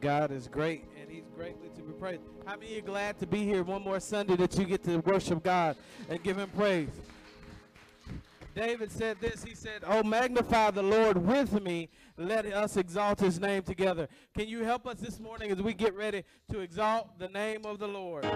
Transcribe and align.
God 0.00 0.30
is 0.30 0.48
great 0.48 0.84
and 1.00 1.10
he's 1.10 1.28
greatly 1.34 1.68
to 1.76 1.82
be 1.82 1.92
praised. 1.92 2.22
How 2.46 2.56
many 2.56 2.78
are 2.78 2.82
glad 2.82 3.18
to 3.18 3.26
be 3.26 3.44
here 3.44 3.62
one 3.62 3.82
more 3.82 4.00
Sunday 4.00 4.36
that 4.36 4.56
you 4.58 4.64
get 4.64 4.82
to 4.84 4.98
worship 4.98 5.42
God 5.42 5.76
and 6.08 6.22
give 6.22 6.38
him 6.38 6.48
praise? 6.56 6.88
David 8.54 8.90
said 8.90 9.18
this. 9.20 9.44
He 9.44 9.54
said, 9.54 9.82
Oh, 9.86 10.02
magnify 10.02 10.70
the 10.72 10.82
Lord 10.82 11.18
with 11.18 11.62
me. 11.62 11.88
Let 12.16 12.46
us 12.46 12.76
exalt 12.76 13.20
his 13.20 13.38
name 13.38 13.62
together. 13.62 14.08
Can 14.36 14.48
you 14.48 14.64
help 14.64 14.86
us 14.86 14.98
this 14.98 15.20
morning 15.20 15.50
as 15.50 15.62
we 15.62 15.74
get 15.74 15.94
ready 15.94 16.24
to 16.50 16.60
exalt 16.60 17.18
the 17.18 17.28
name 17.28 17.64
of 17.64 17.78
the 17.78 17.88
Lord? 17.88 18.26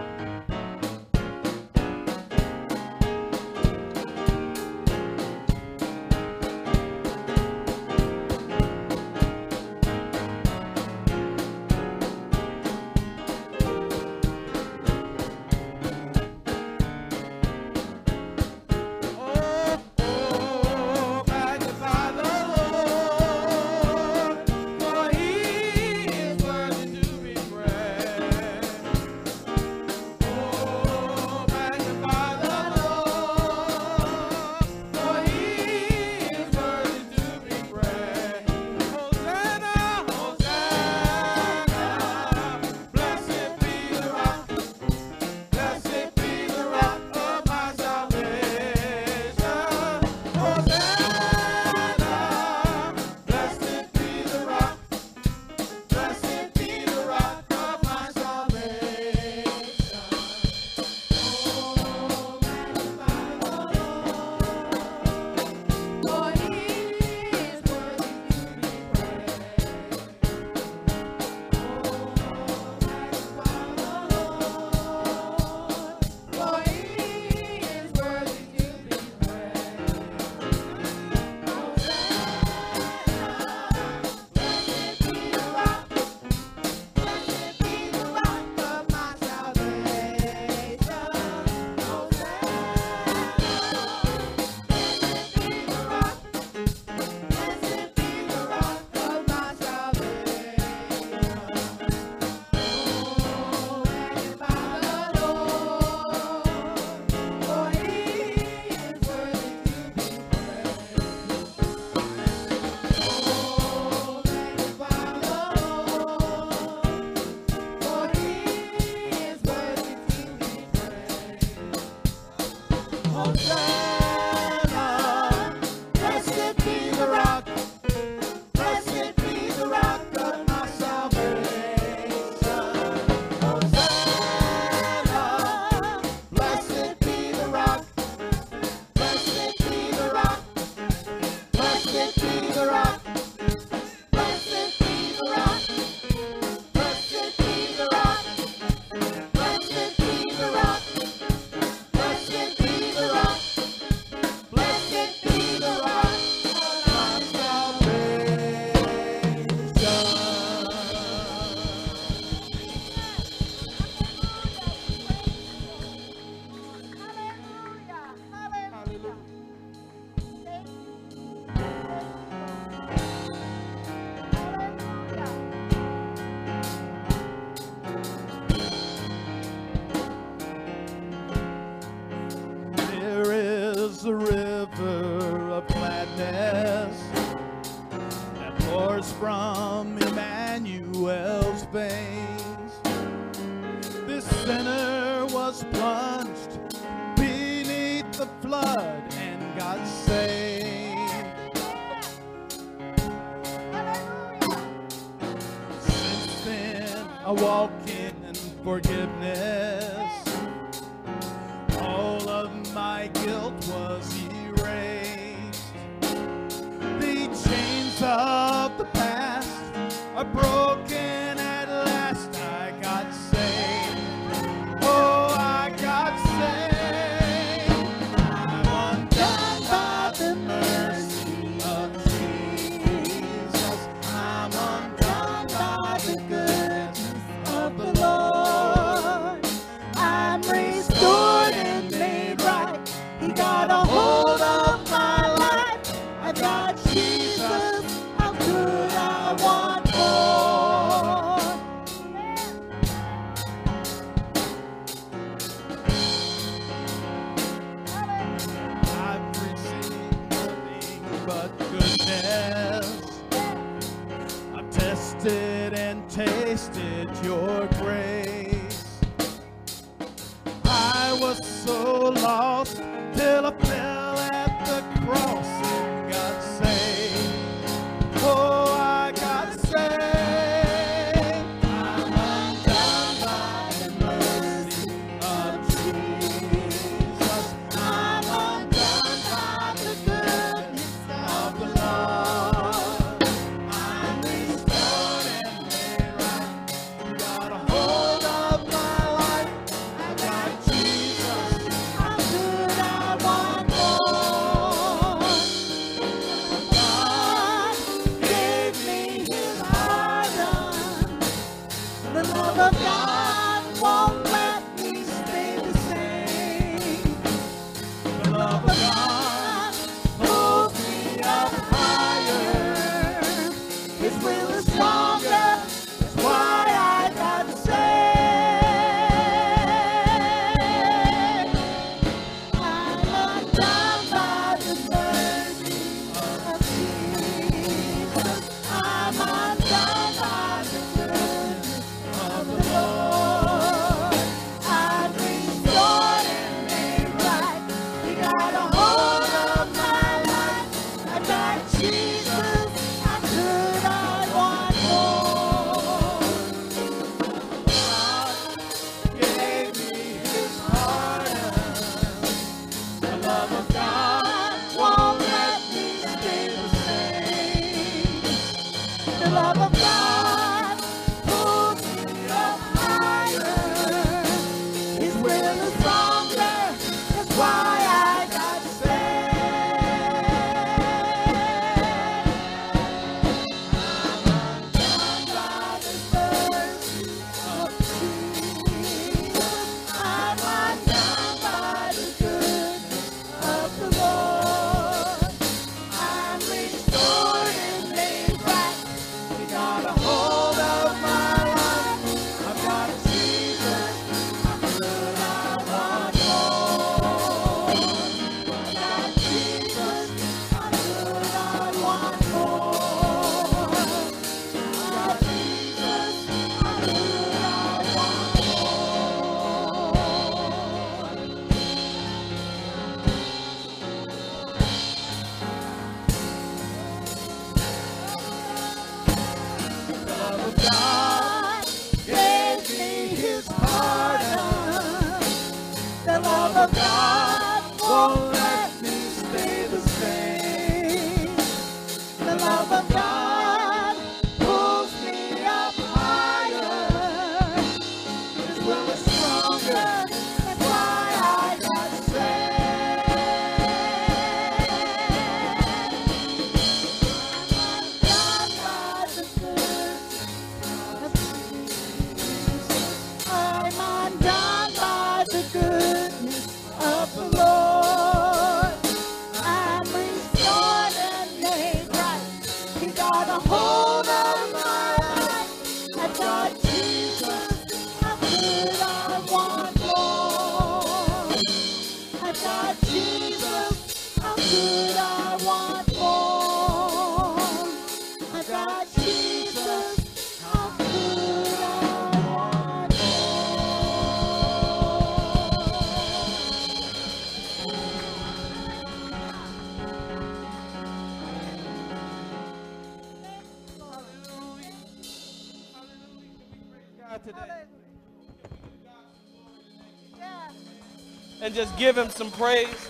Just 511.55 511.77
give 511.79 511.96
him 511.96 512.11
some 512.11 512.31
praise. 512.33 512.89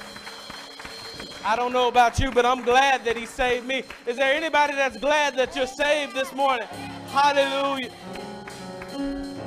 I 1.45 1.57
don't 1.57 1.73
know 1.73 1.89
about 1.89 2.19
you, 2.19 2.31
but 2.31 2.47
I'm 2.47 2.63
glad 2.63 3.05
that 3.05 3.17
he 3.17 3.27
saved 3.27 3.67
me. 3.67 3.83
Is 4.07 4.17
there 4.17 4.33
anybody 4.33 4.75
that's 4.75 4.97
glad 4.97 5.37
that 5.37 5.55
you're 5.55 5.67
saved 5.67 6.15
this 6.15 6.33
morning? 6.33 6.67
Hallelujah. 7.09 7.91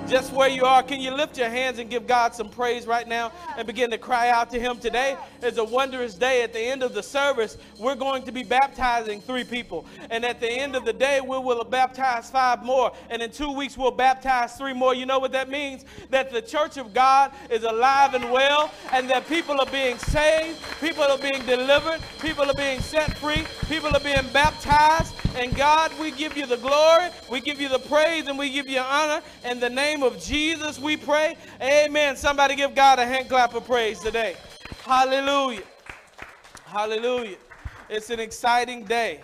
Just 0.07 0.31
where 0.31 0.47
you 0.47 0.63
are, 0.63 0.81
can 0.83 1.01
you 1.01 1.11
lift 1.11 1.37
your 1.37 1.49
hands 1.49 1.79
and 1.79 1.89
give 1.89 2.07
God 2.07 2.33
some 2.33 2.47
praise 2.47 2.87
right 2.87 3.05
now 3.05 3.33
and 3.57 3.67
begin 3.67 3.89
to 3.91 3.97
cry 3.97 4.29
out 4.29 4.49
to 4.51 4.59
him? 4.59 4.77
Today 4.77 5.17
is 5.43 5.57
a 5.57 5.63
wondrous 5.65 6.13
day. 6.13 6.43
At 6.43 6.53
the 6.53 6.61
end 6.61 6.81
of 6.81 6.93
the 6.93 7.03
service, 7.03 7.57
we're 7.77 7.95
going 7.95 8.23
to 8.23 8.31
be 8.31 8.41
baptizing 8.41 9.19
three 9.19 9.43
people. 9.43 9.85
And 10.09 10.23
at 10.23 10.39
the 10.39 10.49
end 10.49 10.77
of 10.77 10.85
the 10.85 10.93
day, 10.93 11.19
we 11.19 11.37
will 11.37 11.61
baptize 11.65 12.29
five 12.29 12.63
more. 12.63 12.93
And 13.09 13.21
in 13.21 13.31
two 13.31 13.51
weeks, 13.51 13.77
we'll 13.77 13.91
baptize 13.91 14.53
three 14.53 14.71
more. 14.71 14.95
You 14.95 15.05
know 15.05 15.19
what 15.19 15.33
that 15.33 15.49
means? 15.49 15.83
That 16.09 16.31
the 16.31 16.41
church 16.41 16.77
of 16.77 16.93
God 16.93 17.33
is 17.49 17.63
alive 17.63 18.13
and 18.13 18.31
well, 18.31 18.71
and 18.93 19.09
that 19.09 19.27
people 19.27 19.59
are 19.59 19.69
being 19.69 19.97
saved, 19.97 20.57
people 20.79 21.03
are 21.03 21.17
being 21.17 21.45
delivered, 21.45 21.99
people 22.21 22.49
are 22.49 22.53
being 22.53 22.79
set 22.79 23.17
free, 23.17 23.45
people 23.67 23.93
are 23.93 23.99
being 23.99 24.25
baptized. 24.31 25.13
And 25.35 25.53
God, 25.53 25.91
we 25.99 26.11
give 26.11 26.37
you 26.37 26.45
the 26.45 26.57
glory, 26.57 27.09
we 27.29 27.41
give 27.41 27.59
you 27.59 27.67
the 27.67 27.79
praise, 27.79 28.27
and 28.27 28.39
we 28.39 28.49
give 28.49 28.69
you 28.69 28.79
honor. 28.79 29.21
In 29.43 29.59
the 29.59 29.69
name 29.69 29.96
of 30.03 30.21
Jesus, 30.21 30.79
we 30.79 30.97
pray. 30.97 31.37
Amen. 31.61 32.15
Somebody 32.15 32.55
give 32.55 32.75
God 32.75 32.99
a 32.99 33.05
hand 33.05 33.29
clap 33.29 33.53
of 33.53 33.65
praise 33.65 33.99
today. 33.99 34.35
Hallelujah. 34.83 35.63
Hallelujah. 36.65 37.37
It's 37.89 38.09
an 38.09 38.19
exciting 38.19 38.83
day. 38.83 39.21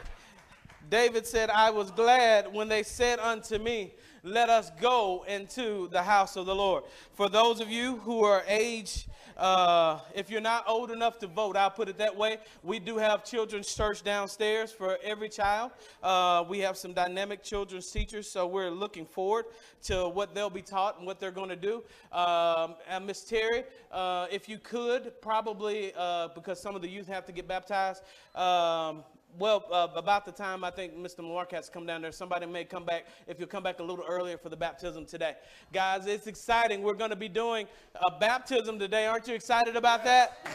David 0.90 1.26
said, 1.26 1.50
I 1.50 1.70
was 1.70 1.92
glad 1.92 2.52
when 2.54 2.68
they 2.68 2.84
said 2.84 3.20
unto 3.20 3.58
me, 3.58 3.94
Let 4.26 4.50
us 4.50 4.72
go 4.80 5.26
into 5.28 5.90
the 5.90 6.02
house 6.02 6.38
of 6.38 6.46
the 6.46 6.56
Lord. 6.56 6.86
For 7.12 7.28
those 7.28 7.60
of 7.60 7.70
you 7.70 7.98
who 7.98 8.24
are 8.24 8.42
age, 8.48 9.06
uh, 9.36 10.00
if 10.16 10.30
you're 10.30 10.40
not 10.40 10.64
old 10.66 10.92
enough 10.92 11.20
to 11.20 11.28
vote, 11.28 11.58
I'll 11.58 11.70
put 11.70 11.90
it 11.90 11.98
that 11.98 12.16
way. 12.16 12.38
We 12.64 12.80
do 12.80 12.96
have 12.96 13.26
children's 13.26 13.76
church 13.76 14.02
downstairs 14.02 14.72
for 14.72 14.98
every 15.04 15.28
child. 15.28 15.72
Uh, 16.02 16.46
we 16.48 16.60
have 16.60 16.78
some 16.78 16.94
dynamic 16.94 17.44
children's 17.44 17.92
teachers, 17.92 18.32
so 18.32 18.48
we're 18.48 18.70
looking 18.70 19.06
forward 19.06 19.44
to 19.84 20.08
what 20.08 20.34
they'll 20.34 20.50
be 20.50 20.62
taught 20.62 21.00
and 21.00 21.06
what 21.06 21.20
they're 21.20 21.30
going 21.30 21.50
to 21.50 21.58
do. 21.58 21.84
Um, 22.14 22.76
and 22.88 23.06
Miss 23.06 23.26
Terry, 23.26 23.66
uh, 23.92 24.28
if 24.32 24.48
you 24.48 24.58
could, 24.58 25.22
probably 25.22 25.92
uh, 25.98 26.30
because 26.30 26.62
some 26.62 26.78
of 26.78 26.82
the 26.82 26.90
youth 26.90 27.08
have 27.08 27.26
to 27.26 27.34
get 27.34 27.46
baptized. 27.46 28.04
Um, 28.36 29.04
well, 29.40 29.66
uh, 29.72 29.88
about 29.96 30.26
the 30.26 30.32
time 30.32 30.64
I 30.64 30.72
think 30.72 30.96
Mr. 30.96 31.20
Marquette's 31.20 31.70
come 31.70 31.86
down 31.86 32.02
there, 32.02 32.12
somebody 32.12 32.46
may 32.46 32.64
come 32.64 32.86
back, 32.86 33.06
if 33.28 33.40
you'll 33.40 33.48
come 33.48 33.64
back 33.64 33.80
a 33.80 33.84
little 33.84 34.06
earlier 34.08 34.38
for 34.38 34.50
the 34.50 34.58
baptism 34.58 35.06
today. 35.06 35.36
Guys, 35.72 36.06
it's 36.06 36.28
exciting. 36.28 36.82
We're 36.84 36.94
going 36.94 37.10
to 37.10 37.16
be 37.16 37.30
doing 37.30 37.68
a 37.96 38.20
baptism 38.20 38.78
today. 38.78 39.08
Aren't 39.08 39.28
you 39.28 39.34
excited 39.34 39.76
about 39.76 40.04
that? 40.04 40.48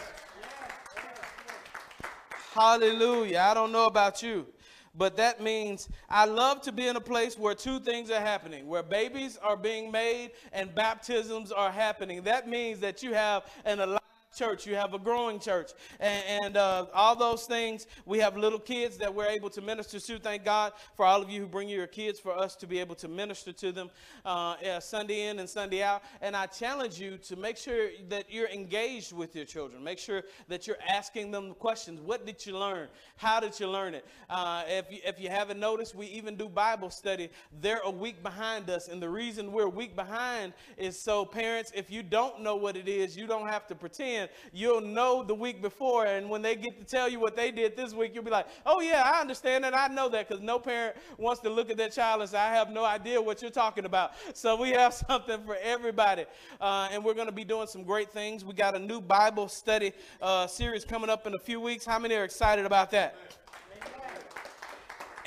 Hallelujah. 2.53 3.41
I 3.41 3.55
don't 3.55 3.73
know 3.73 3.87
about 3.87 4.23
you, 4.23 4.47
but 4.95 5.17
that 5.17 5.41
means 5.41 5.89
I 6.09 6.25
love 6.25 6.63
to 6.63 6.73
be 6.73 6.87
in 6.87 6.97
a 6.97 7.01
place 7.01 7.39
where 7.39 7.55
two 7.55 7.79
things 7.79 8.11
are 8.11 8.21
happening 8.21 8.67
where 8.67 8.83
babies 8.83 9.39
are 9.43 9.57
being 9.57 9.93
made 9.93 10.33
and 10.53 10.75
baptisms 10.75 11.53
are 11.53 11.71
happening. 11.71 12.23
That 12.23 12.49
means 12.49 12.81
that 12.81 13.03
you 13.03 13.15
have 13.15 13.45
an 13.65 13.98
church, 14.39 14.67
you 14.67 14.77
have 14.77 14.95
a 14.95 14.99
growing 14.99 15.41
church, 15.41 15.73
and, 15.99 16.45
and 16.45 16.57
uh, 16.57 16.87
all 16.95 17.17
those 17.17 17.45
things. 17.45 17.87
We 18.07 18.19
have 18.21 18.37
little 18.37 18.59
kids 18.59 18.97
that 18.99 19.13
we're 19.13 19.27
able 19.27 19.51
to 19.51 19.61
minister 19.61 19.99
to. 19.99 20.19
Thank 20.19 20.45
God 20.45 20.73
for 20.97 21.05
all 21.05 21.21
of 21.21 21.29
you 21.29 21.41
who 21.41 21.47
bring 21.47 21.69
your 21.69 21.87
kids 21.87 22.21
for 22.21 22.37
us 22.37 22.55
to 22.57 22.67
be 22.67 22.79
able 22.79 22.95
to 22.97 23.09
minister 23.09 23.53
to 23.53 23.73
them 23.73 23.91
uh, 24.25 24.57
yeah, 24.63 24.79
Sunday 24.79 25.29
in 25.29 25.41
and 25.41 25.49
Sunday 25.49 25.83
out. 25.83 26.03
And 26.21 26.37
I 26.37 26.47
challenge 26.47 27.01
you 27.01 27.19
to 27.19 27.37
make 27.37 27.57
sure 27.57 27.89
that 28.09 28.33
you're 28.33 28.49
engaged 28.49 29.13
with 29.13 29.35
your 29.35 29.45
children. 29.45 29.83
Make 29.83 29.99
sure 29.99 30.23
that 30.49 30.67
you're 30.67 30.79
asking 30.89 31.33
them 31.33 31.55
questions. 31.55 32.01
What 32.01 32.25
did 32.25 32.47
you 32.47 32.57
learn? 32.57 32.89
How 33.17 33.41
did 33.41 33.59
you 33.59 33.69
learn 33.69 33.95
it? 33.95 34.07
Uh, 34.31 34.63
if, 34.69 34.93
you, 34.93 34.99
if 35.05 35.21
you 35.21 35.29
haven't 35.29 35.59
noticed, 35.59 35.95
we 35.95 36.07
even 36.07 36.37
do 36.37 36.49
Bible 36.49 36.91
study. 36.91 37.31
They're 37.61 37.81
a 37.85 37.91
week 37.91 38.23
behind 38.23 38.71
us, 38.71 38.89
and 38.89 39.03
the 39.03 39.09
reason 39.09 39.53
we're 39.53 39.65
a 39.65 39.69
week 39.71 39.97
behind 39.97 40.53
is 40.77 40.99
so 40.99 41.25
parents, 41.25 41.73
if 41.75 41.91
you 41.91 42.03
don't 42.03 42.41
know 42.41 42.57
what 42.57 42.77
it 42.77 42.89
is, 42.89 43.17
you 43.17 43.27
don't 43.27 43.49
have 43.49 43.67
to 43.69 43.75
pretend. 43.75 44.28
You'll 44.53 44.81
know 44.81 45.23
the 45.23 45.35
week 45.35 45.63
before, 45.63 46.07
and 46.07 46.29
when 46.29 46.43
they 46.43 46.57
get 46.57 46.79
to 46.79 46.85
tell 46.85 47.09
you 47.09 47.21
what 47.21 47.37
they 47.37 47.51
did 47.51 47.77
this 47.77 47.93
week, 47.95 48.13
you'll 48.15 48.25
be 48.25 48.31
like, 48.31 48.47
"Oh 48.67 48.81
yeah, 48.81 49.03
I 49.05 49.21
understand 49.21 49.65
that. 49.65 49.75
I 49.75 49.89
know 49.89 50.09
that." 50.09 50.29
Because 50.29 50.43
no 50.43 50.59
parent 50.59 50.97
wants 51.17 51.41
to 51.43 51.51
look 51.51 51.71
at 51.71 51.77
their 51.77 51.89
child 51.89 52.21
and 52.21 52.31
say, 52.31 52.39
"I 52.39 52.55
have 52.55 52.71
no 52.71 52.85
idea 52.85 53.21
what 53.21 53.43
you're 53.43 53.51
talking 53.51 53.85
about." 53.85 54.13
So 54.35 54.61
we 54.61 54.71
have 54.71 54.95
something 55.09 55.45
for 55.45 55.57
everybody, 55.63 56.25
uh, 56.61 56.89
and 56.93 57.05
we're 57.05 57.15
going 57.15 57.27
to 57.27 57.33
be 57.33 57.45
doing 57.45 57.67
some 57.67 57.83
great 57.83 58.11
things. 58.13 58.45
We 58.45 58.55
got 58.55 58.77
a 58.77 58.79
new 58.79 59.01
Bible 59.01 59.49
study 59.49 59.93
uh, 60.23 60.47
series 60.47 60.85
coming 60.85 61.11
up 61.11 61.27
in 61.27 61.35
a 61.35 61.39
few 61.39 61.61
weeks. 61.61 61.85
How 61.85 61.99
many 61.99 62.15
are 62.15 62.25
excited 62.25 62.65
about 62.65 62.91
that? 62.93 63.17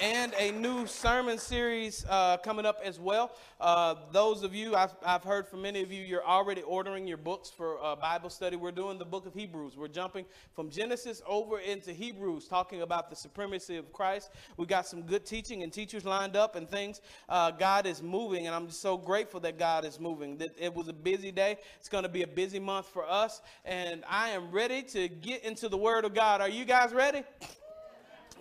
And 0.02 0.34
a 0.40 0.52
new 0.52 0.88
sermon 0.88 1.38
series 1.38 2.04
uh, 2.10 2.36
coming 2.38 2.66
up 2.66 2.80
as 2.84 3.00
well. 3.00 3.32
Uh, 3.60 3.94
those 4.12 4.42
of 4.42 4.56
you, 4.56 4.76
I've, 4.76 4.96
I've 5.06 5.24
heard 5.24 5.48
from 5.48 5.62
many 5.62 5.84
of 5.84 5.92
you, 5.92 6.04
you're 6.04 6.26
already 6.26 6.64
ordering 6.64 7.06
your 7.06 7.18
books 7.18 7.52
for 7.52 7.82
uh, 7.84 7.96
Bible 7.96 8.32
study. 8.32 8.56
We're 8.56 8.72
doing 8.72 8.98
the 8.98 9.06
book 9.06 9.28
of 9.28 9.36
Hebrews. 9.36 9.78
We're 9.78 9.88
jumping 9.88 10.26
from 10.56 10.72
Genesis 10.72 11.22
over 11.28 11.60
into 11.60 11.94
Hebrews, 11.94 12.48
talking 12.48 12.82
about 12.82 13.12
the 13.12 13.16
supremacy 13.16 13.78
of 13.78 13.94
Christ. 13.94 14.32
We 14.58 14.66
got 14.66 14.88
some 14.88 15.04
good 15.04 15.24
teaching 15.24 15.62
and 15.62 15.72
teachers 15.72 16.04
lined 16.04 16.36
up 16.36 16.56
and 16.56 16.68
things. 16.68 17.02
Uh, 17.30 17.52
God 17.52 17.86
is 17.86 18.02
moving, 18.02 18.48
and 18.48 18.56
I'm 18.56 18.66
just 18.66 18.82
so 18.82 18.98
grateful 18.98 19.40
that 19.42 19.60
God 19.60 19.86
is 19.86 20.00
moving. 20.00 20.36
That 20.38 20.56
it 20.58 20.74
was 20.74 20.88
a 20.88 20.94
busy 20.94 21.32
day. 21.32 21.58
It's 21.80 21.90
going 21.90 22.04
to 22.04 22.10
be 22.10 22.24
a 22.24 22.28
busy 22.28 22.60
month 22.60 22.88
for 22.88 23.08
us, 23.08 23.44
and 23.66 24.04
I 24.10 24.30
am 24.30 24.52
ready 24.52 24.82
to 24.82 25.08
get 25.08 25.44
into 25.44 25.70
the 25.70 25.78
Word 25.78 26.06
of 26.06 26.16
God. 26.16 26.42
Are 26.42 26.50
you 26.50 26.66
guys 26.66 26.92
ready? 26.92 27.22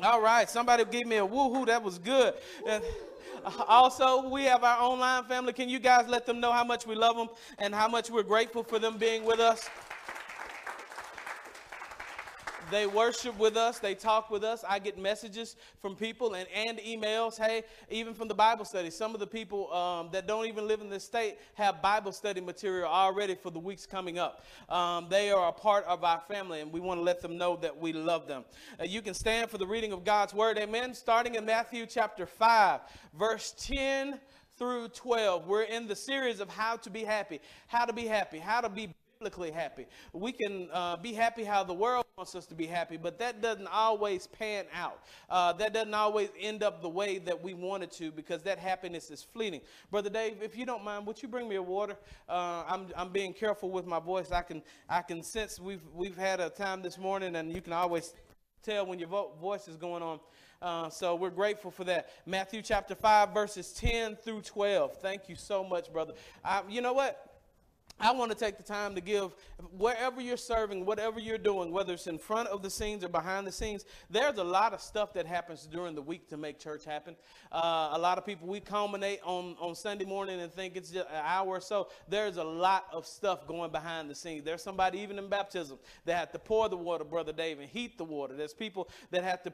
All 0.03 0.23
right, 0.23 0.49
somebody 0.49 0.85
give 0.87 1.07
me 1.07 1.19
a 1.19 1.27
woohoo. 1.27 1.67
That 1.67 1.83
was 1.83 1.99
good. 1.99 2.33
And 2.67 2.83
also, 3.69 4.29
we 4.29 4.45
have 4.45 4.65
our 4.65 4.83
online 4.83 5.25
family. 5.25 5.53
Can 5.53 5.69
you 5.69 5.79
guys 5.79 6.09
let 6.09 6.25
them 6.25 6.41
know 6.41 6.53
how 6.53 6.65
much 6.65 6.87
we 6.87 6.95
love 6.95 7.17
them 7.17 7.29
and 7.59 7.75
how 7.75 7.87
much 7.87 8.11
we're 8.11 8.23
grateful 8.23 8.63
for 8.63 8.79
them 8.79 8.97
being 8.97 9.25
with 9.25 9.41
us? 9.41 9.69
They 12.71 12.87
worship 12.87 13.39
with 13.39 13.57
us. 13.57 13.79
They 13.79 13.95
talk 13.95 14.31
with 14.31 14.45
us. 14.45 14.65
I 14.69 14.79
get 14.79 14.99
messages 14.99 15.57
from 15.81 15.97
people 15.97 16.35
and, 16.35 16.49
and 16.55 16.79
emails. 16.79 17.39
Hey, 17.39 17.65
even 17.91 18.15
from 18.15 18.29
the 18.29 18.35
Bible 18.35 18.65
study. 18.65 18.91
Some 18.91 19.15
of 19.15 19.21
the 19.21 19.27
people 19.27 19.73
um, 19.73 20.09
that 20.13 20.27
don't 20.27 20.47
even 20.47 20.69
live 20.69 20.81
in 20.81 20.89
this 20.89 21.05
state 21.05 21.39
have 21.55 21.83
Bible 21.83 22.13
study 22.13 22.41
material 22.41 22.87
already 22.87 23.35
for 23.35 23.51
the 23.51 23.59
weeks 23.59 23.87
coming 23.87 24.19
up. 24.19 24.45
Um, 24.69 25.07
they 25.09 25.31
are 25.31 25.49
a 25.49 25.53
part 25.53 25.85
of 25.85 26.05
our 26.05 26.21
family, 26.29 26.61
and 26.61 26.73
we 26.73 26.81
want 26.81 26.99
to 26.99 27.03
let 27.03 27.21
them 27.21 27.37
know 27.37 27.57
that 27.57 27.77
we 27.77 27.93
love 27.93 28.29
them. 28.29 28.45
Uh, 28.79 28.85
you 28.85 29.03
can 29.03 29.15
stand 29.15 29.51
for 29.51 29.59
the 29.59 29.67
reading 29.67 29.93
of 29.93 30.05
God's 30.05 30.33
word. 30.33 30.59
Amen. 30.59 30.95
Starting 30.95 31.35
in 31.35 31.45
Matthew 31.45 31.87
chapter 31.87 32.27
5, 32.27 32.81
verse 33.19 33.55
10 33.59 34.21
through 34.57 34.89
12. 34.89 35.47
We're 35.47 35.63
in 35.63 35.89
the 35.89 35.97
series 35.97 36.39
of 36.39 36.51
how 36.51 36.77
to 36.77 36.91
be 36.91 37.03
happy, 37.03 37.41
how 37.67 37.87
to 37.87 37.93
be 37.93 38.07
happy, 38.07 38.39
how 38.39 38.61
to 38.61 38.69
be 38.69 38.95
biblically 39.21 39.51
happy. 39.51 39.85
We 40.15 40.33
can 40.33 40.71
uh, 40.73 40.97
be 40.97 41.13
happy 41.13 41.45
how 41.45 41.63
the 41.63 41.75
world 41.75 42.07
wants 42.17 42.35
us 42.35 42.47
to 42.47 42.55
be 42.55 42.65
happy, 42.65 42.97
but 42.97 43.19
that 43.19 43.43
doesn't 43.43 43.67
always 43.67 44.27
pan 44.27 44.65
out. 44.75 45.03
Uh, 45.29 45.53
that 45.53 45.75
doesn't 45.75 45.93
always 45.93 46.31
end 46.41 46.63
up 46.63 46.81
the 46.81 46.89
way 46.89 47.19
that 47.19 47.43
we 47.43 47.53
want 47.53 47.83
it 47.83 47.93
to 47.93 48.11
because 48.11 48.43
that 48.45 48.59
happiness 48.59 49.11
is 49.11 49.23
fleeting. 49.23 49.61
Brother 49.91 50.09
Dave, 50.09 50.39
if 50.41 50.57
you 50.57 50.65
don't 50.65 50.83
mind, 50.83 51.07
would 51.07 51.23
you 51.23 51.29
bring 51.29 51.51
me 51.51 51.57
a 51.57 51.63
water? 51.63 51.99
Uh, 52.31 52.65
I'm, 52.67 52.87
I'm 52.97 53.11
being 53.11 53.35
careful 53.35 53.71
with 53.71 53.87
my 53.87 54.01
voice. 54.01 54.33
I 54.33 54.41
can, 54.41 54.63
I 54.89 55.03
can 55.03 55.23
sense 55.23 55.61
we've, 55.61 55.85
we've 55.95 56.17
had 56.17 56.41
a 56.41 56.49
time 56.49 56.81
this 56.81 56.97
morning, 56.97 57.37
and 57.37 57.53
you 57.55 57.61
can 57.61 57.75
always 57.75 58.15
tell 58.63 58.87
when 58.87 58.99
your 58.99 59.09
vo- 59.09 59.33
voice 59.39 59.69
is 59.69 59.77
going 59.77 60.03
on. 60.03 60.19
Uh, 60.63 60.89
so 60.89 61.15
we're 61.15 61.29
grateful 61.29 61.71
for 61.71 61.85
that. 61.85 62.09
Matthew 62.25 62.63
chapter 62.63 62.95
5, 62.95 63.35
verses 63.35 63.71
10 63.75 64.17
through 64.17 64.41
12. 64.41 64.97
Thank 64.97 65.29
you 65.29 65.37
so 65.37 65.63
much, 65.63 65.93
brother. 65.93 66.15
I, 66.43 66.63
you 66.71 66.81
know 66.81 66.95
what? 66.95 67.30
I 68.01 68.13
want 68.13 68.31
to 68.31 68.37
take 68.37 68.57
the 68.57 68.63
time 68.63 68.95
to 68.95 69.01
give 69.03 69.35
wherever 69.77 70.23
you're 70.23 70.39
serving, 70.39 70.87
whatever 70.87 71.21
you're 71.21 71.37
doing, 71.37 71.71
whether 71.71 71.93
it's 71.93 72.07
in 72.07 72.19
front 72.19 72.49
of 72.49 72.63
the 72.63 72.71
scenes 72.71 73.05
or 73.05 73.09
behind 73.09 73.47
the 73.47 73.53
scenes, 73.53 73.85
there's 74.09 74.39
a 74.39 74.45
lot 74.45 74.73
of 74.73 74.81
stuff 74.81 75.13
that 75.13 75.27
happens 75.27 75.67
during 75.67 75.95
the 75.95 76.01
week 76.01 76.29
to 76.31 76.39
make 76.39 76.59
church 76.59 76.85
happen. 76.87 77.15
Uh, 77.53 77.91
a 77.93 77.99
lot 77.99 78.17
of 78.17 78.25
people, 78.25 78.49
we 78.49 78.59
culminate 78.59 79.21
on, 79.23 79.55
on 79.61 79.75
Sunday 79.75 80.07
morning 80.07 80.41
and 80.41 80.51
think 80.51 80.77
it's 80.77 80.91
just 80.91 81.09
an 81.09 81.23
hour 81.23 81.49
or 81.49 81.61
so. 81.61 81.89
There's 82.09 82.39
a 82.39 82.45
lot 82.45 82.87
of 82.91 83.07
stuff 83.07 83.47
going 83.47 83.71
behind 83.71 84.09
the 84.09 84.15
scenes. 84.15 84.45
There's 84.45 84.63
somebody, 84.63 84.99
even 85.01 85.19
in 85.19 85.29
baptism, 85.29 85.79
that 86.07 86.17
had 86.17 86.33
to 86.33 86.39
pour 86.39 86.71
the 86.71 86.79
water, 86.79 87.05
Brother 87.05 87.33
Dave, 87.35 87.61
and 87.61 87.69
heat 87.69 87.99
the 87.99 88.05
water. 88.05 88.35
There's 88.35 88.55
people 88.55 88.89
that 89.11 89.25
have 89.25 89.43
to 89.43 89.53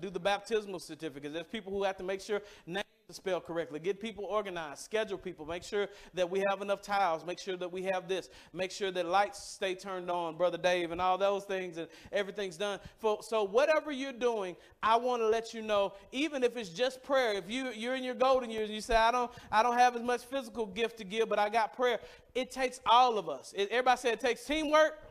do 0.00 0.10
the 0.10 0.20
baptismal 0.20 0.78
certificates. 0.78 1.34
There's 1.34 1.46
people 1.46 1.72
who 1.72 1.82
have 1.82 1.96
to 1.96 2.04
make 2.04 2.20
sure 2.20 2.42
names 2.64 2.84
spell 3.10 3.40
correctly. 3.40 3.80
Get 3.80 4.00
people 4.00 4.24
organized, 4.24 4.80
schedule 4.82 5.16
people, 5.16 5.46
make 5.46 5.62
sure 5.62 5.88
that 6.12 6.28
we 6.28 6.44
have 6.46 6.60
enough 6.60 6.82
tiles, 6.82 7.24
make 7.24 7.38
sure 7.38 7.56
that 7.56 7.72
we 7.72 7.84
have 7.84 8.06
this, 8.06 8.28
make 8.52 8.70
sure 8.70 8.90
that 8.90 9.06
lights 9.06 9.42
stay 9.42 9.74
turned 9.74 10.10
on, 10.10 10.36
Brother 10.36 10.58
Dave, 10.58 10.92
and 10.92 11.00
all 11.00 11.16
those 11.16 11.44
things, 11.44 11.78
and 11.78 11.88
everything's 12.12 12.58
done. 12.58 12.78
So, 13.22 13.44
whatever 13.44 13.90
you're 13.90 14.12
doing, 14.12 14.56
I 14.82 14.96
want 14.96 15.22
to 15.22 15.26
let 15.26 15.54
you 15.54 15.62
know, 15.62 15.94
even 16.12 16.44
if 16.44 16.58
it's 16.58 16.68
just 16.68 17.02
prayer, 17.02 17.32
if 17.32 17.48
you, 17.48 17.70
you're 17.74 17.94
in 17.96 18.04
your 18.04 18.14
golden 18.14 18.50
years 18.50 18.66
and 18.66 18.74
you 18.74 18.82
say, 18.82 18.96
I 18.96 19.10
don't, 19.10 19.30
I 19.50 19.62
don't 19.62 19.78
have 19.78 19.96
as 19.96 20.02
much 20.02 20.24
physical 20.24 20.66
gift 20.66 20.98
to 20.98 21.04
give, 21.04 21.30
but 21.30 21.38
I 21.38 21.48
got 21.48 21.74
prayer, 21.74 22.00
it 22.34 22.50
takes 22.50 22.78
all 22.84 23.16
of 23.16 23.30
us. 23.30 23.54
It, 23.56 23.70
everybody 23.70 24.00
say 24.00 24.10
it 24.10 24.20
takes 24.20 24.44
teamwork 24.44 25.02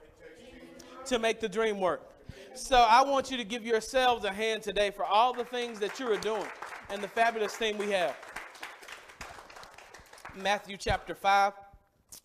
to 1.06 1.18
make 1.18 1.39
the 1.39 1.50
dream 1.50 1.80
work. 1.80 2.04
So 2.54 2.77
I 2.77 3.01
want 3.01 3.32
you 3.32 3.38
to 3.38 3.44
give 3.44 3.66
yourselves 3.66 4.24
a 4.24 4.32
hand 4.32 4.62
today 4.62 4.92
for 4.92 5.04
all 5.04 5.34
the 5.34 5.46
things 5.46 5.80
that 5.80 6.00
you 6.00 6.12
are 6.12 6.18
doing 6.18 6.46
and 6.89 7.03
the 7.03 7.08
fabulous 7.08 7.56
thing 7.56 7.77
we 7.77 7.91
have. 7.91 8.15
Matthew 10.36 10.77
chapter 10.77 11.15
5, 11.15 11.53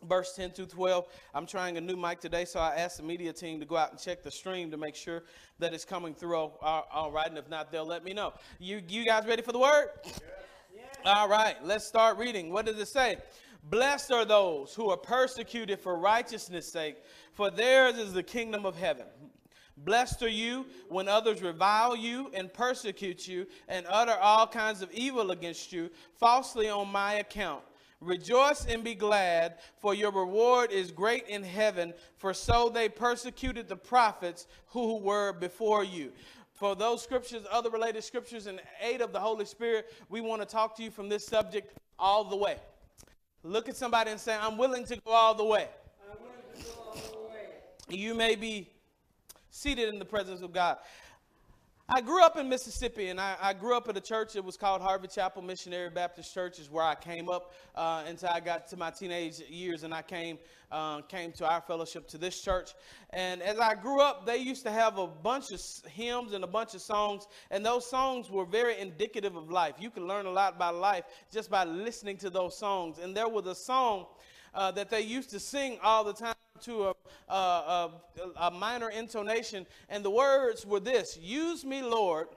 verse 0.07 0.35
10 0.35 0.53
to 0.53 0.67
12. 0.67 1.07
I'm 1.35 1.47
trying 1.47 1.77
a 1.79 1.81
new 1.81 1.97
mic 1.97 2.21
today, 2.21 2.45
so 2.45 2.61
I 2.61 2.77
asked 2.77 2.99
the 2.99 3.03
media 3.03 3.33
team 3.33 3.59
to 3.61 3.67
go 3.67 3.77
out 3.77 3.91
and 3.91 4.01
check 4.01 4.23
the 4.23 4.31
stream 4.31 4.71
to 4.71 4.77
make 4.77 4.95
sure 4.95 5.25
that 5.59 5.73
it's 5.73 5.85
coming 5.85 6.15
through 6.15 6.37
all, 6.37 6.59
all, 6.63 6.87
all 6.93 7.13
right. 7.13 7.27
And 7.27 7.39
if 7.39 7.49
not, 7.49 7.73
they'll 7.73 7.87
let 7.87 8.05
me 8.05 8.13
know. 8.13 8.35
You, 8.59 8.83
you 8.87 9.05
guys 9.05 9.27
ready 9.27 9.43
for 9.43 9.53
the 9.53 9.59
word? 9.59 9.89
Yes. 10.05 10.85
All 11.05 11.29
right, 11.29 11.57
let's 11.65 11.87
start 11.87 12.19
reading. 12.19 12.53
What 12.53 12.67
does 12.67 12.79
it 12.79 12.89
say? 12.89 13.17
Blessed 13.65 14.11
are 14.11 14.25
those 14.25 14.75
who 14.75 14.91
are 14.91 14.97
persecuted 14.97 15.81
for 15.81 15.97
righteousness' 15.97 16.71
sake, 16.71 16.97
for 17.33 17.51
theirs 17.51 17.97
is 17.97 18.13
the 18.13 18.23
kingdom 18.23 18.67
of 18.67 18.77
heaven. 18.77 19.07
Blessed 19.85 20.23
are 20.23 20.29
you 20.29 20.67
when 20.89 21.09
others 21.09 21.43
revile 21.43 21.97
you 21.97 22.31
and 22.35 22.53
persecute 22.53 23.27
you 23.27 23.47
and 23.69 23.85
utter 23.89 24.17
all 24.21 24.47
kinds 24.47 24.83
of 24.83 24.93
evil 24.93 25.31
against 25.33 25.73
you 25.73 25.91
falsely 26.19 26.69
on 26.69 26.89
my 26.91 27.15
account. 27.15 27.63
Rejoice 28.01 28.67
and 28.67 28.83
be 28.83 28.97
glad, 28.97 29.59
for 29.81 29.95
your 29.95 30.11
reward 30.11 30.73
is 30.73 30.91
great 30.91 31.27
in 31.29 31.45
heaven, 31.45 31.95
for 32.17 32.35
so 32.35 32.69
they 32.69 32.89
persecuted 32.89 33.69
the 33.69 33.77
prophets 33.77 34.49
who 34.67 34.97
were 34.97 35.33
before 35.33 35.85
you. 35.85 36.11
For 36.53 36.75
those 36.75 37.03
scriptures, 37.03 37.45
other 37.51 37.71
related 37.71 38.03
scriptures, 38.03 38.47
and 38.47 38.61
aid 38.81 39.01
of 39.03 39.13
the 39.13 39.21
Holy 39.21 39.45
Spirit, 39.45 39.93
we 40.09 40.21
want 40.21 40.43
to 40.43 40.47
talk 40.47 40.77
to 40.77 40.83
you 40.83 40.91
from 40.91 41.09
this 41.09 41.25
subject 41.25 41.79
all 41.97 42.25
the 42.25 42.37
way. 42.37 42.57
Look 43.45 43.69
at 43.69 43.77
somebody 43.77 44.11
and 44.11 44.21
say, 44.21 44.37
I'm 44.41 44.57
willing 44.57 44.85
to 44.87 44.97
go 44.97 45.13
all 45.13 45.35
the 45.35 45.45
way. 45.45 45.69
All 46.09 46.95
the 46.95 47.19
way. 47.29 47.97
You 47.97 48.15
may 48.15 48.35
be 48.35 48.69
seated 49.53 49.91
in 49.91 49.99
the 49.99 50.05
presence 50.05 50.41
of 50.41 50.53
God. 50.53 50.79
I 51.89 52.01
grew 52.01 52.23
up 52.23 52.39
in 52.39 52.49
Mississippi, 52.49 53.09
and 53.09 53.21
I, 53.21 53.37
I, 53.39 53.53
grew 53.53 53.77
up 53.77 53.87
at 53.87 53.97
a 53.97 54.01
church. 54.01 54.35
It 54.35 54.43
was 54.43 54.57
called 54.57 54.81
Harvard 54.81 55.11
Chapel 55.11 55.43
Missionary 55.43 55.91
Baptist 55.91 56.33
Church, 56.33 56.59
is 56.59 56.71
where 56.71 56.85
I 56.85 56.95
came 56.95 57.29
up 57.29 57.53
uh, 57.75 58.05
until 58.07 58.31
I 58.31 58.41
got 58.41 58.67
to 58.69 58.79
my 58.79 58.91
teenage 58.91 59.41
years, 59.41 59.83
and 59.83 59.93
I 59.93 60.01
came 60.01 60.39
uh, 60.71 61.03
came 61.03 61.33
to 61.33 61.47
our 61.47 61.61
fellowship 61.61 62.09
to 62.09 62.19
this 62.19 62.41
church. 62.41 62.71
And 63.11 63.43
as 63.43 63.59
I 63.59 63.75
grew 63.75 64.01
up, 64.01 64.25
they 64.25 64.39
used 64.39 64.65
to 64.65 64.71
have 64.71 64.97
a 64.97 65.07
bunch 65.07 65.53
of 65.53 65.61
hymns 65.91 66.33
and 66.33 66.45
a 66.45 66.47
bunch 66.47 66.75
of 66.75 66.81
songs, 66.81 67.27
and 67.51 67.67
those 67.67 67.91
songs 67.91 68.31
were 68.31 68.47
very 68.47 68.79
indicative 68.79 69.37
of 69.37 69.51
life. 69.51 69.75
You 69.79 69.91
can 69.91 70.07
learn 70.09 70.25
a 70.25 70.33
lot 70.33 70.57
about 70.57 70.77
life 70.77 71.05
just 71.31 71.51
by 71.51 71.65
listening 71.65 72.17
to 72.19 72.31
those 72.31 72.57
songs. 72.57 72.99
And 72.99 73.15
there 73.15 73.29
was 73.29 73.47
a 73.47 73.55
song 73.55 74.07
uh, 74.55 74.71
that 74.71 74.89
they 74.89 75.03
used 75.03 75.29
to 75.31 75.41
sing 75.41 75.79
all 75.83 76.05
the 76.05 76.15
time 76.15 76.35
to 76.63 76.89
a, 76.89 76.95
a, 77.29 77.35
a, 77.35 77.91
a 78.37 78.51
minor 78.51 78.91
intonation, 78.91 79.67
and 79.89 80.05
the 80.05 80.11
words 80.11 80.67
were 80.67 80.81
this 80.81 81.19
Use 81.21 81.65
me, 81.65 81.83
Lord, 81.83 82.29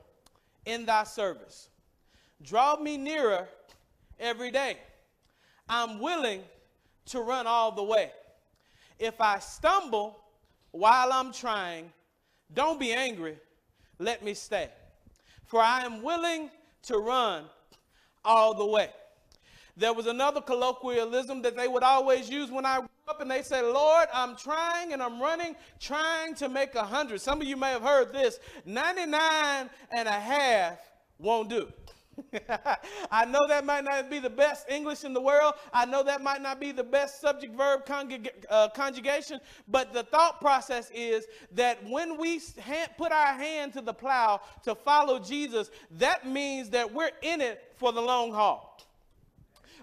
in 0.66 0.86
thy 0.86 1.04
service. 1.04 1.70
Draw 2.42 2.78
me 2.78 2.98
nearer 2.98 3.48
every 4.20 4.52
day. 4.52 4.78
I'm 5.68 6.00
willing 6.00 6.42
to 7.08 7.22
run 7.22 7.48
all 7.48 7.72
the 7.72 7.84
way. 7.84 8.12
If 9.00 9.20
I 9.20 9.40
stumble 9.40 10.20
while 10.72 11.12
I'm 11.12 11.32
trying, 11.32 11.92
don't 12.54 12.80
be 12.80 12.94
angry. 12.94 13.38
Let 14.00 14.24
me 14.24 14.34
stay. 14.34 14.70
For 15.46 15.60
I 15.62 15.82
am 15.82 16.04
willing 16.04 16.50
to 16.84 16.98
run 16.98 17.46
all 18.24 18.54
the 18.54 18.66
way. 18.66 18.90
There 19.78 19.94
was 19.94 20.08
another 20.08 20.42
colloquialism 20.42 21.42
that 21.42 21.56
they 21.56 21.68
would 21.68 21.84
always 21.84 22.30
use 22.30 22.50
when 22.50 22.66
I 22.66 22.82
up, 23.08 23.22
and 23.22 23.30
they 23.30 23.44
say, 23.44 23.62
Lord, 23.62 24.08
I'm 24.12 24.36
trying 24.36 24.92
and 24.92 25.02
I'm 25.02 25.22
running, 25.22 25.56
trying 25.80 26.34
to 26.36 26.50
make 26.50 26.74
a 26.74 26.84
hundred. 26.84 27.22
Some 27.22 27.40
of 27.40 27.48
you 27.48 27.56
may 27.56 27.70
have 27.70 27.84
heard 27.84 28.12
this 28.12 28.40
99 28.66 29.70
and 29.96 30.08
a 30.08 30.12
half 30.12 30.80
won't 31.20 31.48
do. 31.48 31.72
I 33.12 33.26
know 33.26 33.46
that 33.48 33.64
might 33.64 33.84
not 33.84 34.10
be 34.10 34.18
the 34.18 34.30
best 34.30 34.68
English 34.70 35.04
in 35.04 35.14
the 35.14 35.22
world. 35.22 35.54
I 35.72 35.86
know 35.86 36.02
that 36.02 36.24
might 36.24 36.42
not 36.42 36.60
be 36.60 36.72
the 36.72 36.84
best 36.84 37.22
subject 37.22 37.56
verb 37.56 37.82
uh, 38.50 38.70
conjugation, 38.70 39.40
but 39.68 39.94
the 39.94 40.04
thought 40.04 40.42
process 40.42 40.90
is 40.92 41.26
that 41.52 41.78
when 41.88 42.18
we 42.18 42.42
put 42.98 43.12
our 43.12 43.34
hand 43.34 43.74
to 43.74 43.82
the 43.82 43.94
plow 43.94 44.42
to 44.64 44.74
follow 44.74 45.20
Jesus, 45.20 45.70
that 45.92 46.28
means 46.28 46.72
that 46.72 46.92
we're 46.92 47.12
in 47.22 47.40
it 47.42 47.72
for 47.76 47.92
the 47.92 48.02
long 48.02 48.32
haul. 48.32 48.76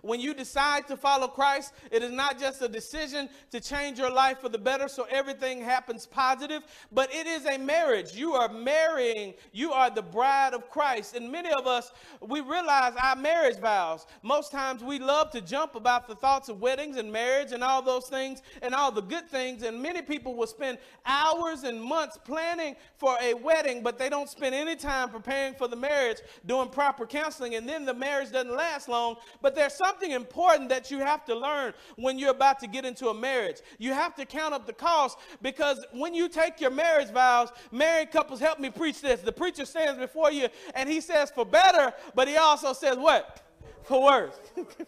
When 0.03 0.19
you 0.19 0.35
decide 0.35 0.89
to 0.89 0.97
follow 0.97 1.29
Christ, 1.29 1.73
it 1.93 2.03
is 2.03 2.11
not 2.11 2.39
just 2.39 2.61
a 2.61 2.69
decision 2.69 3.29
to 3.53 3.61
change 3.61 4.01
your 4.01 4.11
life 4.11 4.41
for 4.41 4.49
the 4.49 4.59
better 4.59 4.89
so 4.89 5.07
everything 5.09 5.63
happens 5.63 6.07
positive, 6.07 6.65
but 6.91 7.15
it 7.15 7.29
is 7.29 7.47
a 7.47 7.57
marriage. 7.57 8.13
You 8.13 8.33
are 8.33 8.49
marrying, 8.49 9.35
you 9.53 9.71
are 9.73 9.91
the 9.91 10.03
bride 10.03 10.55
of 10.55 10.69
Christ. 10.69 11.15
And 11.15 11.31
many 11.31 11.53
of 11.53 11.69
us, 11.69 11.93
we 12.21 12.41
realize 12.41 12.95
our 13.01 13.15
marriage 13.15 13.59
vows. 13.59 14.07
Most 14.23 14.51
times 14.51 14.83
we 14.83 14.99
love 14.99 15.31
to 15.31 15.41
jump 15.41 15.77
about 15.77 16.09
the 16.09 16.17
thoughts 16.17 16.49
of 16.49 16.61
weddings 16.61 16.97
and 16.97 17.13
marriage 17.13 17.53
and 17.53 17.63
all 17.63 17.81
those 17.81 18.09
things 18.09 18.43
and 18.61 18.75
all 18.75 18.91
the 18.91 19.03
good 19.03 19.29
things. 19.29 19.63
And 19.63 19.81
many 19.81 20.03
people 20.03 20.35
will 20.35 20.49
spend 20.49 20.79
hours 21.07 21.63
and 21.63 21.81
months 21.81 22.19
planning 22.25 22.75
for 22.97 23.17
a 23.23 23.35
wedding, 23.35 23.85
but 23.85 23.99
they 23.99 24.09
don't 24.09 24.29
spend 24.29 24.53
any 24.53 24.75
time 24.75 25.11
preparing 25.11 25.55
for 25.55 25.69
the 25.69 25.77
marriage, 25.77 26.19
doing 26.45 26.69
proper 26.71 27.07
counseling, 27.07 27.55
and 27.55 27.69
then 27.69 27.85
the 27.85 27.95
marriage 27.95 28.33
doesn't 28.33 28.57
last 28.57 28.89
long. 28.89 29.15
But 29.41 29.55
there's 29.55 29.75
some 29.75 29.92
something 29.93 30.13
important 30.13 30.71
that 30.71 30.91
you 30.91 30.99
have 31.01 31.25
to 31.27 31.35
learn 31.35 31.75
when 31.97 32.19
you're 32.19 32.31
about 32.31 32.59
to 32.61 32.67
get 32.67 32.85
into 32.85 33.09
a 33.09 33.15
marriage. 33.15 33.57
You 33.79 33.93
have 33.93 34.15
to 34.17 34.25
count 34.25 34.55
up 34.55 34.67
the 34.67 34.73
cost 34.73 35.19
because 35.43 35.85
when 35.93 36.15
you 36.15 36.29
take 36.29 36.61
your 36.61 36.71
marriage 36.71 37.11
vows, 37.11 37.51
married 37.71 38.11
couples 38.11 38.41
help 38.41 38.59
me 38.59 38.71
preach 38.71 39.03
this. 39.03 39.21
The 39.21 39.33
preacher 39.33 39.67
stands 39.67 40.01
before 40.01 40.33
you 40.33 40.49
and 40.75 40.89
he 40.89 41.01
says 41.01 41.31
for 41.31 41.45
better, 41.45 41.93
but 42.15 42.27
he 42.27 42.37
also 42.37 42.73
says 42.73 42.97
what? 42.97 43.43
For 43.85 44.03
worse. 44.03 44.39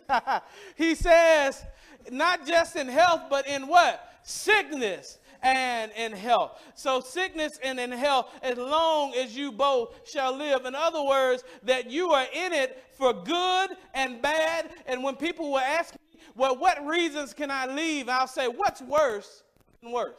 he 0.77 0.95
says 0.95 1.63
not 2.11 2.47
just 2.47 2.77
in 2.77 2.89
health, 2.89 3.23
but 3.29 3.47
in 3.47 3.67
what? 3.67 4.11
Sickness 4.23 5.19
and 5.45 5.93
in 5.93 6.13
health. 6.13 6.61
So, 6.75 7.01
sickness 7.01 7.59
and 7.63 7.79
in 7.79 7.93
health, 7.93 8.31
as 8.43 8.57
long 8.57 9.15
as 9.15 9.37
you 9.37 9.53
both 9.53 10.09
shall 10.09 10.37
live. 10.37 10.65
In 10.65 10.75
other 10.75 11.03
words, 11.03 11.45
that 11.63 11.91
you 11.91 12.11
are 12.11 12.27
in 12.35 12.53
it 12.53 12.83
for 12.93 13.13
good 13.13 13.71
and 13.93 14.21
bad. 14.21 14.71
And 14.87 15.05
when 15.05 15.15
people 15.17 15.53
will 15.53 15.59
ask 15.59 15.95
me, 15.95 16.21
well, 16.35 16.57
what 16.57 16.85
reasons 16.85 17.35
can 17.35 17.51
I 17.51 17.67
leave? 17.67 18.09
I'll 18.09 18.27
say, 18.27 18.49
what's 18.49 18.81
worse 18.83 19.45
than 19.83 19.93
worse? 19.93 20.17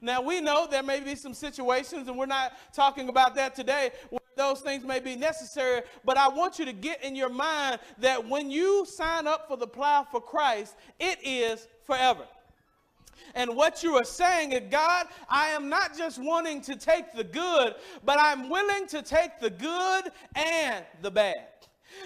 Now, 0.00 0.22
we 0.22 0.40
know 0.40 0.66
there 0.68 0.82
may 0.82 1.00
be 1.00 1.14
some 1.14 1.34
situations, 1.34 2.08
and 2.08 2.16
we're 2.16 2.24
not 2.24 2.52
talking 2.72 3.10
about 3.10 3.34
that 3.34 3.54
today, 3.54 3.90
where 4.08 4.20
those 4.34 4.60
things 4.60 4.82
may 4.84 4.98
be 4.98 5.14
necessary, 5.14 5.82
but 6.06 6.16
I 6.16 6.28
want 6.28 6.58
you 6.58 6.64
to 6.64 6.72
get 6.72 7.04
in 7.04 7.14
your 7.14 7.28
mind 7.28 7.80
that 7.98 8.26
when 8.26 8.50
you 8.50 8.86
sign 8.86 9.26
up 9.26 9.46
for 9.46 9.58
the 9.58 9.66
plow 9.66 10.06
for 10.10 10.22
Christ, 10.22 10.74
it 10.98 11.18
is 11.22 11.68
forever. 11.84 12.24
And 13.34 13.56
what 13.56 13.82
you 13.82 13.96
are 13.96 14.04
saying 14.04 14.52
is, 14.52 14.62
God, 14.70 15.06
I 15.28 15.48
am 15.48 15.68
not 15.68 15.96
just 15.96 16.18
wanting 16.18 16.60
to 16.62 16.76
take 16.76 17.12
the 17.12 17.24
good, 17.24 17.74
but 18.04 18.18
I'm 18.18 18.48
willing 18.48 18.86
to 18.88 19.02
take 19.02 19.40
the 19.40 19.50
good 19.50 20.12
and 20.34 20.84
the 21.02 21.10
bad. 21.10 21.46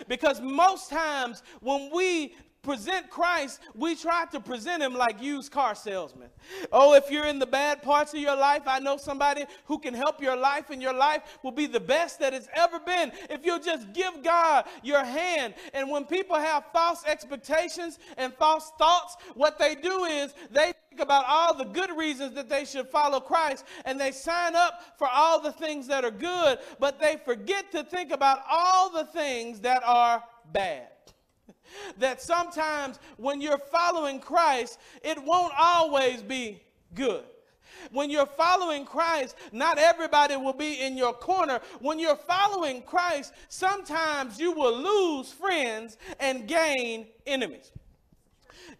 Because 0.08 0.40
most 0.40 0.90
times 0.90 1.42
when 1.60 1.90
we 1.92 2.34
present 2.64 3.10
Christ, 3.10 3.60
we 3.74 3.94
try 3.94 4.24
to 4.32 4.40
present 4.40 4.82
him 4.82 4.94
like 4.94 5.22
used 5.22 5.52
car 5.52 5.74
salesmen. 5.74 6.30
Oh, 6.72 6.94
if 6.94 7.10
you're 7.10 7.26
in 7.26 7.38
the 7.38 7.46
bad 7.46 7.82
parts 7.82 8.14
of 8.14 8.20
your 8.20 8.36
life, 8.36 8.62
I 8.66 8.80
know 8.80 8.96
somebody 8.96 9.44
who 9.66 9.78
can 9.78 9.94
help 9.94 10.20
your 10.20 10.36
life, 10.36 10.70
and 10.70 10.82
your 10.82 10.94
life 10.94 11.22
will 11.42 11.52
be 11.52 11.66
the 11.66 11.80
best 11.80 12.18
that 12.20 12.34
it's 12.34 12.48
ever 12.54 12.80
been 12.80 13.12
if 13.30 13.44
you'll 13.44 13.60
just 13.60 13.92
give 13.92 14.22
God 14.22 14.64
your 14.82 15.04
hand. 15.04 15.54
And 15.72 15.90
when 15.90 16.04
people 16.04 16.36
have 16.36 16.64
false 16.72 17.04
expectations 17.06 17.98
and 18.16 18.32
false 18.34 18.72
thoughts, 18.78 19.16
what 19.34 19.58
they 19.58 19.74
do 19.74 20.04
is 20.04 20.34
they 20.50 20.72
think 20.88 21.00
about 21.00 21.24
all 21.28 21.54
the 21.54 21.64
good 21.64 21.90
reasons 21.96 22.34
that 22.34 22.48
they 22.48 22.64
should 22.64 22.88
follow 22.88 23.20
Christ 23.20 23.64
and 23.84 24.00
they 24.00 24.12
sign 24.12 24.54
up 24.56 24.80
for 24.96 25.08
all 25.08 25.40
the 25.40 25.52
things 25.52 25.86
that 25.88 26.04
are 26.04 26.10
good, 26.10 26.58
but 26.78 27.00
they 27.00 27.18
forget 27.24 27.70
to 27.72 27.84
think 27.84 28.10
about 28.10 28.40
all 28.50 28.90
the 28.90 29.04
things 29.04 29.60
that 29.60 29.82
are 29.84 30.22
bad 30.52 30.88
that 31.98 32.20
sometimes 32.20 32.98
when 33.16 33.40
you're 33.40 33.58
following 33.58 34.20
Christ, 34.20 34.78
it 35.02 35.22
won't 35.22 35.52
always 35.56 36.22
be 36.22 36.62
good. 36.94 37.24
When 37.90 38.10
you're 38.10 38.26
following 38.26 38.84
Christ, 38.84 39.36
not 39.52 39.78
everybody 39.78 40.36
will 40.36 40.54
be 40.54 40.80
in 40.80 40.96
your 40.96 41.12
corner. 41.12 41.60
When 41.80 41.98
you're 41.98 42.16
following 42.16 42.82
Christ, 42.82 43.32
sometimes 43.48 44.38
you 44.38 44.52
will 44.52 44.76
lose 44.76 45.32
friends 45.32 45.98
and 46.18 46.48
gain 46.48 47.08
enemies. 47.26 47.72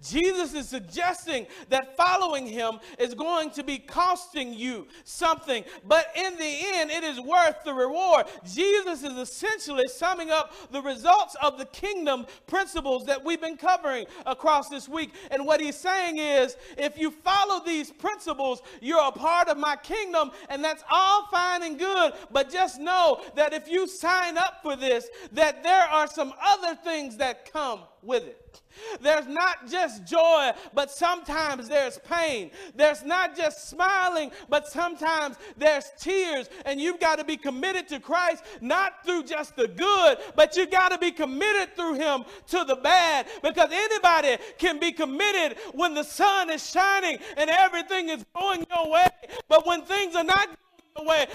Jesus 0.02 0.54
is 0.54 0.68
suggesting 0.68 1.46
that 1.68 1.96
following 1.96 2.46
him 2.46 2.78
is 2.98 3.14
going 3.14 3.50
to 3.50 3.62
be 3.62 3.78
costing 3.78 4.54
you 4.54 4.86
something, 5.04 5.64
but 5.86 6.06
in 6.16 6.36
the 6.36 6.56
end, 6.74 6.90
it 6.90 7.04
is 7.04 7.20
worth 7.20 7.64
the 7.64 7.74
reward. 7.74 8.26
Jesus 8.44 9.02
is 9.02 9.16
essentially 9.16 9.86
summing 9.86 10.30
up 10.30 10.52
the 10.70 10.82
results 10.82 11.36
of 11.42 11.58
the 11.58 11.66
kingdom 11.66 12.26
principles 12.46 13.06
that 13.06 13.24
we've 13.24 13.40
been 13.40 13.56
covering 13.56 14.06
across 14.26 14.68
this 14.68 14.88
week. 14.88 15.12
And 15.30 15.46
what 15.46 15.60
he's 15.60 15.76
saying 15.76 16.18
is 16.18 16.56
if 16.76 16.98
you 16.98 17.10
follow 17.10 17.64
these 17.64 17.90
principles, 17.90 18.62
you're 18.80 19.06
a 19.06 19.12
part 19.12 19.48
of 19.48 19.58
my 19.58 19.76
kingdom, 19.76 20.30
and 20.48 20.62
that's 20.62 20.84
all 20.90 21.26
fine 21.30 21.62
and 21.62 21.78
good. 21.78 22.12
But 22.30 22.50
just 22.50 22.80
know 22.80 23.22
that 23.34 23.52
if 23.52 23.68
you 23.68 23.86
sign 23.86 24.38
up 24.38 24.62
for 24.62 24.76
this, 24.76 25.08
that 25.32 25.62
there 25.62 25.84
are 25.84 26.06
some 26.06 26.32
other 26.42 26.74
things 26.74 27.16
that 27.18 27.50
come 27.52 27.80
with 28.02 28.24
it. 28.26 28.60
There's 29.00 29.26
not 29.26 29.68
just 29.68 30.04
joy, 30.04 30.52
but 30.72 30.90
sometimes 30.90 31.68
there's 31.68 31.98
pain. 31.98 32.50
There's 32.74 33.02
not 33.02 33.36
just 33.36 33.68
smiling, 33.68 34.30
but 34.48 34.66
sometimes 34.66 35.36
there's 35.56 35.90
tears. 35.98 36.48
And 36.64 36.80
you've 36.80 37.00
got 37.00 37.18
to 37.18 37.24
be 37.24 37.36
committed 37.36 37.88
to 37.88 38.00
Christ, 38.00 38.44
not 38.60 39.04
through 39.04 39.24
just 39.24 39.56
the 39.56 39.68
good, 39.68 40.18
but 40.36 40.56
you've 40.56 40.70
got 40.70 40.90
to 40.90 40.98
be 40.98 41.10
committed 41.10 41.76
through 41.76 41.94
Him 41.94 42.24
to 42.48 42.64
the 42.64 42.76
bad. 42.76 43.26
Because 43.42 43.70
anybody 43.72 44.42
can 44.58 44.78
be 44.78 44.92
committed 44.92 45.58
when 45.72 45.94
the 45.94 46.04
sun 46.04 46.50
is 46.50 46.68
shining 46.68 47.18
and 47.36 47.50
everything 47.50 48.08
is 48.08 48.24
going 48.36 48.66
your 48.74 48.90
way. 48.90 49.08
But 49.48 49.66
when 49.66 49.82
things 49.82 50.14
are 50.14 50.24
not 50.24 50.46
going 50.46 50.56
your 50.98 51.06
way, 51.06 51.26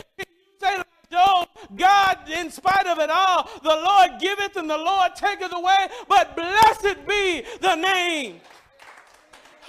say, 0.61 0.83
Job, 1.11 1.47
God, 1.75 2.17
in 2.29 2.51
spite 2.51 2.85
of 2.85 2.99
it 2.99 3.09
all, 3.09 3.49
the 3.63 3.69
Lord 3.69 4.19
giveth 4.19 4.55
and 4.57 4.69
the 4.69 4.77
Lord 4.77 5.15
taketh 5.15 5.51
away, 5.51 5.87
but 6.07 6.35
blessed 6.35 7.07
be 7.07 7.43
the 7.61 7.75
name 7.75 8.39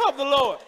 of 0.07 0.19
the 0.19 0.25
Lord. 0.25 0.59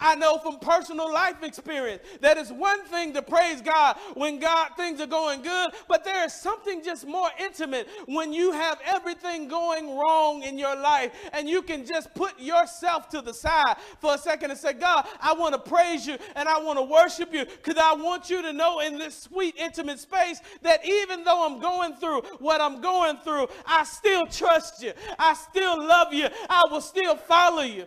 I 0.00 0.14
know 0.14 0.38
from 0.38 0.58
personal 0.58 1.12
life 1.12 1.42
experience 1.42 2.02
that 2.20 2.38
it's 2.38 2.50
one 2.50 2.84
thing 2.86 3.12
to 3.14 3.22
praise 3.22 3.60
God 3.60 3.96
when 4.14 4.38
God 4.38 4.70
things 4.76 5.00
are 5.00 5.06
going 5.06 5.42
good, 5.42 5.70
but 5.88 6.04
there 6.04 6.24
is 6.24 6.32
something 6.32 6.82
just 6.82 7.06
more 7.06 7.28
intimate 7.38 7.88
when 8.06 8.32
you 8.32 8.52
have 8.52 8.80
everything 8.84 9.48
going 9.48 9.96
wrong 9.96 10.42
in 10.42 10.58
your 10.58 10.76
life 10.76 11.12
and 11.32 11.48
you 11.48 11.62
can 11.62 11.84
just 11.84 12.12
put 12.14 12.38
yourself 12.40 13.08
to 13.10 13.20
the 13.20 13.34
side 13.34 13.76
for 14.00 14.14
a 14.14 14.18
second 14.18 14.50
and 14.50 14.58
say, 14.58 14.72
God, 14.72 15.06
I 15.20 15.34
want 15.34 15.54
to 15.54 15.70
praise 15.70 16.06
you 16.06 16.16
and 16.34 16.48
I 16.48 16.58
want 16.60 16.78
to 16.78 16.84
worship 16.84 17.32
you 17.32 17.44
because 17.44 17.76
I 17.76 17.94
want 17.94 18.30
you 18.30 18.42
to 18.42 18.52
know 18.52 18.80
in 18.80 18.98
this 18.98 19.16
sweet, 19.16 19.54
intimate 19.56 19.98
space 19.98 20.40
that 20.62 20.86
even 20.86 21.24
though 21.24 21.46
I'm 21.46 21.60
going 21.60 21.94
through 21.94 22.22
what 22.38 22.60
I'm 22.60 22.80
going 22.80 23.18
through, 23.18 23.48
I 23.66 23.84
still 23.84 24.26
trust 24.26 24.82
you. 24.82 24.92
I 25.18 25.34
still 25.34 25.78
love 25.78 26.12
you. 26.12 26.28
I 26.48 26.66
will 26.70 26.80
still 26.80 27.16
follow 27.16 27.62
you. 27.62 27.86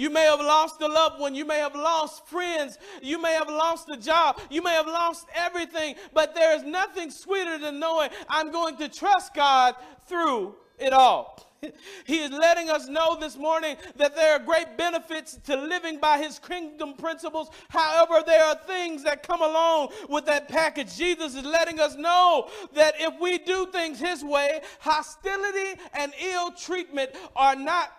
You 0.00 0.08
may 0.08 0.22
have 0.22 0.40
lost 0.40 0.80
a 0.80 0.88
loved 0.88 1.20
one. 1.20 1.34
You 1.34 1.44
may 1.44 1.58
have 1.58 1.74
lost 1.74 2.26
friends. 2.26 2.78
You 3.02 3.20
may 3.20 3.34
have 3.34 3.50
lost 3.50 3.90
a 3.90 3.98
job. 3.98 4.40
You 4.48 4.62
may 4.62 4.72
have 4.72 4.86
lost 4.86 5.26
everything. 5.34 5.96
But 6.14 6.34
there 6.34 6.56
is 6.56 6.62
nothing 6.62 7.10
sweeter 7.10 7.58
than 7.58 7.78
knowing 7.78 8.08
I'm 8.26 8.50
going 8.50 8.78
to 8.78 8.88
trust 8.88 9.34
God 9.34 9.74
through 10.06 10.54
it 10.78 10.94
all. 10.94 11.46
He 12.06 12.20
is 12.20 12.30
letting 12.30 12.70
us 12.70 12.88
know 12.88 13.18
this 13.20 13.36
morning 13.36 13.76
that 13.96 14.16
there 14.16 14.32
are 14.32 14.38
great 14.38 14.78
benefits 14.78 15.38
to 15.44 15.54
living 15.54 16.00
by 16.00 16.16
his 16.16 16.38
kingdom 16.38 16.94
principles. 16.94 17.50
However, 17.68 18.24
there 18.26 18.42
are 18.42 18.56
things 18.66 19.04
that 19.04 19.22
come 19.22 19.42
along 19.42 19.90
with 20.08 20.24
that 20.24 20.48
package. 20.48 20.96
Jesus 20.96 21.34
is 21.34 21.44
letting 21.44 21.78
us 21.78 21.96
know 21.96 22.48
that 22.72 22.94
if 22.98 23.20
we 23.20 23.36
do 23.36 23.66
things 23.66 24.00
his 24.00 24.24
way, 24.24 24.62
hostility 24.78 25.78
and 25.92 26.14
ill 26.18 26.52
treatment 26.52 27.10
are 27.36 27.54
not 27.54 27.92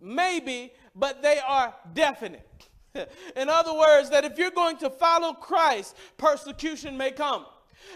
maybe, 0.00 0.72
but 0.94 1.22
they 1.22 1.38
are 1.38 1.74
definite. 1.92 2.48
In 3.36 3.48
other 3.48 3.74
words, 3.74 4.10
that 4.10 4.24
if 4.24 4.38
you're 4.38 4.50
going 4.50 4.76
to 4.78 4.90
follow 4.90 5.32
Christ, 5.32 5.96
persecution 6.16 6.96
may 6.96 7.10
come. 7.10 7.46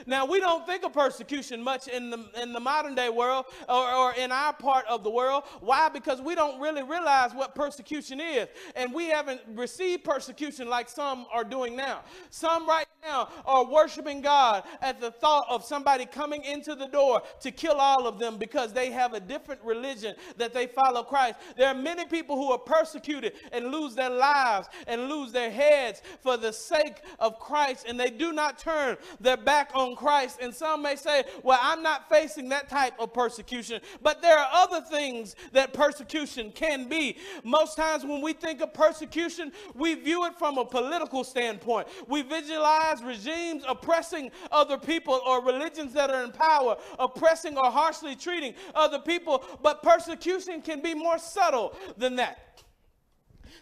Now, 0.06 0.26
we 0.26 0.40
don't 0.40 0.66
think 0.66 0.84
of 0.84 0.92
persecution 0.92 1.62
much 1.62 1.88
in 1.88 2.10
the, 2.10 2.24
in 2.40 2.52
the 2.52 2.60
modern 2.60 2.94
day 2.94 3.08
world 3.08 3.46
or, 3.68 3.92
or 3.92 4.12
in 4.14 4.32
our 4.32 4.52
part 4.52 4.86
of 4.86 5.04
the 5.04 5.10
world. 5.10 5.44
Why? 5.60 5.88
Because 5.88 6.20
we 6.20 6.34
don't 6.34 6.60
really 6.60 6.82
realize 6.82 7.32
what 7.34 7.54
persecution 7.54 8.20
is. 8.20 8.48
And 8.74 8.92
we 8.92 9.06
haven't 9.06 9.40
received 9.54 10.04
persecution 10.04 10.68
like 10.68 10.88
some 10.88 11.26
are 11.32 11.44
doing 11.44 11.76
now. 11.76 12.02
Some 12.30 12.66
right 12.66 12.86
now 13.02 13.28
are 13.46 13.64
worshiping 13.64 14.20
God 14.20 14.64
at 14.80 15.00
the 15.00 15.10
thought 15.10 15.46
of 15.48 15.64
somebody 15.64 16.06
coming 16.06 16.44
into 16.44 16.74
the 16.74 16.86
door 16.86 17.22
to 17.40 17.50
kill 17.50 17.76
all 17.76 18.06
of 18.06 18.18
them 18.18 18.36
because 18.38 18.72
they 18.72 18.90
have 18.90 19.14
a 19.14 19.20
different 19.20 19.62
religion 19.62 20.14
that 20.36 20.52
they 20.52 20.66
follow 20.66 21.02
Christ. 21.02 21.36
There 21.56 21.68
are 21.68 21.74
many 21.74 22.04
people 22.04 22.36
who 22.36 22.52
are 22.52 22.58
persecuted 22.58 23.34
and 23.52 23.70
lose 23.70 23.94
their 23.94 24.10
lives 24.10 24.68
and 24.86 25.08
lose 25.08 25.32
their 25.32 25.50
heads 25.50 26.02
for 26.20 26.36
the 26.36 26.52
sake 26.52 27.02
of 27.18 27.38
Christ, 27.38 27.86
and 27.88 27.98
they 27.98 28.10
do 28.10 28.32
not 28.32 28.58
turn 28.58 28.96
their 29.20 29.36
back 29.36 29.70
on 29.78 29.96
Christ. 29.96 30.38
And 30.40 30.54
some 30.54 30.82
may 30.82 30.96
say, 30.96 31.24
Well, 31.42 31.58
I'm 31.60 31.82
not 31.82 32.08
facing 32.08 32.48
that 32.50 32.68
type 32.68 32.94
of 32.98 33.12
persecution, 33.12 33.80
but 34.02 34.20
there 34.22 34.38
are 34.38 34.48
other 34.52 34.80
things 34.80 35.36
that 35.52 35.72
persecution 35.72 36.52
can 36.52 36.88
be. 36.88 37.16
Most 37.44 37.76
times 37.76 38.04
when 38.04 38.20
we 38.20 38.32
think 38.32 38.60
of 38.60 38.74
persecution, 38.74 39.52
we 39.74 39.94
view 39.94 40.24
it 40.26 40.38
from 40.38 40.58
a 40.58 40.64
political 40.64 41.24
standpoint. 41.24 41.88
We 42.06 42.22
visualize 42.22 43.02
regimes 43.02 43.64
oppressing 43.66 44.30
other 44.50 44.78
people 44.78 45.20
or 45.26 45.44
religions 45.44 45.92
that 45.94 46.10
are 46.10 46.24
in 46.24 46.32
power, 46.32 46.76
oppressing 46.98 47.56
or 47.56 47.70
harshly 47.70 48.16
treating 48.16 48.54
other 48.74 48.98
people, 48.98 49.44
but 49.62 49.82
persecution 49.82 50.62
can 50.62 50.82
be 50.82 50.94
more 50.94 51.18
subtle 51.18 51.74
than 51.96 52.16
that. 52.16 52.62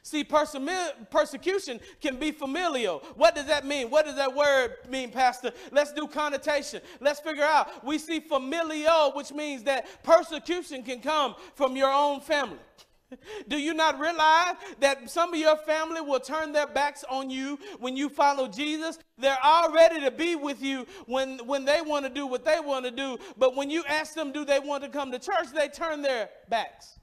See, 0.06 0.22
persecution 0.22 1.80
can 2.00 2.14
be 2.14 2.30
familial. 2.30 3.00
What 3.16 3.34
does 3.34 3.46
that 3.46 3.66
mean? 3.66 3.90
What 3.90 4.06
does 4.06 4.14
that 4.14 4.32
word 4.32 4.76
mean, 4.88 5.10
Pastor? 5.10 5.50
Let's 5.72 5.92
do 5.92 6.06
connotation. 6.06 6.80
Let's 7.00 7.18
figure 7.18 7.42
out. 7.42 7.84
We 7.84 7.98
see 7.98 8.20
familial, 8.20 9.10
which 9.16 9.32
means 9.32 9.64
that 9.64 10.04
persecution 10.04 10.84
can 10.84 11.00
come 11.00 11.34
from 11.56 11.74
your 11.74 11.90
own 11.90 12.20
family. 12.20 12.60
Do 13.48 13.58
you 13.58 13.74
not 13.74 13.98
realize 13.98 14.54
that 14.78 15.10
some 15.10 15.34
of 15.34 15.40
your 15.40 15.56
family 15.56 16.00
will 16.00 16.20
turn 16.20 16.52
their 16.52 16.68
backs 16.68 17.04
on 17.10 17.28
you 17.28 17.58
when 17.80 17.96
you 17.96 18.08
follow 18.08 18.46
Jesus? 18.46 19.00
They're 19.18 19.36
all 19.42 19.72
ready 19.72 20.00
to 20.02 20.12
be 20.12 20.36
with 20.36 20.62
you 20.62 20.86
when, 21.06 21.38
when 21.48 21.64
they 21.64 21.82
want 21.82 22.04
to 22.04 22.10
do 22.12 22.28
what 22.28 22.44
they 22.44 22.60
want 22.60 22.84
to 22.84 22.92
do. 22.92 23.18
But 23.36 23.56
when 23.56 23.70
you 23.70 23.82
ask 23.88 24.14
them, 24.14 24.30
do 24.30 24.44
they 24.44 24.60
want 24.60 24.84
to 24.84 24.88
come 24.88 25.10
to 25.10 25.18
church, 25.18 25.48
they 25.52 25.66
turn 25.66 26.00
their 26.00 26.28
backs. 26.48 27.00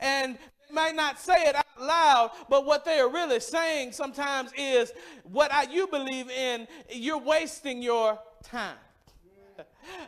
And 0.00 0.38
might 0.76 0.94
not 0.94 1.18
say 1.18 1.48
it 1.48 1.56
out 1.56 1.64
loud, 1.80 2.30
but 2.50 2.66
what 2.66 2.84
they 2.84 3.00
are 3.00 3.08
really 3.10 3.40
saying 3.40 3.92
sometimes 3.92 4.52
is 4.56 4.92
what 5.24 5.50
I, 5.50 5.62
you 5.64 5.86
believe 5.86 6.30
in, 6.30 6.68
you're 6.90 7.18
wasting 7.18 7.82
your 7.82 8.18
time. 8.44 8.76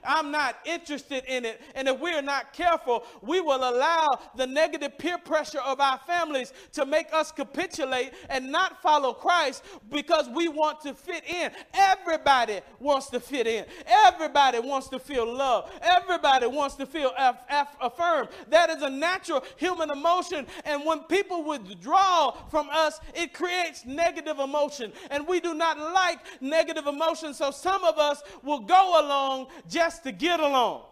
I'm 0.04 0.30
not 0.30 0.56
interested 0.64 1.24
in 1.26 1.44
it. 1.44 1.60
And 1.74 1.88
if 1.88 1.98
we're 1.98 2.22
not 2.22 2.52
careful, 2.52 3.04
we 3.22 3.40
will 3.40 3.68
allow 3.68 4.06
the 4.36 4.46
negative 4.46 4.98
peer 4.98 5.18
pressure 5.18 5.60
of 5.60 5.80
our 5.80 5.98
families 6.06 6.52
to 6.72 6.86
make 6.86 7.12
us 7.12 7.32
capitulate 7.32 8.12
and 8.28 8.50
not 8.50 8.82
follow 8.82 9.12
Christ 9.12 9.64
because 9.90 10.28
we 10.28 10.48
want 10.48 10.80
to 10.82 10.94
fit 10.94 11.24
in. 11.28 11.50
Everybody 11.74 12.60
wants 12.78 13.08
to 13.10 13.20
fit 13.20 13.46
in. 13.46 13.64
Everybody 13.86 14.60
wants 14.60 14.88
to 14.88 14.98
feel 14.98 15.30
love. 15.32 15.70
Everybody 15.82 16.46
wants 16.46 16.74
to 16.76 16.86
feel 16.86 17.12
aff- 17.16 17.42
aff- 17.48 17.76
affirmed. 17.80 18.28
That 18.48 18.70
is 18.70 18.82
a 18.82 18.90
natural 18.90 19.44
human 19.56 19.90
emotion. 19.90 20.46
And 20.64 20.84
when 20.84 21.00
people 21.00 21.44
withdraw 21.44 22.32
from 22.50 22.68
us, 22.70 23.00
it 23.14 23.32
creates 23.32 23.84
negative 23.84 24.38
emotion. 24.38 24.92
And 25.10 25.26
we 25.26 25.40
do 25.40 25.54
not 25.54 25.78
like 25.78 26.18
negative 26.40 26.86
emotion. 26.86 27.34
So 27.34 27.50
some 27.50 27.84
of 27.84 27.98
us 27.98 28.22
will 28.42 28.60
go 28.60 29.00
along 29.00 29.48
just 29.68 30.02
to 30.04 30.12
get 30.12 30.40
along. 30.40 30.82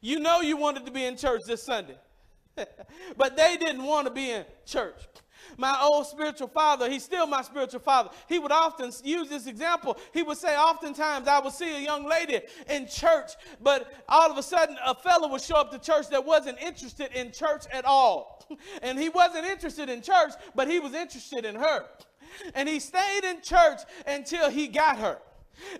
You 0.00 0.18
know 0.18 0.40
you 0.40 0.56
wanted 0.56 0.86
to 0.86 0.92
be 0.92 1.04
in 1.04 1.16
church 1.16 1.42
this 1.46 1.62
Sunday, 1.62 1.98
but 3.16 3.36
they 3.36 3.56
didn't 3.56 3.84
want 3.84 4.06
to 4.06 4.12
be 4.12 4.30
in 4.30 4.44
church. 4.64 5.00
My 5.56 5.78
old 5.82 6.06
spiritual 6.06 6.48
father, 6.48 6.88
he's 6.88 7.04
still 7.04 7.26
my 7.26 7.42
spiritual 7.42 7.80
father. 7.80 8.10
He 8.28 8.38
would 8.38 8.52
often 8.52 8.92
use 9.04 9.28
this 9.28 9.46
example. 9.46 9.98
He 10.12 10.22
would 10.22 10.38
say, 10.38 10.56
Oftentimes 10.56 11.28
I 11.28 11.38
would 11.40 11.52
see 11.52 11.76
a 11.76 11.80
young 11.80 12.08
lady 12.08 12.40
in 12.68 12.86
church, 12.86 13.32
but 13.60 13.92
all 14.08 14.30
of 14.30 14.38
a 14.38 14.42
sudden 14.42 14.76
a 14.84 14.94
fellow 14.94 15.28
would 15.28 15.40
show 15.40 15.56
up 15.56 15.70
to 15.72 15.78
church 15.78 16.08
that 16.10 16.24
wasn't 16.24 16.58
interested 16.60 17.12
in 17.14 17.32
church 17.32 17.64
at 17.72 17.84
all. 17.84 18.38
And 18.82 18.98
he 18.98 19.08
wasn't 19.08 19.46
interested 19.46 19.88
in 19.88 20.02
church, 20.02 20.32
but 20.56 20.68
he 20.68 20.80
was 20.80 20.92
interested 20.92 21.44
in 21.44 21.54
her. 21.54 21.84
And 22.54 22.68
he 22.68 22.80
stayed 22.80 23.22
in 23.22 23.42
church 23.42 23.78
until 24.06 24.50
he 24.50 24.66
got 24.66 24.98
her. 24.98 25.18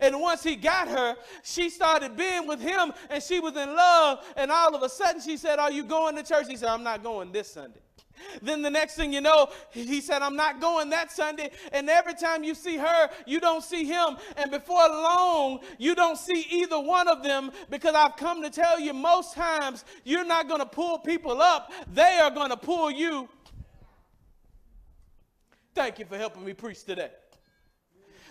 And 0.01 0.21
once 0.21 0.43
he 0.43 0.57
got 0.57 0.89
her, 0.89 1.17
she 1.43 1.71
started 1.71 2.17
being 2.17 2.47
with 2.47 2.61
him 2.61 2.93
and 3.09 3.23
she 3.23 3.41
was 3.41 3.57
in 3.57 3.75
love. 3.75 4.25
And 4.37 4.51
all 4.51 4.75
of 4.75 4.83
a 4.83 4.89
sudden 4.89 5.21
she 5.21 5.37
said, 5.37 5.59
Are 5.59 5.71
you 5.71 5.85
going 5.85 6.17
to 6.17 6.23
church? 6.23 6.47
He 6.49 6.57
said, 6.57 6.69
I'm 6.69 6.83
not 6.83 7.03
going 7.03 7.33
this 7.33 7.53
Sunday. 7.53 7.81
Then 8.43 8.63
the 8.63 8.71
next 8.71 8.97
thing 8.97 9.13
you 9.13 9.21
know, 9.21 9.49
he 9.71 10.01
said, 10.01 10.23
I'm 10.23 10.37
not 10.37 10.61
going 10.61 10.91
that 10.91 11.11
Sunday. 11.11 11.51
And 11.73 11.89
every 11.89 12.15
time 12.15 12.45
you 12.45 12.55
see 12.55 12.77
her, 12.77 13.11
you 13.27 13.41
don't 13.41 13.63
see 13.63 13.85
him. 13.85 14.17
And 14.37 14.51
before 14.51 14.89
long, 14.89 15.61
you 15.79 15.95
don't 15.95 16.19
see 16.19 16.47
either 16.51 16.79
one 16.79 17.09
of 17.09 17.23
them 17.23 17.51
because 17.69 17.95
I've 17.95 18.17
come 18.17 18.43
to 18.43 18.51
tell 18.51 18.79
you 18.79 18.93
most 18.93 19.35
times 19.35 19.85
you're 20.05 20.25
not 20.25 20.49
going 20.49 20.61
to 20.61 20.67
pull 20.67 20.99
people 20.99 21.41
up, 21.41 21.73
they 21.93 22.19
are 22.19 22.31
going 22.31 22.51
to 22.51 22.57
pull 22.57 22.91
you. 22.91 23.29
Thank 25.75 25.99
you 25.99 26.05
for 26.05 26.19
helping 26.19 26.45
me 26.45 26.53
preach 26.53 26.85
today 26.85 27.11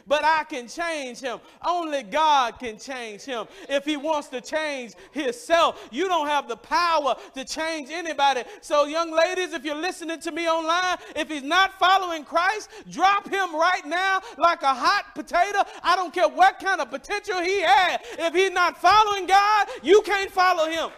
but 0.10 0.26
I 0.26 0.44
can 0.44 0.68
change 0.68 1.20
him. 1.20 1.40
Only 1.66 2.04
God 2.04 2.60
can 2.60 2.78
change 2.78 3.22
him. 3.22 3.46
If 3.70 3.86
he 3.86 3.96
wants 3.96 4.28
to 4.30 4.42
change 4.42 4.94
himself, 5.12 5.88
you 5.92 6.08
don't 6.08 6.28
have 6.28 6.50
the 6.50 6.58
power 6.58 7.16
to 7.36 7.46
change 7.46 7.90
anybody. 7.92 8.44
So, 8.62 8.86
young 8.86 9.12
ladies, 9.12 9.54
if 9.54 9.64
you're 9.64 9.76
listening 9.76 10.20
to 10.22 10.32
me 10.32 10.50
online, 10.50 10.98
if 11.16 11.30
he's 11.30 11.44
not 11.44 11.78
following 11.78 12.26
Christ, 12.26 12.70
drop 12.90 13.30
him 13.30 13.56
right 13.56 13.86
now 13.86 14.20
like 14.38 14.64
a 14.64 14.74
hot 14.74 15.14
potato. 15.14 15.64
I 15.84 15.96
don't 15.96 16.14
care 16.14 16.28
what 16.28 16.60
kind 16.60 16.82
of 16.82 16.90
potential 16.90 17.40
he 17.42 17.62
had. 17.62 18.02
If 18.18 18.34
he's 18.34 18.52
not 18.52 18.82
following 18.82 19.28
God, 19.28 19.68
you 19.84 20.02
can't 20.02 20.32
follow 20.32 20.66
him. 20.66 20.90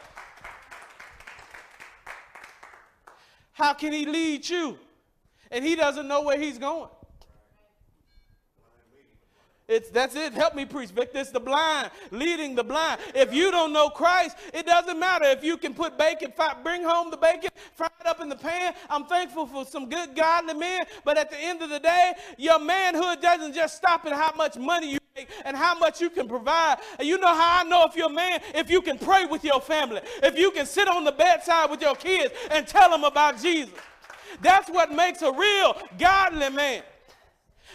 How 3.51 3.73
can 3.73 3.91
he 3.91 4.05
lead 4.05 4.49
you? 4.49 4.79
And 5.51 5.65
he 5.65 5.75
doesn't 5.75 6.07
know 6.07 6.21
where 6.21 6.39
he's 6.39 6.57
going. 6.57 6.87
It's 9.71 9.89
that's 9.89 10.15
it. 10.17 10.33
Help 10.33 10.53
me 10.53 10.65
preach, 10.65 10.89
Victor. 10.89 11.19
It's 11.19 11.31
the 11.31 11.39
blind 11.39 11.91
leading 12.11 12.55
the 12.55 12.63
blind. 12.63 12.99
If 13.15 13.33
you 13.33 13.51
don't 13.51 13.71
know 13.71 13.87
Christ, 13.87 14.35
it 14.53 14.65
doesn't 14.65 14.99
matter 14.99 15.23
if 15.27 15.45
you 15.45 15.55
can 15.55 15.73
put 15.73 15.97
bacon, 15.97 16.33
bring 16.61 16.83
home 16.83 17.09
the 17.09 17.15
bacon, 17.15 17.51
fry 17.73 17.87
it 18.01 18.05
up 18.05 18.19
in 18.19 18.27
the 18.27 18.35
pan. 18.35 18.73
I'm 18.89 19.05
thankful 19.05 19.47
for 19.47 19.63
some 19.63 19.87
good 19.87 20.13
godly 20.13 20.55
men, 20.55 20.81
but 21.05 21.17
at 21.17 21.31
the 21.31 21.37
end 21.37 21.61
of 21.61 21.69
the 21.69 21.79
day, 21.79 22.11
your 22.37 22.59
manhood 22.59 23.21
doesn't 23.21 23.53
just 23.53 23.77
stop 23.77 24.05
at 24.05 24.11
how 24.11 24.33
much 24.35 24.57
money 24.57 24.91
you 24.91 24.99
make 25.15 25.29
and 25.45 25.55
how 25.55 25.79
much 25.79 26.01
you 26.01 26.09
can 26.09 26.27
provide. 26.27 26.79
And 26.99 27.07
you 27.07 27.17
know 27.17 27.33
how 27.33 27.61
I 27.61 27.63
know 27.63 27.85
if 27.85 27.95
you're 27.95 28.11
a 28.11 28.13
man, 28.13 28.41
if 28.53 28.69
you 28.69 28.81
can 28.81 28.97
pray 28.97 29.25
with 29.25 29.45
your 29.45 29.61
family, 29.61 30.01
if 30.21 30.37
you 30.37 30.51
can 30.51 30.65
sit 30.65 30.89
on 30.89 31.05
the 31.05 31.13
bedside 31.13 31.69
with 31.69 31.81
your 31.81 31.95
kids 31.95 32.33
and 32.49 32.67
tell 32.67 32.89
them 32.89 33.05
about 33.05 33.41
Jesus. 33.41 33.73
That's 34.41 34.69
what 34.69 34.91
makes 34.91 35.21
a 35.21 35.31
real 35.31 35.77
godly 35.97 36.49
man. 36.49 36.83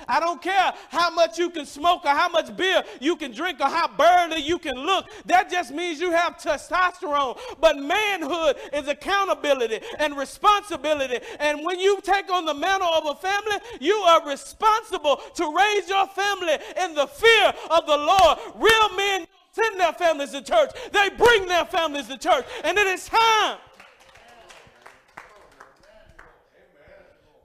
I 0.08 0.20
don't 0.20 0.40
care 0.40 0.72
how 0.88 1.10
much 1.10 1.38
you 1.38 1.50
can 1.50 1.66
smoke 1.66 2.04
or 2.04 2.10
how 2.10 2.28
much 2.28 2.56
beer 2.56 2.82
you 3.00 3.16
can 3.16 3.32
drink 3.32 3.60
or 3.60 3.68
how 3.68 3.88
burly 3.88 4.40
you 4.40 4.58
can 4.58 4.76
look. 4.76 5.06
That 5.26 5.50
just 5.50 5.72
means 5.72 6.00
you 6.00 6.10
have 6.12 6.36
testosterone. 6.36 7.38
But 7.60 7.78
manhood 7.78 8.56
is 8.72 8.88
accountability 8.88 9.80
and 9.98 10.16
responsibility. 10.16 11.20
And 11.40 11.64
when 11.64 11.80
you 11.80 12.00
take 12.02 12.30
on 12.30 12.44
the 12.44 12.54
mantle 12.54 12.88
of 12.88 13.06
a 13.06 13.20
family, 13.20 13.56
you 13.80 13.94
are 13.94 14.28
responsible 14.28 15.16
to 15.34 15.54
raise 15.56 15.88
your 15.88 16.06
family 16.08 16.58
in 16.82 16.94
the 16.94 17.06
fear 17.06 17.52
of 17.70 17.86
the 17.86 17.96
Lord. 17.96 18.38
Real 18.56 18.96
men 18.96 19.26
send 19.52 19.80
their 19.80 19.92
families 19.92 20.30
to 20.32 20.42
church, 20.42 20.70
they 20.92 21.08
bring 21.10 21.46
their 21.46 21.64
families 21.64 22.06
to 22.08 22.18
church. 22.18 22.44
And 22.62 22.76
it 22.76 22.86
is 22.86 23.06
time 23.08 23.58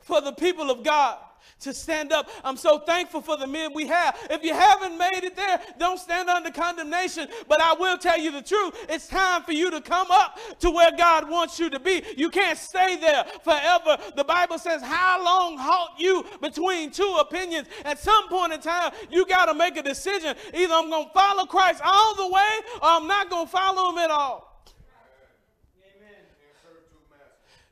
for 0.02 0.20
the 0.20 0.34
people 0.34 0.70
of 0.70 0.84
God 0.84 1.18
to 1.62 1.74
stand 1.74 2.12
up. 2.12 2.30
I'm 2.44 2.58
so 2.58 2.80
thankful 2.80 3.22
for 3.22 3.38
the 3.38 3.48
men 3.48 3.74
we 3.74 3.88
have. 3.88 4.18
If 4.30 4.44
you 4.44 4.54
haven't 4.54 4.98
made 4.98 5.24
it 5.24 5.36
there, 5.36 5.60
don't 5.80 6.00
stand 6.00 6.30
under 6.30 6.52
condemnation. 6.52 7.28
But 7.48 7.62
I 7.62 7.74
will 7.74 7.98
tell 7.98 8.20
you 8.20 8.32
the 8.32 8.42
truth. 8.42 8.74
It's 8.90 9.08
time 9.08 9.44
for 9.44 9.52
you 9.52 9.72
to 9.72 9.82
come 9.82 10.08
up 10.12 10.40
to 10.60 10.70
where 10.70 10.92
God 10.98 11.30
wants 11.30 11.60
you 11.60 11.70
to 11.70 11.80
be. 11.80 12.04
You 12.18 12.30
can't 12.30 12.58
stay 12.58 12.98
there 12.98 13.26
forever. 13.44 13.98
The 14.16 14.24
Bible 14.24 14.58
says, 14.58 14.82
How 14.82 15.24
long 15.24 15.58
halt 15.58 15.92
you 15.98 16.26
between 16.42 16.92
two 16.92 17.18
opinions? 17.20 17.68
At 17.86 18.00
some 18.00 18.28
point 18.30 18.54
in 18.54 18.62
time, 18.62 18.94
you 19.10 19.26
got 19.26 19.46
to 19.46 19.54
make 19.54 19.78
a 19.78 19.84
decision. 19.84 20.36
Either 20.54 20.74
I'm 20.74 20.90
going 20.90 21.08
to 21.08 21.14
follow 21.14 21.46
Christ 21.46 21.82
all 21.84 22.16
the 22.16 22.28
way 22.28 22.54
or 22.82 22.90
I'm 22.90 23.08
not 23.08 23.30
going 23.30 23.46
to 23.46 23.52
follow 23.52 23.92
him 23.92 23.98
at 23.98 24.12
all. 24.12 24.51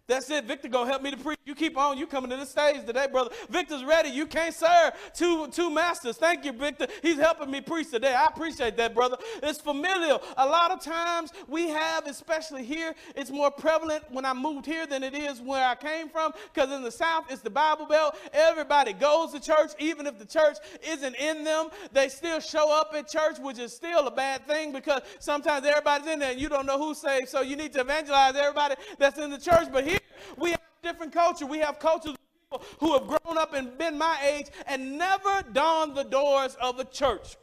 That's 0.09 0.29
it. 0.31 0.45
Victor 0.45 0.67
gonna 0.67 0.89
help 0.89 1.03
me 1.03 1.11
to 1.11 1.17
preach. 1.17 1.37
You 1.45 1.53
keep 1.53 1.77
on. 1.77 1.97
You 1.99 2.07
coming 2.07 2.31
to 2.31 2.37
the 2.37 2.45
stage 2.45 2.83
today, 2.83 3.07
brother. 3.11 3.29
Victor's 3.47 3.83
ready. 3.83 4.09
You 4.09 4.25
can't 4.25 4.55
serve 4.55 4.93
two 5.13 5.47
two 5.49 5.69
masters. 5.69 6.17
Thank 6.17 6.45
you, 6.45 6.51
Victor. 6.51 6.87
He's 7.03 7.17
helping 7.19 7.51
me 7.51 7.61
preach 7.61 7.91
today. 7.91 8.15
I 8.15 8.25
appreciate 8.25 8.75
that, 8.77 8.95
brother. 8.95 9.17
It's 9.43 9.61
familial. 9.61 10.21
A 10.37 10.45
lot 10.47 10.71
of 10.71 10.81
times 10.81 11.31
we 11.47 11.69
have, 11.69 12.07
especially 12.07 12.63
here, 12.63 12.95
it's 13.15 13.29
more 13.29 13.51
prevalent 13.51 14.03
when 14.09 14.25
I 14.25 14.33
moved 14.33 14.65
here 14.65 14.87
than 14.87 15.03
it 15.03 15.13
is 15.13 15.41
where 15.41 15.63
I 15.63 15.75
came 15.75 16.09
from. 16.09 16.33
Because 16.51 16.71
in 16.71 16.81
the 16.81 16.91
South, 16.91 17.25
it's 17.29 17.41
the 17.41 17.51
Bible 17.51 17.85
Belt. 17.85 18.15
Everybody 18.33 18.93
goes 18.93 19.31
to 19.33 19.39
church, 19.39 19.73
even 19.77 20.07
if 20.07 20.17
the 20.17 20.25
church 20.25 20.57
isn't 20.87 21.15
in 21.17 21.43
them. 21.43 21.69
They 21.93 22.09
still 22.09 22.39
show 22.39 22.75
up 22.75 22.93
at 22.95 23.07
church, 23.07 23.37
which 23.37 23.59
is 23.59 23.75
still 23.75 24.07
a 24.07 24.11
bad 24.11 24.47
thing 24.47 24.71
because 24.71 25.03
sometimes 25.19 25.67
everybody's 25.67 26.07
in 26.07 26.17
there 26.17 26.31
and 26.31 26.41
you 26.41 26.49
don't 26.49 26.65
know 26.65 26.79
who's 26.79 26.97
saved. 26.97 27.29
So 27.29 27.41
you 27.41 27.55
need 27.55 27.73
to 27.73 27.81
evangelize 27.81 28.35
everybody 28.35 28.73
that's 28.97 29.19
in 29.19 29.29
the 29.29 29.37
church. 29.37 29.67
But 29.71 29.87
here 29.87 29.98
we 30.37 30.51
have 30.51 30.61
different 30.83 31.13
culture. 31.13 31.45
We 31.45 31.59
have 31.59 31.79
cultures 31.79 32.11
of 32.11 32.17
people 32.59 32.67
who 32.79 32.93
have 32.93 33.07
grown 33.07 33.37
up 33.37 33.53
and 33.53 33.77
been 33.77 33.97
my 33.97 34.17
age 34.23 34.47
and 34.67 34.97
never 34.97 35.43
dawned 35.53 35.95
the 35.95 36.03
doors 36.03 36.55
of 36.61 36.79
a 36.79 36.85
church. 36.85 37.37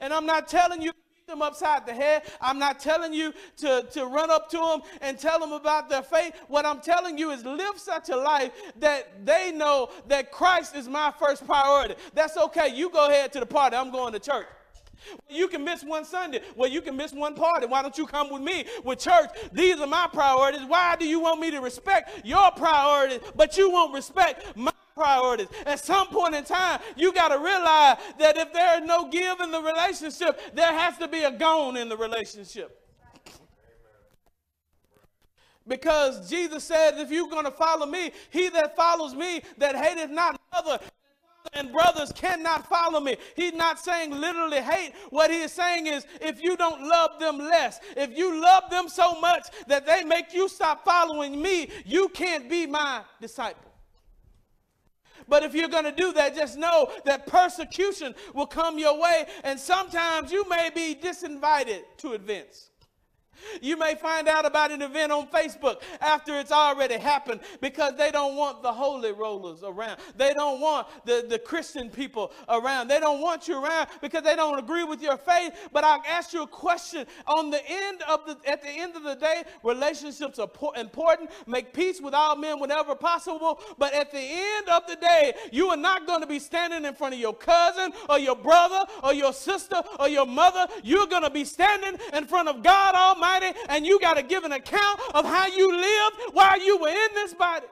And 0.00 0.12
I'm 0.12 0.26
not 0.26 0.48
telling 0.48 0.82
you 0.82 0.90
to 0.90 0.96
beat 0.96 1.26
them 1.26 1.42
upside 1.42 1.86
the 1.86 1.92
head. 1.94 2.22
I'm 2.40 2.58
not 2.58 2.80
telling 2.80 3.12
you 3.12 3.32
to, 3.58 3.86
to 3.92 4.06
run 4.06 4.30
up 4.30 4.50
to 4.50 4.58
them 4.58 4.80
and 5.00 5.18
tell 5.18 5.38
them 5.38 5.52
about 5.52 5.88
their 5.88 6.02
faith. 6.02 6.34
What 6.48 6.66
I'm 6.66 6.80
telling 6.80 7.18
you 7.18 7.30
is 7.30 7.44
live 7.44 7.78
such 7.78 8.08
a 8.08 8.16
life 8.16 8.52
that 8.78 9.24
they 9.24 9.52
know 9.52 9.90
that 10.08 10.32
Christ 10.32 10.74
is 10.74 10.88
my 10.88 11.12
first 11.18 11.46
priority. 11.46 11.94
That's 12.14 12.36
okay. 12.36 12.74
You 12.74 12.90
go 12.90 13.08
ahead 13.08 13.32
to 13.34 13.40
the 13.40 13.46
party. 13.46 13.76
I'm 13.76 13.90
going 13.90 14.12
to 14.12 14.18
church. 14.18 14.46
You 15.28 15.48
can 15.48 15.64
miss 15.64 15.82
one 15.82 16.04
Sunday. 16.04 16.40
Well, 16.56 16.68
you 16.68 16.80
can 16.80 16.96
miss 16.96 17.12
one 17.12 17.34
party. 17.34 17.66
Why 17.66 17.82
don't 17.82 17.96
you 17.96 18.06
come 18.06 18.30
with 18.30 18.42
me 18.42 18.64
with 18.84 18.98
church? 18.98 19.30
These 19.52 19.80
are 19.80 19.86
my 19.86 20.08
priorities. 20.12 20.64
Why 20.66 20.96
do 20.96 21.06
you 21.06 21.20
want 21.20 21.40
me 21.40 21.50
to 21.50 21.60
respect 21.60 22.24
your 22.24 22.50
priorities, 22.52 23.20
but 23.36 23.56
you 23.56 23.70
won't 23.70 23.94
respect 23.94 24.56
my 24.56 24.72
priorities? 24.94 25.48
At 25.66 25.80
some 25.80 26.08
point 26.08 26.34
in 26.34 26.44
time, 26.44 26.80
you 26.96 27.12
got 27.12 27.28
to 27.28 27.38
realize 27.38 27.98
that 28.18 28.36
if 28.36 28.52
there 28.52 28.80
is 28.80 28.86
no 28.86 29.08
give 29.08 29.40
in 29.40 29.50
the 29.50 29.62
relationship, 29.62 30.54
there 30.54 30.72
has 30.72 30.96
to 30.98 31.08
be 31.08 31.24
a 31.24 31.30
gone 31.30 31.76
in 31.76 31.88
the 31.88 31.96
relationship. 31.96 32.74
Because 35.66 36.30
Jesus 36.30 36.64
said, 36.64 36.98
if 36.98 37.10
you're 37.10 37.28
going 37.28 37.44
to 37.44 37.50
follow 37.50 37.84
me, 37.84 38.10
he 38.30 38.48
that 38.48 38.74
follows 38.74 39.14
me 39.14 39.42
that 39.58 39.76
hateth 39.76 40.10
not 40.10 40.40
mother 40.50 40.78
and 41.52 41.72
brothers 41.72 42.12
cannot 42.12 42.68
follow 42.68 43.00
me. 43.00 43.16
He's 43.36 43.54
not 43.54 43.78
saying 43.78 44.10
literally 44.10 44.60
hate. 44.60 44.92
What 45.10 45.30
he 45.30 45.42
is 45.42 45.52
saying 45.52 45.86
is 45.86 46.06
if 46.20 46.42
you 46.42 46.56
don't 46.56 46.82
love 46.82 47.18
them 47.18 47.38
less, 47.38 47.80
if 47.96 48.16
you 48.16 48.40
love 48.40 48.70
them 48.70 48.88
so 48.88 49.20
much 49.20 49.48
that 49.66 49.86
they 49.86 50.04
make 50.04 50.32
you 50.32 50.48
stop 50.48 50.84
following 50.84 51.40
me, 51.40 51.70
you 51.84 52.08
can't 52.10 52.48
be 52.48 52.66
my 52.66 53.02
disciple. 53.20 53.62
But 55.28 55.42
if 55.42 55.54
you're 55.54 55.68
going 55.68 55.84
to 55.84 55.92
do 55.92 56.12
that, 56.14 56.34
just 56.34 56.56
know 56.56 56.90
that 57.04 57.26
persecution 57.26 58.14
will 58.34 58.46
come 58.46 58.78
your 58.78 58.98
way, 58.98 59.26
and 59.44 59.60
sometimes 59.60 60.32
you 60.32 60.48
may 60.48 60.70
be 60.74 60.94
disinvited 60.94 61.82
to 61.98 62.14
events. 62.14 62.70
You 63.60 63.76
may 63.76 63.94
find 63.94 64.28
out 64.28 64.46
about 64.46 64.70
an 64.70 64.82
event 64.82 65.12
on 65.12 65.26
Facebook 65.28 65.82
after 66.00 66.38
it's 66.38 66.52
already 66.52 66.96
happened 66.96 67.40
because 67.60 67.96
they 67.96 68.10
don't 68.10 68.36
want 68.36 68.62
the 68.62 68.72
holy 68.72 69.12
rollers 69.12 69.62
around. 69.62 69.98
They 70.16 70.34
don't 70.34 70.60
want 70.60 70.86
the, 71.04 71.24
the 71.28 71.38
Christian 71.38 71.90
people 71.90 72.32
around. 72.48 72.88
They 72.88 73.00
don't 73.00 73.20
want 73.20 73.48
you 73.48 73.62
around 73.62 73.88
because 74.00 74.22
they 74.22 74.36
don't 74.36 74.58
agree 74.58 74.84
with 74.84 75.02
your 75.02 75.16
faith. 75.16 75.52
But 75.72 75.84
I'll 75.84 76.02
ask 76.08 76.32
you 76.32 76.42
a 76.42 76.46
question. 76.46 77.06
On 77.26 77.50
the 77.50 77.60
end 77.68 78.02
of 78.08 78.26
the 78.26 78.36
at 78.48 78.62
the 78.62 78.68
end 78.70 78.96
of 78.96 79.02
the 79.02 79.14
day, 79.14 79.44
relationships 79.62 80.38
are 80.38 80.48
important. 80.76 81.30
Make 81.46 81.72
peace 81.72 82.00
with 82.00 82.14
all 82.14 82.36
men 82.36 82.60
whenever 82.60 82.94
possible. 82.94 83.60
But 83.78 83.94
at 83.94 84.10
the 84.10 84.20
end 84.20 84.68
of 84.68 84.86
the 84.86 84.96
day, 84.96 85.34
you 85.52 85.68
are 85.68 85.76
not 85.76 86.06
going 86.06 86.20
to 86.20 86.26
be 86.26 86.38
standing 86.38 86.84
in 86.84 86.94
front 86.94 87.14
of 87.14 87.20
your 87.20 87.34
cousin 87.34 87.92
or 88.08 88.18
your 88.18 88.36
brother 88.36 88.84
or 89.02 89.14
your 89.14 89.32
sister 89.32 89.82
or 89.98 90.08
your 90.08 90.26
mother. 90.26 90.66
You're 90.82 91.06
going 91.06 91.22
to 91.22 91.30
be 91.30 91.44
standing 91.44 91.98
in 92.12 92.26
front 92.26 92.48
of 92.48 92.62
God 92.62 92.94
Almighty 92.94 93.27
Almighty, 93.28 93.58
and 93.68 93.86
you 93.86 94.00
got 94.00 94.16
to 94.16 94.22
give 94.22 94.44
an 94.44 94.52
account 94.52 95.00
of 95.14 95.24
how 95.24 95.46
you 95.46 95.74
lived 95.74 96.16
while 96.32 96.60
you 96.60 96.78
were 96.78 96.88
in 96.88 97.08
this 97.14 97.34
body. 97.34 97.66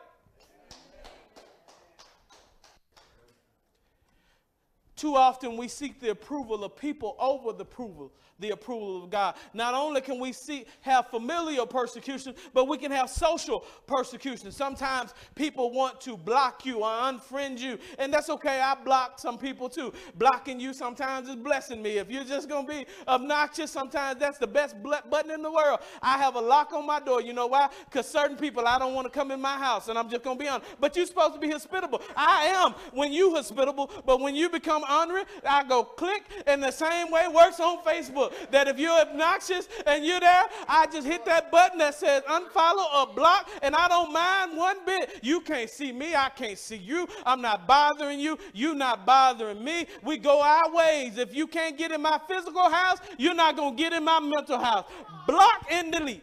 Too 4.97 5.15
often 5.15 5.57
we 5.57 5.69
seek 5.69 6.01
the 6.01 6.11
approval 6.11 6.65
of 6.65 6.77
people 6.77 7.17
over 7.19 7.53
the 7.53 7.63
approval 7.63 8.13
the 8.39 8.51
approval 8.51 9.05
of 9.05 9.11
God. 9.11 9.35
Not 9.55 9.75
only 9.75 10.01
can 10.01 10.19
we 10.19 10.33
see 10.33 10.67
have 10.83 11.09
familial 11.09 11.67
persecution, 11.67 12.35
but 12.53 12.69
we 12.69 12.79
can 12.79 12.91
have 12.93 13.11
social 13.11 13.65
persecution. 13.87 14.53
Sometimes 14.53 15.15
people 15.35 15.71
want 15.71 16.01
to 16.03 16.17
block 16.17 16.67
you 16.67 16.85
or 16.85 16.91
unfriend 16.91 17.59
you, 17.59 17.79
and 17.99 18.13
that's 18.13 18.29
okay. 18.31 18.61
I 18.61 18.75
block 18.75 19.19
some 19.19 19.39
people 19.39 19.69
too. 19.69 19.93
Blocking 20.17 20.61
you 20.61 20.73
sometimes 20.73 21.29
is 21.29 21.37
blessing 21.37 21.83
me. 21.83 21.99
If 21.99 22.11
you're 22.11 22.25
just 22.25 22.49
going 22.49 22.67
to 22.67 22.73
be 22.73 22.87
obnoxious, 23.09 23.71
sometimes 23.71 24.21
that's 24.21 24.39
the 24.39 24.47
best 24.47 24.77
button 24.83 25.31
in 25.31 25.43
the 25.43 25.51
world. 25.51 25.81
I 26.03 26.19
have 26.19 26.35
a 26.35 26.41
lock 26.41 26.73
on 26.73 26.87
my 26.87 27.01
door. 27.01 27.23
You 27.23 27.33
know 27.33 27.47
why? 27.47 27.69
Because 27.87 28.09
certain 28.09 28.37
people 28.37 28.67
I 28.67 28.79
don't 28.79 28.95
want 28.95 29.07
to 29.07 29.11
come 29.11 29.31
in 29.31 29.41
my 29.41 29.57
house, 29.57 29.89
and 29.89 29.99
I'm 29.99 30.11
just 30.11 30.23
going 30.23 30.39
to 30.39 30.45
be 30.45 30.49
honest. 30.49 30.71
But 30.81 30.97
you're 30.97 31.07
supposed 31.07 31.35
to 31.35 31.41
be 31.41 31.51
hospitable. 31.51 32.03
I 32.17 32.47
am 32.47 32.73
when 32.93 33.13
you 33.13 33.35
hospitable, 33.35 33.91
but 34.05 34.21
when 34.21 34.35
you 34.35 34.49
become 34.51 34.85
honoring, 34.85 35.25
I 35.49 35.65
go 35.65 35.83
click, 35.85 36.25
and 36.47 36.63
the 36.63 36.71
same 36.71 37.11
way 37.11 37.29
works 37.29 37.61
on 37.61 37.83
Facebook 37.83 38.26
that 38.51 38.69
if 38.69 38.79
you're 38.79 38.99
obnoxious 38.99 39.69
and 39.87 40.05
you're 40.05 40.21
there, 40.21 40.45
I 40.69 40.87
just 40.87 41.07
hit 41.07 41.25
that 41.27 41.51
button 41.51 41.79
that 41.79 41.95
says 41.95 42.23
unfollow 42.25 42.95
or 42.95 43.15
block, 43.15 43.49
and 43.63 43.75
I 43.75 43.89
don't 43.89 44.13
mind 44.13 44.57
one 44.57 44.85
bit. 44.85 45.21
You 45.23 45.41
can't 45.41 45.71
see 45.71 45.93
me, 45.93 46.15
I 46.15 46.29
can't 46.31 46.59
see 46.59 46.77
you. 46.77 47.09
I'm 47.25 47.41
not 47.41 47.67
bothering 47.67 48.21
you, 48.21 48.39
you 48.53 48.75
not 48.75 49.07
bothering 49.07 49.63
me. 49.63 49.87
We 50.03 50.19
go 50.19 50.41
our 50.43 50.73
ways. 50.73 51.19
If 51.19 51.35
you 51.35 51.47
can't 51.47 51.77
get 51.77 51.93
in 51.93 52.03
my 52.03 52.21
physical 52.29 52.71
house, 52.71 52.99
you're 53.19 53.35
not 53.35 53.57
to 53.57 53.73
get 53.75 53.93
in 53.93 54.05
my 54.05 54.21
mental 54.21 54.59
house. 54.59 54.87
Block 55.27 55.67
and 55.71 55.93
delete. 55.93 56.23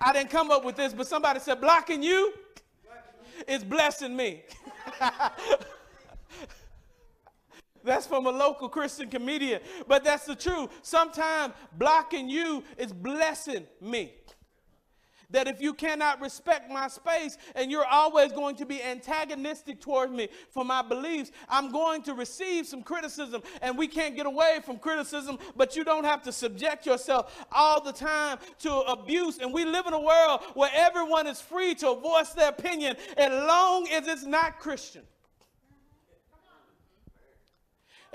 I 0.00 0.12
didn't 0.12 0.30
come 0.30 0.50
up 0.50 0.64
with 0.64 0.76
this, 0.76 0.92
but 0.92 1.06
somebody 1.06 1.40
said 1.40 1.60
blocking 1.60 2.02
you 2.02 2.34
is 3.48 3.64
blessing 3.64 4.14
me. 4.14 4.42
That's 7.84 8.06
from 8.06 8.26
a 8.26 8.30
local 8.30 8.68
Christian 8.68 9.10
comedian. 9.10 9.60
But 9.86 10.04
that's 10.04 10.24
the 10.24 10.34
truth. 10.34 10.70
Sometimes 10.82 11.52
blocking 11.76 12.28
you 12.28 12.64
is 12.78 12.92
blessing 12.92 13.66
me. 13.80 14.14
That 15.30 15.48
if 15.48 15.60
you 15.60 15.74
cannot 15.74 16.20
respect 16.20 16.70
my 16.70 16.86
space 16.86 17.36
and 17.56 17.70
you're 17.70 17.86
always 17.86 18.30
going 18.30 18.56
to 18.56 18.66
be 18.66 18.80
antagonistic 18.82 19.80
towards 19.80 20.12
me 20.12 20.28
for 20.50 20.64
my 20.64 20.80
beliefs, 20.80 21.32
I'm 21.48 21.72
going 21.72 22.02
to 22.02 22.14
receive 22.14 22.66
some 22.66 22.82
criticism. 22.82 23.42
And 23.60 23.76
we 23.76 23.88
can't 23.88 24.14
get 24.14 24.26
away 24.26 24.60
from 24.64 24.78
criticism, 24.78 25.38
but 25.56 25.76
you 25.76 25.82
don't 25.82 26.04
have 26.04 26.22
to 26.22 26.32
subject 26.32 26.86
yourself 26.86 27.46
all 27.50 27.82
the 27.82 27.92
time 27.92 28.38
to 28.60 28.72
abuse. 28.72 29.38
And 29.38 29.52
we 29.52 29.64
live 29.64 29.86
in 29.86 29.92
a 29.92 30.00
world 30.00 30.42
where 30.54 30.70
everyone 30.72 31.26
is 31.26 31.40
free 31.40 31.74
to 31.76 31.94
voice 31.96 32.30
their 32.30 32.50
opinion 32.50 32.96
as 33.16 33.30
long 33.30 33.88
as 33.88 34.06
it's 34.06 34.24
not 34.24 34.60
Christian. 34.60 35.02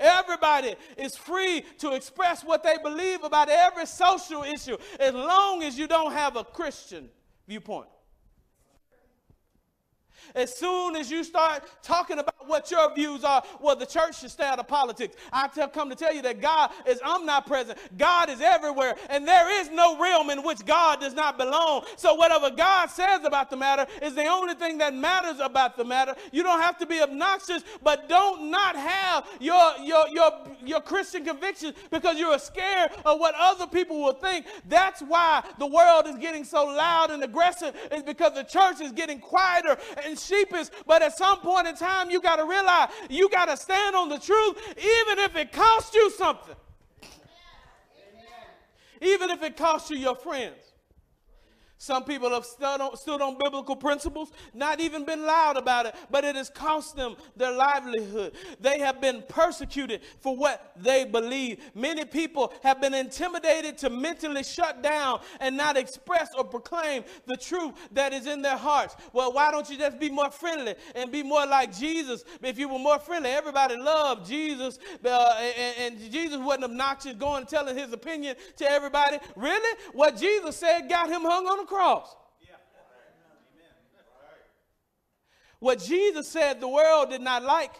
Everybody 0.00 0.74
is 0.96 1.14
free 1.14 1.62
to 1.78 1.92
express 1.92 2.42
what 2.42 2.62
they 2.62 2.78
believe 2.82 3.22
about 3.22 3.50
every 3.50 3.86
social 3.86 4.42
issue 4.42 4.76
as 4.98 5.14
long 5.14 5.62
as 5.62 5.78
you 5.78 5.86
don't 5.86 6.12
have 6.12 6.36
a 6.36 6.44
Christian 6.44 7.10
viewpoint. 7.46 7.88
As 10.34 10.56
soon 10.56 10.96
as 10.96 11.10
you 11.10 11.24
start 11.24 11.64
talking 11.82 12.18
about 12.18 12.48
what 12.48 12.70
your 12.70 12.92
views 12.94 13.24
are, 13.24 13.42
well, 13.60 13.76
the 13.76 13.86
church 13.86 14.20
should 14.20 14.30
stay 14.30 14.44
out 14.44 14.58
of 14.58 14.68
politics. 14.68 15.16
I 15.32 15.48
tell, 15.48 15.68
come 15.68 15.88
to 15.90 15.96
tell 15.96 16.14
you 16.14 16.22
that 16.22 16.40
God 16.40 16.70
is 16.86 17.00
omnipresent. 17.02 17.78
God 17.96 18.30
is 18.30 18.40
everywhere, 18.40 18.96
and 19.08 19.26
there 19.26 19.60
is 19.60 19.70
no 19.70 19.98
realm 19.98 20.30
in 20.30 20.42
which 20.42 20.64
God 20.64 21.00
does 21.00 21.14
not 21.14 21.38
belong. 21.38 21.84
So 21.96 22.14
whatever 22.14 22.50
God 22.50 22.90
says 22.90 23.24
about 23.24 23.50
the 23.50 23.56
matter 23.56 23.86
is 24.02 24.14
the 24.14 24.26
only 24.26 24.54
thing 24.54 24.78
that 24.78 24.94
matters 24.94 25.38
about 25.40 25.76
the 25.76 25.84
matter. 25.84 26.14
You 26.32 26.42
don't 26.42 26.60
have 26.60 26.78
to 26.78 26.86
be 26.86 27.00
obnoxious, 27.00 27.62
but 27.82 28.08
don't 28.08 28.50
not 28.50 28.76
have 28.76 29.26
your 29.40 29.72
your 29.82 30.08
your 30.08 30.30
your 30.64 30.80
Christian 30.80 31.24
convictions 31.24 31.74
because 31.90 32.18
you're 32.18 32.38
scared 32.38 32.92
of 33.04 33.18
what 33.18 33.34
other 33.38 33.66
people 33.66 34.00
will 34.00 34.12
think. 34.12 34.46
That's 34.68 35.00
why 35.00 35.42
the 35.58 35.66
world 35.66 36.06
is 36.06 36.16
getting 36.16 36.44
so 36.44 36.66
loud 36.66 37.10
and 37.10 37.22
aggressive. 37.22 37.74
Is 37.92 38.02
because 38.02 38.34
the 38.34 38.44
church 38.44 38.80
is 38.80 38.92
getting 38.92 39.18
quieter 39.20 39.76
and 40.04 40.09
sheepish. 40.16 40.68
But 40.86 41.02
at 41.02 41.16
some 41.16 41.40
point 41.40 41.66
in 41.66 41.76
time, 41.76 42.10
you 42.10 42.20
got 42.20 42.36
to 42.36 42.44
realize 42.44 42.90
you 43.08 43.28
got 43.28 43.46
to 43.46 43.56
stand 43.56 43.96
on 43.96 44.08
the 44.08 44.18
truth, 44.18 44.56
even 44.76 45.18
if 45.18 45.36
it 45.36 45.52
costs 45.52 45.94
you 45.94 46.10
something. 46.10 46.56
Even 49.02 49.30
if 49.30 49.42
it 49.42 49.56
costs 49.56 49.90
you 49.90 49.96
your 49.96 50.14
friends. 50.14 50.69
Some 51.82 52.04
people 52.04 52.28
have 52.28 52.44
stood 52.44 52.78
on, 52.82 52.94
stood 52.94 53.22
on, 53.22 53.38
biblical 53.38 53.74
principles, 53.74 54.32
not 54.52 54.80
even 54.80 55.06
been 55.06 55.24
loud 55.24 55.56
about 55.56 55.86
it, 55.86 55.94
but 56.10 56.24
it 56.24 56.36
has 56.36 56.50
cost 56.50 56.94
them 56.94 57.16
their 57.38 57.52
livelihood. 57.52 58.34
They 58.60 58.80
have 58.80 59.00
been 59.00 59.24
persecuted 59.26 60.02
for 60.18 60.36
what 60.36 60.72
they 60.76 61.06
believe. 61.06 61.58
Many 61.74 62.04
people 62.04 62.52
have 62.62 62.82
been 62.82 62.92
intimidated 62.92 63.78
to 63.78 63.88
mentally 63.88 64.42
shut 64.42 64.82
down 64.82 65.20
and 65.40 65.56
not 65.56 65.78
express 65.78 66.28
or 66.36 66.44
proclaim 66.44 67.02
the 67.24 67.38
truth 67.38 67.72
that 67.92 68.12
is 68.12 68.26
in 68.26 68.42
their 68.42 68.58
hearts. 68.58 68.94
Well, 69.14 69.32
why 69.32 69.50
don't 69.50 69.70
you 69.70 69.78
just 69.78 69.98
be 69.98 70.10
more 70.10 70.30
friendly 70.30 70.74
and 70.94 71.10
be 71.10 71.22
more 71.22 71.46
like 71.46 71.74
Jesus? 71.74 72.24
If 72.42 72.58
you 72.58 72.68
were 72.68 72.78
more 72.78 72.98
friendly, 72.98 73.30
everybody 73.30 73.78
loved 73.78 74.28
Jesus, 74.28 74.78
uh, 75.02 75.34
and, 75.40 75.94
and 75.94 76.12
Jesus 76.12 76.36
wasn't 76.36 76.64
obnoxious 76.64 77.14
going 77.14 77.40
and 77.40 77.48
telling 77.48 77.74
his 77.74 77.90
opinion 77.94 78.36
to 78.56 78.70
everybody. 78.70 79.16
Really? 79.34 79.78
What 79.94 80.18
Jesus 80.18 80.58
said 80.58 80.86
got 80.86 81.08
him 81.08 81.22
hung 81.22 81.46
on 81.46 81.56
the 81.56 81.69
cross. 81.70 82.16
What 85.60 85.78
Jesus 85.78 86.26
said 86.26 86.60
the 86.60 86.68
world 86.68 87.10
did 87.10 87.20
not 87.20 87.44
like. 87.44 87.72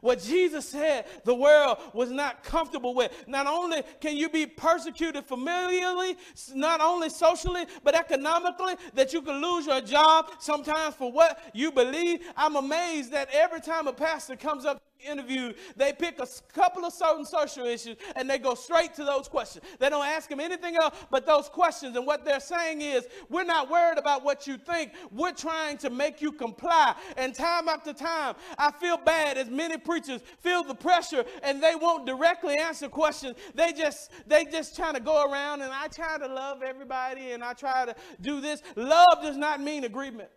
What 0.00 0.22
Jesus 0.22 0.68
said 0.68 1.06
the 1.24 1.34
world 1.34 1.78
was 1.92 2.10
not 2.10 2.42
comfortable 2.42 2.94
with. 2.94 3.12
Not 3.26 3.46
only 3.46 3.82
can 4.00 4.16
you 4.16 4.28
be 4.28 4.46
persecuted 4.46 5.24
familiarly, 5.24 6.16
not 6.54 6.80
only 6.80 7.08
socially, 7.08 7.66
but 7.82 7.94
economically, 7.94 8.74
that 8.94 9.12
you 9.12 9.22
can 9.22 9.40
lose 9.40 9.66
your 9.66 9.80
job 9.80 10.30
sometimes 10.38 10.94
for 10.94 11.10
what 11.12 11.38
you 11.54 11.70
believe. 11.70 12.20
I'm 12.36 12.56
amazed 12.56 13.12
that 13.12 13.28
every 13.32 13.60
time 13.60 13.86
a 13.86 13.92
pastor 13.92 14.36
comes 14.36 14.64
up 14.64 14.80
interview, 15.06 15.52
they 15.76 15.92
pick 15.92 16.20
a 16.20 16.26
couple 16.52 16.84
of 16.84 16.92
certain 16.92 17.24
social 17.24 17.66
issues 17.66 17.96
and 18.14 18.28
they 18.28 18.38
go 18.38 18.54
straight 18.54 18.94
to 18.94 19.04
those 19.04 19.28
questions. 19.28 19.64
They 19.78 19.88
don't 19.88 20.04
ask 20.04 20.28
them 20.28 20.40
anything 20.40 20.76
else 20.76 20.96
but 21.10 21.26
those 21.26 21.48
questions. 21.48 21.96
And 21.96 22.06
what 22.06 22.24
they're 22.24 22.40
saying 22.40 22.80
is, 22.80 23.06
we're 23.28 23.44
not 23.44 23.70
worried 23.70 23.98
about 23.98 24.24
what 24.24 24.46
you 24.46 24.56
think. 24.56 24.92
We're 25.10 25.32
trying 25.32 25.78
to 25.78 25.90
make 25.90 26.20
you 26.20 26.32
comply. 26.32 26.94
And 27.16 27.34
time 27.34 27.68
after 27.68 27.92
time, 27.92 28.34
I 28.58 28.70
feel 28.70 28.96
bad 28.96 29.38
as 29.38 29.48
many 29.48 29.76
preachers 29.78 30.20
feel 30.40 30.62
the 30.62 30.74
pressure 30.74 31.24
and 31.42 31.62
they 31.62 31.74
won't 31.74 32.06
directly 32.06 32.56
answer 32.58 32.88
questions. 32.88 33.36
They 33.54 33.72
just 33.72 34.10
they 34.26 34.44
just 34.44 34.76
trying 34.76 34.94
to 34.94 35.00
go 35.00 35.30
around 35.30 35.62
and 35.62 35.72
I 35.72 35.88
try 35.88 36.18
to 36.18 36.26
love 36.26 36.62
everybody 36.62 37.32
and 37.32 37.42
I 37.42 37.52
try 37.52 37.86
to 37.86 37.94
do 38.20 38.40
this. 38.40 38.62
Love 38.74 39.22
does 39.22 39.36
not 39.36 39.60
mean 39.60 39.84
agreement. 39.84 40.28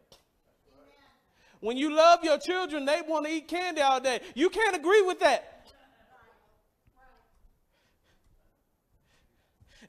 When 1.62 1.78
you 1.78 1.94
love 1.94 2.24
your 2.24 2.38
children, 2.38 2.86
they 2.86 3.02
want 3.08 3.26
to 3.26 3.32
eat 3.32 3.48
candy 3.48 3.82
all 3.82 4.00
day. 4.00 4.22
You 4.34 4.50
can't 4.50 4.76
agree 4.76 5.02
with 5.02 5.20
that. 5.20 5.60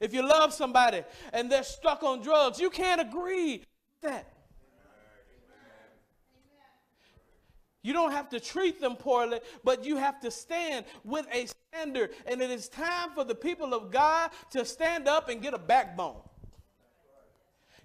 If 0.01 0.13
you 0.13 0.27
love 0.27 0.51
somebody 0.51 1.03
and 1.31 1.49
they're 1.49 1.63
stuck 1.63 2.01
on 2.03 2.21
drugs, 2.21 2.59
you 2.59 2.71
can't 2.71 2.99
agree 2.99 3.59
with 3.59 4.11
that. 4.11 4.27
You 7.83 7.93
don't 7.93 8.11
have 8.11 8.29
to 8.29 8.39
treat 8.39 8.79
them 8.79 8.95
poorly, 8.95 9.39
but 9.63 9.85
you 9.85 9.97
have 9.97 10.19
to 10.21 10.29
stand 10.29 10.85
with 11.03 11.25
a 11.31 11.47
standard. 11.47 12.11
And 12.25 12.41
it 12.41 12.51
is 12.51 12.67
time 12.67 13.11
for 13.15 13.23
the 13.23 13.33
people 13.33 13.73
of 13.73 13.91
God 13.91 14.31
to 14.51 14.65
stand 14.65 15.07
up 15.07 15.29
and 15.29 15.41
get 15.41 15.53
a 15.53 15.59
backbone. 15.59 16.21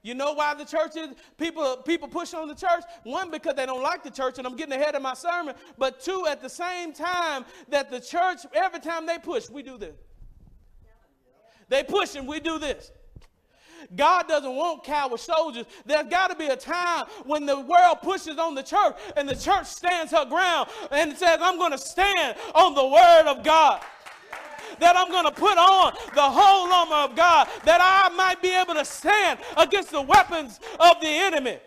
You 0.06 0.14
know 0.14 0.34
why 0.34 0.54
the 0.54 0.64
church 0.64 0.94
is 0.94 1.08
people 1.36 1.78
people 1.78 2.06
push 2.06 2.32
on 2.32 2.46
the 2.46 2.54
church? 2.54 2.84
One 3.02 3.28
because 3.28 3.56
they 3.56 3.66
don't 3.66 3.82
like 3.82 4.04
the 4.04 4.10
church 4.10 4.38
and 4.38 4.46
I'm 4.46 4.54
getting 4.54 4.72
ahead 4.72 4.94
of 4.94 5.02
my 5.02 5.14
sermon, 5.14 5.56
but 5.78 5.98
two 5.98 6.26
at 6.28 6.40
the 6.40 6.48
same 6.48 6.92
time 6.92 7.44
that 7.70 7.90
the 7.90 7.98
church 7.98 8.38
every 8.54 8.78
time 8.78 9.04
they 9.04 9.18
push, 9.18 9.50
we 9.50 9.64
do 9.64 9.76
this. 9.76 9.96
They 11.68 11.82
push 11.82 12.14
and 12.14 12.28
we 12.28 12.38
do 12.38 12.60
this. 12.60 12.92
God 13.96 14.28
doesn't 14.28 14.54
want 14.54 14.84
coward 14.84 15.18
soldiers. 15.18 15.66
There's 15.84 16.06
got 16.06 16.28
to 16.28 16.36
be 16.36 16.46
a 16.46 16.56
time 16.56 17.06
when 17.24 17.44
the 17.44 17.58
world 17.58 17.98
pushes 18.00 18.38
on 18.38 18.54
the 18.54 18.62
church 18.62 18.94
and 19.16 19.28
the 19.28 19.34
church 19.34 19.66
stands 19.66 20.12
her 20.12 20.24
ground 20.24 20.68
and 20.92 21.16
says, 21.16 21.38
I'm 21.42 21.58
going 21.58 21.72
to 21.72 21.78
stand 21.78 22.36
on 22.54 22.76
the 22.76 22.86
word 22.86 23.24
of 23.26 23.42
God 23.42 23.82
that 24.78 24.96
I'm 24.96 25.10
going 25.10 25.24
to 25.24 25.32
put 25.32 25.56
on 25.58 25.94
the 26.14 26.22
whole 26.22 26.72
armor 26.72 27.10
of 27.10 27.16
God 27.16 27.48
that 27.64 27.80
I 27.80 28.14
might 28.14 28.40
be 28.42 28.50
able 28.50 28.74
to 28.74 28.84
stand 28.84 29.38
against 29.56 29.90
the 29.90 30.02
weapons 30.02 30.60
of 30.78 31.00
the 31.00 31.08
enemy 31.08 31.58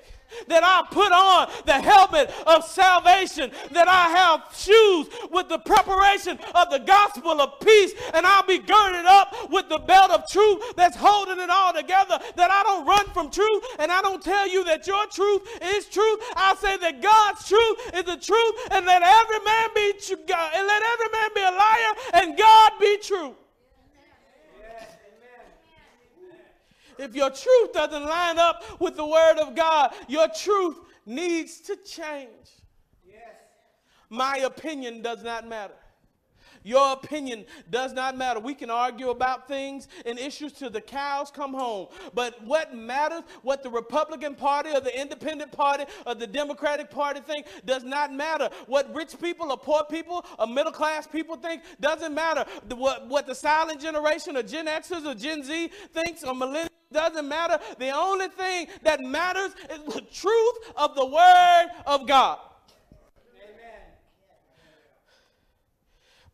that 0.48 0.64
I 0.64 0.86
put 0.92 1.12
on 1.12 1.50
the 1.66 1.74
helmet 1.74 2.32
of 2.46 2.64
salvation, 2.64 3.52
that 3.72 3.88
I 3.88 4.10
have 4.10 4.44
shoes 4.56 5.08
with 5.32 5.50
the 5.50 5.60
preparation 5.60 6.40
of 6.56 6.70
the 6.70 6.80
gospel 6.80 7.42
of 7.42 7.60
peace, 7.60 7.94
and 8.14 8.26
I'll 8.26 8.46
be 8.46 8.60
girded 8.60 9.06
up 9.06 9.36
with 9.50 9.70
the 9.70 9.80
belt 9.80 10.12
of 10.12 10.30
truth 10.30 10.76
that's 10.76 10.96
holding 10.96 11.40
it 11.40 11.50
all 11.50 11.74
together, 11.74 12.20
that 12.36 12.52
I 12.52 12.64
don't 12.64 12.86
run 12.86 13.06
from 13.14 13.30
truth, 13.30 13.64
and 13.80 13.92
I 13.92 14.02
don't 14.02 14.24
tell 14.24 14.48
you 14.48 14.64
that 14.66 14.88
your 14.88 15.06
truth 15.08 15.48
is 15.62 15.86
truth. 15.86 16.20
I 16.36 16.56
say 16.56 16.78
that 16.78 17.02
God's 17.02 17.48
truth 17.48 17.78
is 17.94 18.04
the 18.04 18.18
truth, 18.18 18.56
and 18.72 18.86
let 18.86 19.02
every 19.02 19.40
man 19.46 19.70
be 19.76 19.94
true, 20.00 20.18
and 20.18 20.68
let 20.68 20.82
every 20.84 21.10
man 21.12 21.30
be 21.36 21.42
a 21.42 21.52
liar, 21.52 21.94
and 22.14 22.38
God 22.38 22.72
be 22.80 22.98
true. 22.98 23.36
If 27.00 27.16
your 27.16 27.30
truth 27.30 27.74
doesn't 27.74 28.04
line 28.04 28.38
up 28.38 28.64
with 28.80 28.96
the 28.96 29.06
word 29.06 29.38
of 29.40 29.56
God, 29.56 29.94
your 30.08 30.28
truth 30.28 30.78
needs 31.06 31.60
to 31.62 31.76
change. 31.78 32.30
Yes. 33.08 33.20
My 34.10 34.38
opinion 34.38 35.02
does 35.02 35.24
not 35.24 35.48
matter. 35.48 35.74
Your 36.64 36.94
opinion 36.94 37.46
does 37.70 37.94
not 37.94 38.18
matter. 38.18 38.40
We 38.40 38.54
can 38.54 38.70
argue 38.70 39.10
about 39.10 39.48
things 39.48 39.88
and 40.06 40.20
issues 40.20 40.54
till 40.54 40.70
the 40.70 40.82
cows 40.82 41.32
come 41.32 41.54
home. 41.54 41.88
But 42.14 42.44
what 42.44 42.76
matters, 42.76 43.24
what 43.44 43.64
the 43.64 43.70
Republican 43.70 44.36
Party 44.36 44.70
or 44.72 44.82
the 44.82 45.00
Independent 45.00 45.52
Party 45.52 45.86
or 46.06 46.16
the 46.16 46.28
Democratic 46.28 46.90
Party 46.90 47.22
think, 47.22 47.46
does 47.66 47.84
not 47.84 48.14
matter. 48.14 48.50
What 48.68 48.94
rich 48.94 49.20
people 49.22 49.52
or 49.52 49.58
poor 49.58 49.84
people 49.90 50.26
or 50.38 50.48
middle 50.48 50.72
class 50.72 51.08
people 51.08 51.38
think 51.38 51.64
doesn't 51.80 52.14
matter. 52.14 52.46
What, 52.76 53.08
what 53.08 53.26
the 53.26 53.36
silent 53.36 53.80
generation 53.80 54.36
or 54.36 54.44
Gen 54.44 54.68
Xers 54.68 55.06
or 55.06 55.16
Gen 55.16 55.44
Z 55.44 55.70
thinks 55.94 56.24
or 56.24 56.34
millennials 56.34 56.70
doesn't 56.92 57.28
matter. 57.28 57.60
The 57.78 57.92
only 57.92 58.28
thing 58.30 58.68
that 58.84 59.02
matters 59.02 59.52
is 59.72 59.94
the 59.94 60.02
truth 60.02 60.56
of 60.76 60.96
the 60.96 61.06
Word 61.06 61.68
of 61.86 62.08
God. 62.08 62.40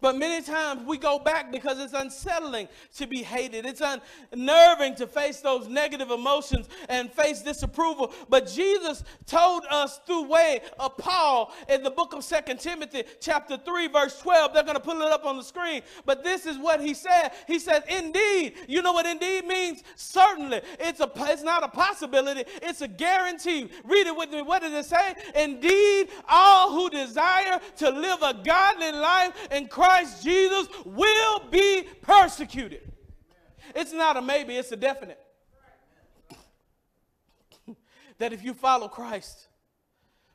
But 0.05 0.17
many 0.17 0.45
times 0.45 0.85
we 0.85 0.99
go 0.99 1.17
back 1.17 1.51
because 1.51 1.79
it's 1.79 1.93
unsettling 1.93 2.67
to 2.97 3.07
be 3.07 3.23
hated. 3.23 3.65
It's 3.65 3.81
unnerving 3.81 4.93
to 4.97 5.07
face 5.07 5.41
those 5.41 5.67
negative 5.67 6.11
emotions 6.11 6.69
and 6.89 7.11
face 7.11 7.41
disapproval. 7.41 8.13
But 8.29 8.45
Jesus 8.45 9.03
told 9.25 9.63
us 9.71 9.99
through 10.05 10.27
way 10.27 10.61
of 10.77 10.95
Paul 10.97 11.51
in 11.67 11.81
the 11.81 11.89
book 11.89 12.13
of 12.13 12.23
Second 12.23 12.59
Timothy, 12.59 13.03
chapter 13.19 13.57
3, 13.57 13.87
verse 13.87 14.19
12. 14.19 14.53
They're 14.53 14.61
going 14.61 14.75
to 14.75 14.79
put 14.79 14.97
it 14.97 15.11
up 15.11 15.25
on 15.25 15.37
the 15.37 15.43
screen. 15.43 15.81
But 16.05 16.23
this 16.23 16.45
is 16.45 16.59
what 16.59 16.81
he 16.81 16.93
said. 16.93 17.31
He 17.47 17.57
said, 17.57 17.83
Indeed. 17.89 18.57
You 18.67 18.83
know 18.83 18.93
what 18.93 19.07
indeed 19.07 19.47
means? 19.47 19.81
Certainly. 19.95 20.61
It's, 20.79 20.99
a, 20.99 21.11
it's 21.15 21.41
not 21.41 21.63
a 21.63 21.67
possibility, 21.67 22.43
it's 22.61 22.81
a 22.81 22.87
guarantee. 22.87 23.71
Read 23.83 24.05
it 24.05 24.15
with 24.15 24.29
me. 24.29 24.43
What 24.43 24.61
does 24.61 24.73
it 24.73 24.87
say? 24.87 25.15
Indeed, 25.35 26.09
all 26.29 26.71
who 26.73 26.91
desire 26.91 27.59
to 27.77 27.89
live 27.89 28.21
a 28.21 28.35
godly 28.43 28.91
life 28.91 29.47
in 29.49 29.67
Christ 29.67 29.94
Christ 29.95 30.23
Jesus 30.25 30.67
will 30.83 31.39
be 31.49 31.87
persecuted. 32.01 32.91
It's 33.73 33.93
not 33.93 34.17
a 34.17 34.21
maybe, 34.21 34.57
it's 34.57 34.71
a 34.73 34.75
definite. 34.75 35.19
that 38.17 38.33
if 38.33 38.43
you 38.43 38.53
follow 38.53 38.89
Christ, 38.89 39.47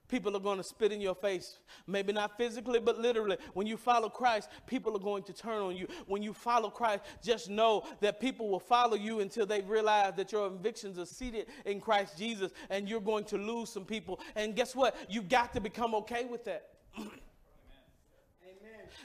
people 0.08 0.34
are 0.34 0.40
going 0.40 0.56
to 0.56 0.64
spit 0.64 0.92
in 0.92 1.00
your 1.02 1.14
face. 1.14 1.58
Maybe 1.86 2.10
not 2.10 2.38
physically, 2.38 2.80
but 2.80 2.98
literally. 2.98 3.36
When 3.52 3.66
you 3.66 3.76
follow 3.76 4.08
Christ, 4.08 4.48
people 4.66 4.96
are 4.96 5.00
going 5.00 5.24
to 5.24 5.34
turn 5.34 5.60
on 5.60 5.76
you. 5.76 5.88
When 6.06 6.22
you 6.22 6.32
follow 6.32 6.70
Christ, 6.70 7.02
just 7.22 7.50
know 7.50 7.84
that 8.00 8.18
people 8.18 8.48
will 8.48 8.60
follow 8.60 8.96
you 8.96 9.20
until 9.20 9.44
they 9.44 9.60
realize 9.60 10.14
that 10.16 10.32
your 10.32 10.48
convictions 10.48 10.98
are 10.98 11.04
seated 11.04 11.48
in 11.66 11.82
Christ 11.82 12.16
Jesus 12.16 12.50
and 12.70 12.88
you're 12.88 12.98
going 12.98 13.24
to 13.24 13.36
lose 13.36 13.68
some 13.68 13.84
people. 13.84 14.20
And 14.36 14.56
guess 14.56 14.74
what? 14.74 14.96
You've 15.10 15.28
got 15.28 15.52
to 15.52 15.60
become 15.60 15.94
okay 15.96 16.24
with 16.24 16.46
that. 16.46 16.70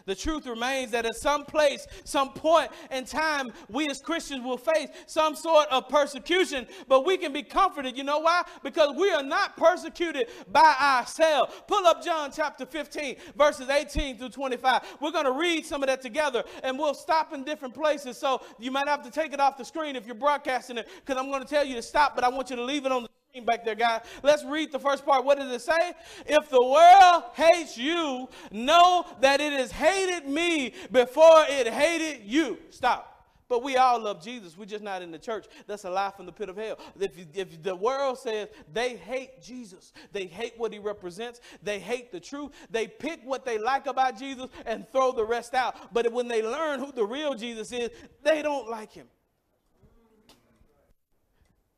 The 0.05 0.15
truth 0.15 0.45
remains 0.45 0.91
that 0.91 1.05
at 1.05 1.15
some 1.15 1.45
place, 1.45 1.87
some 2.03 2.33
point 2.33 2.71
in 2.91 3.05
time, 3.05 3.51
we 3.69 3.87
as 3.89 4.01
Christians 4.01 4.43
will 4.43 4.57
face 4.57 4.89
some 5.07 5.35
sort 5.35 5.67
of 5.69 5.89
persecution, 5.89 6.67
but 6.87 7.05
we 7.05 7.17
can 7.17 7.33
be 7.33 7.43
comforted. 7.43 7.97
You 7.97 8.03
know 8.03 8.19
why? 8.19 8.43
Because 8.63 8.95
we 8.95 9.11
are 9.11 9.23
not 9.23 9.57
persecuted 9.57 10.27
by 10.51 10.75
ourselves. 10.79 11.53
Pull 11.67 11.85
up 11.87 12.03
John 12.03 12.31
chapter 12.33 12.65
15, 12.65 13.15
verses 13.35 13.69
18 13.69 14.17
through 14.17 14.29
25. 14.29 14.81
We're 15.01 15.11
going 15.11 15.25
to 15.25 15.31
read 15.31 15.65
some 15.65 15.83
of 15.83 15.87
that 15.87 16.01
together, 16.01 16.43
and 16.63 16.77
we'll 16.77 16.93
stop 16.93 17.33
in 17.33 17.43
different 17.43 17.73
places. 17.73 18.17
So 18.17 18.41
you 18.59 18.71
might 18.71 18.87
have 18.87 19.03
to 19.03 19.11
take 19.11 19.33
it 19.33 19.39
off 19.39 19.57
the 19.57 19.65
screen 19.65 19.95
if 19.95 20.05
you're 20.05 20.15
broadcasting 20.15 20.77
it, 20.77 20.87
because 21.05 21.21
I'm 21.21 21.29
going 21.29 21.41
to 21.41 21.47
tell 21.47 21.65
you 21.65 21.75
to 21.75 21.81
stop, 21.81 22.15
but 22.15 22.23
I 22.23 22.29
want 22.29 22.49
you 22.49 22.55
to 22.55 22.63
leave 22.63 22.85
it 22.85 22.91
on 22.91 23.03
the 23.03 23.09
back 23.43 23.65
there, 23.65 23.75
guys. 23.75 24.01
Let's 24.23 24.45
read 24.45 24.71
the 24.71 24.79
first 24.79 25.05
part. 25.05 25.25
What 25.25 25.37
does 25.37 25.51
it 25.51 25.61
say? 25.61 25.93
If 26.25 26.49
the 26.49 26.63
world 26.63 27.23
hates 27.33 27.77
you, 27.77 28.29
know 28.51 29.05
that 29.19 29.41
it 29.41 29.51
has 29.53 29.71
hated 29.71 30.29
me 30.29 30.73
before 30.91 31.43
it 31.49 31.67
hated 31.67 32.23
you. 32.23 32.57
Stop. 32.69 33.11
But 33.47 33.61
we 33.61 33.77
all 33.77 33.99
love 33.99 34.23
Jesus. 34.23 34.57
We're 34.57 34.65
just 34.65 34.83
not 34.83 35.03
in 35.03 35.11
the 35.11 35.19
church. 35.19 35.45
That's 35.67 35.83
a 35.83 35.89
lie 35.89 36.11
from 36.15 36.25
the 36.25 36.31
pit 36.31 36.49
of 36.49 36.57
hell. 36.57 36.79
If, 36.99 37.11
if 37.35 37.61
the 37.61 37.75
world 37.75 38.17
says 38.17 38.47
they 38.73 38.95
hate 38.95 39.41
Jesus, 39.43 39.93
they 40.11 40.25
hate 40.25 40.53
what 40.57 40.73
he 40.73 40.79
represents, 40.79 41.41
they 41.61 41.79
hate 41.79 42.11
the 42.11 42.19
truth, 42.19 42.51
they 42.71 42.87
pick 42.87 43.19
what 43.23 43.45
they 43.45 43.59
like 43.59 43.85
about 43.85 44.17
Jesus 44.17 44.47
and 44.65 44.87
throw 44.91 45.11
the 45.11 45.23
rest 45.23 45.53
out. 45.53 45.93
But 45.93 46.11
when 46.11 46.27
they 46.27 46.41
learn 46.41 46.79
who 46.79 46.91
the 46.91 47.05
real 47.05 47.35
Jesus 47.35 47.71
is, 47.71 47.91
they 48.23 48.41
don't 48.41 48.67
like 48.67 48.91
him. 48.91 49.05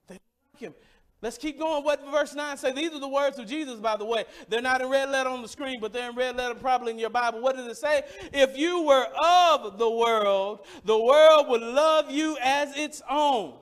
They 0.08 0.16
don't 0.16 0.54
like 0.54 0.62
him. 0.62 0.74
Let's 1.22 1.38
keep 1.38 1.58
going. 1.58 1.84
What 1.84 2.06
verse 2.12 2.36
9 2.36 2.58
say? 2.58 2.72
These 2.74 2.94
are 2.94 3.00
the 3.00 3.08
words 3.08 3.40
of 3.40 3.48
Jesus, 3.48 3.80
by 3.80 3.98
the 3.98 4.06
way. 4.06 4.26
They're 4.50 4.62
not 4.62 4.82
in 4.82 4.88
red 4.88 5.10
letter 5.10 5.30
on 5.30 5.42
the 5.42 5.48
screen, 5.48 5.80
but 5.80 5.92
they're 5.92 6.10
in 6.10 6.16
red 6.16 6.36
letter 6.36 6.54
probably 6.54 6.92
in 6.92 7.00
your 7.00 7.10
Bible. 7.10 7.42
What 7.42 7.56
does 7.56 7.66
it 7.66 7.78
say? 7.78 8.04
If 8.32 8.56
you 8.56 8.84
were 8.84 9.08
of 9.24 9.80
the 9.80 9.90
world, 9.90 10.60
the 10.86 10.98
world 10.98 11.48
would 11.50 11.62
love 11.62 12.12
you 12.12 12.38
as 12.42 12.76
its 12.78 13.02
own. 13.10 13.56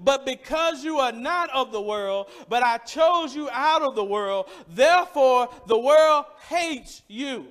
But 0.00 0.24
because 0.24 0.82
you 0.82 0.98
are 0.98 1.12
not 1.12 1.50
of 1.50 1.72
the 1.72 1.82
world, 1.82 2.30
but 2.48 2.62
I 2.62 2.78
chose 2.78 3.34
you 3.34 3.50
out 3.50 3.82
of 3.82 3.94
the 3.96 4.04
world, 4.04 4.48
therefore 4.68 5.50
the 5.66 5.78
world 5.78 6.24
hates 6.48 7.02
you. 7.08 7.48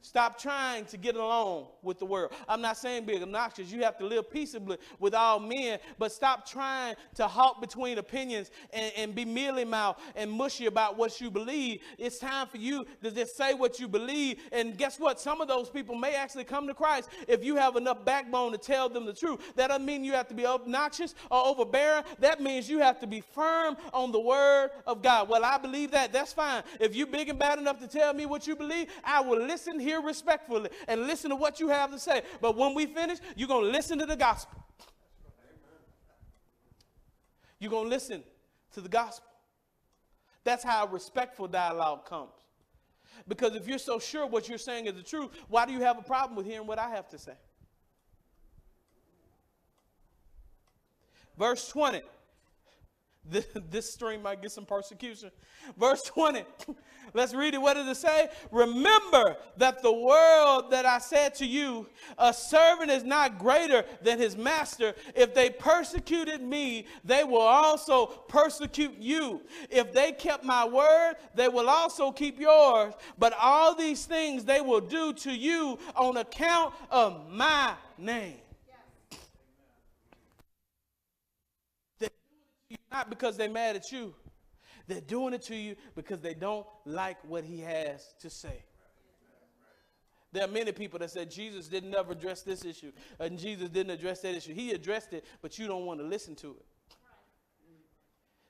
Stop 0.00 0.36
trying 0.36 0.86
to 0.86 0.96
get 0.96 1.14
along 1.14 1.68
with 1.84 1.98
the 1.98 2.06
world. 2.06 2.32
I'm 2.48 2.60
not 2.60 2.76
saying 2.76 3.04
be 3.04 3.20
obnoxious. 3.20 3.70
You 3.70 3.82
have 3.82 3.98
to 3.98 4.06
live 4.06 4.30
peaceably 4.30 4.78
with 4.98 5.14
all 5.14 5.38
men, 5.38 5.78
but 5.98 6.12
stop 6.12 6.48
trying 6.48 6.94
to 7.14 7.26
hawk 7.26 7.60
between 7.60 7.98
opinions 7.98 8.50
and, 8.72 8.92
and 8.96 9.14
be 9.14 9.24
mealy 9.24 9.64
mouth 9.64 10.00
and 10.16 10.30
mushy 10.30 10.66
about 10.66 10.96
what 10.96 11.20
you 11.20 11.30
believe. 11.30 11.80
It's 11.98 12.18
time 12.18 12.46
for 12.46 12.58
you 12.58 12.86
to 13.02 13.10
just 13.10 13.36
say 13.36 13.54
what 13.54 13.78
you 13.78 13.88
believe. 13.88 14.38
And 14.52 14.76
guess 14.76 14.98
what? 14.98 15.20
Some 15.20 15.40
of 15.40 15.48
those 15.48 15.68
people 15.68 15.94
may 15.94 16.14
actually 16.14 16.44
come 16.44 16.66
to 16.66 16.74
Christ 16.74 17.10
if 17.28 17.44
you 17.44 17.56
have 17.56 17.76
enough 17.76 18.04
backbone 18.04 18.52
to 18.52 18.58
tell 18.58 18.88
them 18.88 19.06
the 19.06 19.12
truth. 19.12 19.40
That 19.56 19.68
doesn't 19.68 19.84
mean 19.84 20.04
you 20.04 20.12
have 20.12 20.28
to 20.28 20.34
be 20.34 20.46
obnoxious 20.46 21.14
or 21.30 21.46
overbearing. 21.46 22.04
That 22.20 22.40
means 22.40 22.68
you 22.68 22.78
have 22.78 23.00
to 23.00 23.06
be 23.06 23.20
firm 23.20 23.76
on 23.92 24.12
the 24.12 24.20
word 24.20 24.70
of 24.86 25.02
God. 25.02 25.28
Well, 25.28 25.44
I 25.44 25.58
believe 25.58 25.90
that. 25.90 26.12
That's 26.12 26.32
fine. 26.32 26.62
If 26.80 26.94
you're 26.94 27.06
big 27.06 27.28
and 27.28 27.38
bad 27.38 27.58
enough 27.58 27.78
to 27.80 27.88
tell 27.88 28.12
me 28.14 28.26
what 28.26 28.46
you 28.46 28.56
believe, 28.56 28.88
I 29.04 29.20
will 29.20 29.40
listen 29.40 29.78
here 29.78 30.00
respectfully 30.00 30.70
and 30.88 31.06
listen 31.06 31.30
to 31.30 31.36
what 31.36 31.60
you 31.60 31.68
have 31.68 31.73
to 31.92 31.98
say. 31.98 32.22
But 32.40 32.56
when 32.56 32.74
we 32.74 32.86
finish, 32.86 33.18
you're 33.36 33.48
going 33.48 33.64
to 33.64 33.70
listen 33.70 33.98
to 33.98 34.06
the 34.06 34.16
gospel. 34.16 34.64
You're 37.58 37.70
going 37.70 37.84
to 37.84 37.90
listen 37.90 38.22
to 38.72 38.80
the 38.80 38.88
gospel. 38.88 39.28
That's 40.42 40.62
how 40.62 40.86
respectful 40.86 41.48
dialogue 41.48 42.04
comes. 42.04 42.32
Because 43.26 43.54
if 43.54 43.66
you're 43.66 43.78
so 43.78 43.98
sure 43.98 44.26
what 44.26 44.48
you're 44.48 44.58
saying 44.58 44.86
is 44.86 44.94
the 44.94 45.02
truth, 45.02 45.30
why 45.48 45.64
do 45.64 45.72
you 45.72 45.80
have 45.80 45.98
a 45.98 46.02
problem 46.02 46.36
with 46.36 46.46
hearing 46.46 46.66
what 46.66 46.78
I 46.78 46.90
have 46.90 47.08
to 47.10 47.18
say? 47.18 47.34
Verse 51.38 51.68
20. 51.68 52.02
This, 53.24 53.46
this 53.70 53.92
stream 53.92 54.22
might 54.22 54.42
get 54.42 54.52
some 54.52 54.66
persecution. 54.66 55.30
Verse 55.78 56.02
20. 56.02 56.44
Let's 57.12 57.34
read 57.34 57.54
it. 57.54 57.60
What 57.60 57.74
does 57.74 57.86
it 57.86 58.00
say? 58.00 58.28
Remember 58.50 59.36
that 59.58 59.82
the 59.82 59.92
world 59.92 60.70
that 60.70 60.84
I 60.84 60.98
said 60.98 61.34
to 61.36 61.46
you, 61.46 61.86
a 62.18 62.32
servant 62.32 62.90
is 62.90 63.04
not 63.04 63.38
greater 63.38 63.84
than 64.02 64.18
his 64.18 64.36
master. 64.36 64.94
If 65.14 65.34
they 65.34 65.50
persecuted 65.50 66.42
me, 66.42 66.86
they 67.04 67.22
will 67.22 67.42
also 67.42 68.06
persecute 68.06 68.96
you. 68.98 69.42
If 69.70 69.92
they 69.92 70.12
kept 70.12 70.44
my 70.44 70.66
word, 70.66 71.14
they 71.34 71.48
will 71.48 71.68
also 71.68 72.10
keep 72.10 72.40
yours. 72.40 72.94
But 73.18 73.34
all 73.40 73.74
these 73.74 74.06
things 74.06 74.44
they 74.44 74.60
will 74.60 74.80
do 74.80 75.12
to 75.12 75.30
you 75.30 75.78
on 75.94 76.16
account 76.16 76.74
of 76.90 77.30
my 77.30 77.74
name. 77.98 78.38
Not 82.94 83.10
because 83.10 83.36
they're 83.36 83.50
mad 83.50 83.74
at 83.74 83.90
you. 83.90 84.14
They're 84.86 85.00
doing 85.00 85.34
it 85.34 85.42
to 85.42 85.56
you 85.56 85.74
because 85.96 86.20
they 86.20 86.32
don't 86.32 86.64
like 86.84 87.16
what 87.26 87.42
he 87.42 87.58
has 87.58 88.14
to 88.20 88.30
say. 88.30 88.62
There 90.30 90.44
are 90.44 90.48
many 90.48 90.70
people 90.70 91.00
that 91.00 91.10
said 91.10 91.28
Jesus 91.28 91.66
didn't 91.66 91.92
ever 91.92 92.12
address 92.12 92.42
this 92.42 92.64
issue 92.64 92.92
and 93.18 93.36
Jesus 93.36 93.68
didn't 93.68 93.90
address 93.90 94.20
that 94.20 94.36
issue. 94.36 94.54
He 94.54 94.70
addressed 94.70 95.12
it, 95.12 95.24
but 95.42 95.58
you 95.58 95.66
don't 95.66 95.86
want 95.86 95.98
to 95.98 96.06
listen 96.06 96.36
to 96.36 96.50
it. 96.50 96.64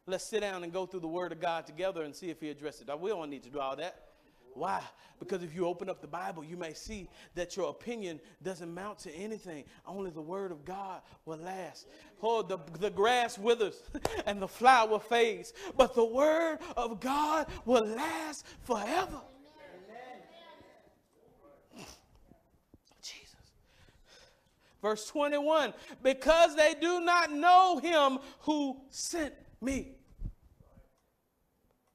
Let's 0.07 0.25
sit 0.25 0.41
down 0.41 0.63
and 0.63 0.71
go 0.71 0.85
through 0.85 1.01
the 1.01 1.09
Word 1.09 1.33
of 1.33 1.41
God 1.41 1.65
together 1.65 2.03
and 2.03 2.15
see 2.15 2.29
if 2.29 2.41
He 2.41 2.51
addressed 2.51 2.83
it. 2.83 2.89
Now, 2.89 2.97
We 2.97 3.11
don't 3.11 3.31
need 3.31 3.45
to 3.45 3.51
do 3.51 3.61
all 3.61 3.77
that. 3.77 4.14
Why? 4.55 4.81
Because 5.19 5.43
if 5.43 5.55
you 5.55 5.67
open 5.67 5.89
up 5.89 6.01
the 6.01 6.07
Bible, 6.07 6.45
you 6.45 6.57
may 6.57 6.75
see 6.75 7.09
that 7.35 7.57
your 7.57 7.71
opinion 7.71 8.21
doesn't 8.43 8.73
mount 8.73 8.99
to 9.01 9.13
anything. 9.15 9.65
Only 9.87 10.11
the 10.11 10.23
Word 10.23 10.53
of 10.53 10.65
God 10.65 11.03
will 11.25 11.39
last. 11.39 11.87
Oh, 12.23 12.43
the, 12.43 12.59
the 12.79 12.91
grass 12.91 13.39
withers 13.39 13.83
and 14.27 14.41
the 14.41 14.49
flower 14.49 14.99
fades, 14.99 15.53
but 15.77 15.95
the 15.95 16.05
Word 16.05 16.59
of 16.77 17.01
God 17.01 17.47
will 17.65 17.85
last 17.85 18.47
forever. 18.63 19.21
Jesus. 23.03 23.37
Verse 24.81 25.07
21 25.09 25.75
Because 26.03 26.55
they 26.55 26.75
do 26.81 27.01
not 27.01 27.33
know 27.33 27.79
him 27.79 28.19
who 28.41 28.81
sent 28.91 29.35
me. 29.61 29.97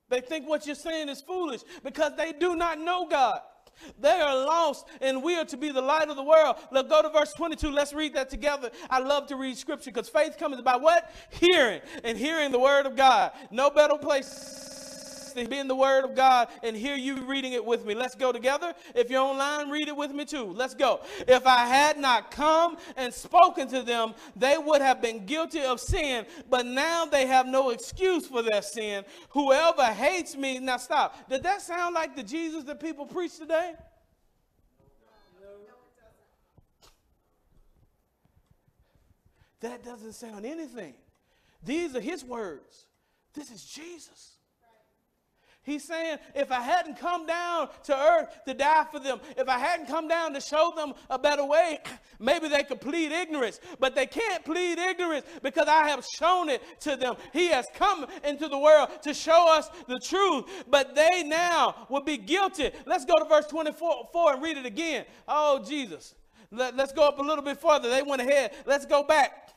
They 0.09 0.21
think 0.21 0.47
what 0.47 0.65
you're 0.65 0.75
saying 0.75 1.09
is 1.09 1.21
foolish 1.21 1.61
because 1.83 2.13
they 2.17 2.33
do 2.33 2.55
not 2.55 2.79
know 2.79 3.07
God. 3.07 3.41
They 3.97 4.19
are 4.19 4.35
lost, 4.35 4.87
and 4.99 5.23
we 5.23 5.35
are 5.35 5.45
to 5.45 5.57
be 5.57 5.71
the 5.71 5.81
light 5.81 6.09
of 6.09 6.17
the 6.17 6.23
world. 6.23 6.57
Let's 6.71 6.89
go 6.89 7.01
to 7.01 7.09
verse 7.09 7.33
22. 7.33 7.71
Let's 7.71 7.93
read 7.93 8.13
that 8.15 8.29
together. 8.29 8.71
I 8.89 8.99
love 8.99 9.27
to 9.27 9.35
read 9.35 9.57
scripture 9.57 9.91
because 9.91 10.09
faith 10.09 10.37
comes 10.37 10.59
by 10.61 10.75
what? 10.75 11.13
Hearing, 11.29 11.81
and 12.03 12.17
hearing 12.17 12.51
the 12.51 12.59
word 12.59 12.85
of 12.85 12.95
God. 12.95 13.31
No 13.51 13.69
better 13.69 13.97
place 13.97 14.68
to 15.43 15.49
be 15.49 15.57
in 15.57 15.67
the 15.67 15.75
Word 15.75 16.03
of 16.03 16.15
God 16.15 16.49
and 16.63 16.75
hear 16.75 16.95
you 16.95 17.23
reading 17.25 17.53
it 17.53 17.63
with 17.63 17.85
me. 17.85 17.93
Let's 17.93 18.15
go 18.15 18.31
together. 18.31 18.73
If 18.95 19.09
you're 19.09 19.21
online, 19.21 19.69
read 19.69 19.87
it 19.87 19.95
with 19.95 20.11
me 20.11 20.25
too. 20.25 20.45
Let's 20.45 20.73
go. 20.73 21.01
If 21.27 21.45
I 21.45 21.65
had 21.65 21.97
not 21.97 22.31
come 22.31 22.77
and 22.95 23.13
spoken 23.13 23.67
to 23.69 23.81
them, 23.81 24.13
they 24.35 24.57
would 24.57 24.81
have 24.81 25.01
been 25.01 25.25
guilty 25.25 25.61
of 25.61 25.79
sin, 25.79 26.25
but 26.49 26.65
now 26.65 27.05
they 27.05 27.27
have 27.27 27.47
no 27.47 27.69
excuse 27.69 28.27
for 28.27 28.41
their 28.41 28.61
sin. 28.61 29.03
Whoever 29.29 29.85
hates 29.85 30.35
me, 30.35 30.59
now 30.59 30.77
stop. 30.77 31.29
Did 31.29 31.43
that 31.43 31.61
sound 31.61 31.95
like 31.95 32.15
the 32.15 32.23
Jesus 32.23 32.63
that 32.65 32.79
people 32.79 33.05
preach 33.05 33.37
today? 33.37 33.73
That 39.61 39.83
doesn't 39.83 40.13
sound 40.13 40.45
anything. 40.45 40.93
These 41.63 41.95
are 41.95 41.99
his 41.99 42.23
words. 42.23 42.85
This 43.33 43.51
is 43.51 43.63
Jesus. 43.63 44.38
He's 45.69 45.83
saying, 45.83 46.17
if 46.33 46.51
I 46.51 46.61
hadn't 46.61 46.97
come 46.97 47.27
down 47.27 47.69
to 47.83 47.95
earth 47.95 48.39
to 48.47 48.55
die 48.55 48.85
for 48.91 48.99
them, 48.99 49.19
if 49.37 49.47
I 49.47 49.59
hadn't 49.59 49.85
come 49.85 50.07
down 50.07 50.33
to 50.33 50.41
show 50.41 50.73
them 50.75 50.93
a 51.11 51.19
better 51.19 51.45
way, 51.45 51.79
maybe 52.19 52.47
they 52.47 52.63
could 52.63 52.81
plead 52.81 53.11
ignorance. 53.11 53.59
But 53.79 53.93
they 53.93 54.07
can't 54.07 54.43
plead 54.43 54.79
ignorance 54.79 55.27
because 55.43 55.67
I 55.67 55.87
have 55.89 56.03
shown 56.17 56.49
it 56.49 56.63
to 56.81 56.95
them. 56.95 57.15
He 57.33 57.49
has 57.49 57.67
come 57.75 58.07
into 58.23 58.47
the 58.47 58.57
world 58.57 58.89
to 59.03 59.13
show 59.13 59.47
us 59.47 59.69
the 59.87 59.99
truth, 59.99 60.45
but 60.67 60.95
they 60.95 61.23
now 61.23 61.85
will 61.87 62.03
be 62.03 62.17
guilty. 62.17 62.71
Let's 62.87 63.05
go 63.05 63.19
to 63.19 63.25
verse 63.25 63.45
24 63.45 64.33
and 64.33 64.41
read 64.41 64.57
it 64.57 64.65
again. 64.65 65.05
Oh, 65.27 65.63
Jesus. 65.63 66.15
Let, 66.51 66.79
us 66.79 66.91
go 66.91 67.07
up 67.07 67.19
a 67.19 67.21
little 67.21 67.43
bit 67.43 67.61
further. 67.61 67.89
They 67.89 68.01
went 68.01 68.23
ahead. 68.23 68.53
Let's 68.65 68.87
go 68.87 69.03
back. 69.03 69.53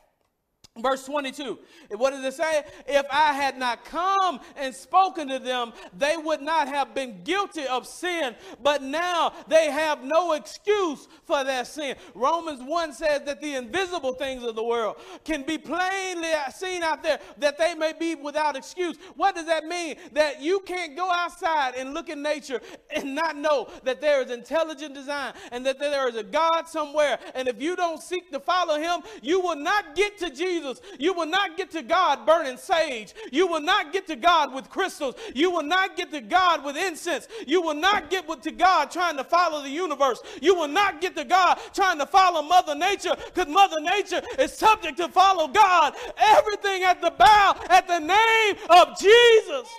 Verse 0.79 1.05
22, 1.05 1.59
what 1.97 2.09
does 2.09 2.25
it 2.25 2.33
say? 2.33 2.63
If 2.87 3.05
I 3.11 3.33
had 3.33 3.59
not 3.59 3.85
come 3.85 4.39
and 4.55 4.73
spoken 4.73 5.27
to 5.27 5.37
them, 5.37 5.71
they 5.95 6.17
would 6.17 6.41
not 6.41 6.67
have 6.67 6.95
been 6.95 7.21
guilty 7.23 7.67
of 7.67 7.85
sin, 7.85 8.35
but 8.63 8.81
now 8.81 9.33
they 9.47 9.69
have 9.69 10.03
no 10.03 10.33
excuse 10.33 11.07
for 11.25 11.43
their 11.43 11.63
sin. 11.63 11.95
Romans 12.15 12.59
1 12.63 12.91
says 12.93 13.21
that 13.25 13.39
the 13.39 13.53
invisible 13.53 14.13
things 14.13 14.43
of 14.43 14.55
the 14.55 14.63
world 14.63 14.95
can 15.23 15.43
be 15.43 15.59
plainly 15.59 16.31
seen 16.51 16.81
out 16.81 17.03
there, 17.03 17.19
that 17.37 17.59
they 17.59 17.75
may 17.75 17.93
be 17.93 18.15
without 18.15 18.55
excuse. 18.55 18.97
What 19.15 19.35
does 19.35 19.45
that 19.45 19.65
mean? 19.65 19.97
That 20.13 20.41
you 20.41 20.59
can't 20.61 20.97
go 20.97 21.11
outside 21.11 21.75
and 21.75 21.93
look 21.93 22.09
in 22.09 22.23
nature 22.23 22.59
and 22.89 23.13
not 23.13 23.37
know 23.37 23.67
that 23.83 24.01
there 24.01 24.23
is 24.23 24.31
intelligent 24.31 24.95
design 24.95 25.33
and 25.51 25.63
that 25.67 25.77
there 25.77 26.09
is 26.09 26.15
a 26.15 26.23
God 26.23 26.63
somewhere. 26.63 27.19
And 27.35 27.47
if 27.47 27.61
you 27.61 27.75
don't 27.75 28.01
seek 28.01 28.31
to 28.31 28.39
follow 28.39 28.79
him, 28.79 29.01
you 29.21 29.39
will 29.39 29.55
not 29.55 29.95
get 29.95 30.17
to 30.17 30.31
Jesus 30.31 30.62
Jesus, 30.63 30.81
you 30.99 31.13
will 31.13 31.25
not 31.25 31.57
get 31.57 31.71
to 31.71 31.81
God 31.81 32.25
burning 32.25 32.57
sage. 32.57 33.13
You 33.31 33.47
will 33.47 33.61
not 33.61 33.93
get 33.93 34.07
to 34.07 34.15
God 34.15 34.53
with 34.53 34.69
crystals. 34.69 35.15
You 35.33 35.51
will 35.51 35.63
not 35.63 35.95
get 35.95 36.11
to 36.11 36.21
God 36.21 36.63
with 36.63 36.77
incense. 36.77 37.27
You 37.45 37.61
will 37.61 37.73
not 37.73 38.09
get 38.09 38.23
to 38.43 38.51
God 38.51 38.91
trying 38.91 39.17
to 39.17 39.23
follow 39.23 39.61
the 39.61 39.69
universe. 39.69 40.21
You 40.41 40.55
will 40.55 40.67
not 40.67 41.01
get 41.01 41.15
to 41.15 41.25
God 41.25 41.59
trying 41.73 41.99
to 41.99 42.05
follow 42.05 42.41
Mother 42.41 42.75
Nature 42.75 43.15
because 43.33 43.47
Mother 43.47 43.81
Nature 43.81 44.21
is 44.39 44.53
subject 44.53 44.97
to 44.97 45.09
follow 45.09 45.47
God. 45.47 45.93
Everything 46.17 46.83
at 46.83 47.01
the 47.01 47.11
bow 47.11 47.55
at 47.69 47.87
the 47.87 47.99
name 47.99 48.55
of 48.69 48.97
Jesus. 48.99 49.69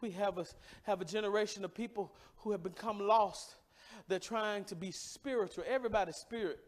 We 0.00 0.10
have 0.12 0.38
a, 0.38 0.46
have 0.82 1.00
a 1.00 1.04
generation 1.04 1.64
of 1.64 1.74
people 1.74 2.12
who 2.38 2.52
have 2.52 2.62
become 2.62 2.98
lost. 3.00 3.56
They're 4.08 4.18
trying 4.18 4.64
to 4.64 4.74
be 4.74 4.90
spiritual. 4.90 5.64
Everybody's 5.66 6.16
spirit. 6.16 6.58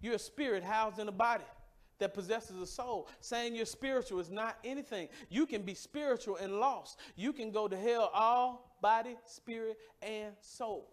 You're 0.00 0.14
a 0.14 0.18
spirit 0.18 0.62
housed 0.62 0.98
in 0.98 1.08
a 1.08 1.12
body 1.12 1.44
that 1.98 2.14
possesses 2.14 2.60
a 2.60 2.66
soul. 2.66 3.08
Saying 3.20 3.54
you're 3.54 3.64
spiritual 3.64 4.20
is 4.20 4.30
not 4.30 4.58
anything. 4.64 5.08
You 5.28 5.46
can 5.46 5.62
be 5.62 5.74
spiritual 5.74 6.36
and 6.36 6.58
lost. 6.58 6.98
You 7.16 7.32
can 7.32 7.50
go 7.50 7.68
to 7.68 7.76
hell 7.76 8.10
all 8.12 8.76
body, 8.80 9.16
spirit, 9.24 9.78
and 10.02 10.34
soul 10.40 10.88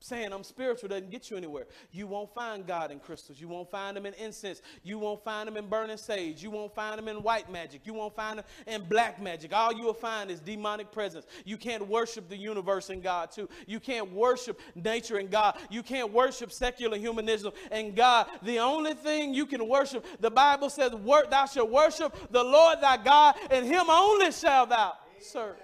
saying 0.00 0.32
I'm 0.32 0.42
spiritual 0.42 0.88
doesn't 0.88 1.10
get 1.10 1.30
you 1.30 1.36
anywhere. 1.36 1.66
You 1.92 2.06
won't 2.06 2.34
find 2.34 2.66
God 2.66 2.90
in 2.90 2.98
crystals. 2.98 3.40
You 3.40 3.48
won't 3.48 3.70
find 3.70 3.96
him 3.96 4.06
in 4.06 4.14
incense. 4.14 4.62
You 4.82 4.98
won't 4.98 5.22
find 5.22 5.48
him 5.48 5.56
in 5.56 5.68
burning 5.68 5.98
sage. 5.98 6.42
You 6.42 6.50
won't 6.50 6.74
find 6.74 6.98
him 6.98 7.06
in 7.06 7.22
white 7.22 7.52
magic. 7.52 7.82
You 7.84 7.94
won't 7.94 8.16
find 8.16 8.40
him 8.40 8.44
in 8.66 8.84
black 8.84 9.20
magic. 9.22 9.52
All 9.52 9.72
you 9.72 9.84
will 9.84 9.94
find 9.94 10.30
is 10.30 10.40
demonic 10.40 10.90
presence. 10.90 11.26
You 11.44 11.56
can't 11.56 11.86
worship 11.86 12.28
the 12.28 12.36
universe 12.36 12.90
and 12.90 13.02
God 13.02 13.30
too. 13.30 13.48
You 13.66 13.78
can't 13.78 14.10
worship 14.12 14.58
nature 14.74 15.18
and 15.18 15.30
God. 15.30 15.58
You 15.70 15.82
can't 15.82 16.12
worship 16.12 16.50
secular 16.50 16.96
humanism 16.96 17.52
and 17.70 17.94
God. 17.94 18.26
The 18.42 18.58
only 18.58 18.94
thing 18.94 19.34
you 19.34 19.44
can 19.44 19.68
worship, 19.68 20.04
the 20.20 20.30
Bible 20.30 20.70
says, 20.70 20.92
thou 21.30 21.46
shalt 21.46 21.70
worship 21.70 22.16
the 22.30 22.42
Lord 22.42 22.80
thy 22.80 22.96
God, 22.96 23.36
and 23.50 23.66
him 23.66 23.90
only 23.90 24.32
shall 24.32 24.66
thou 24.66 24.94
serve. 25.20 25.56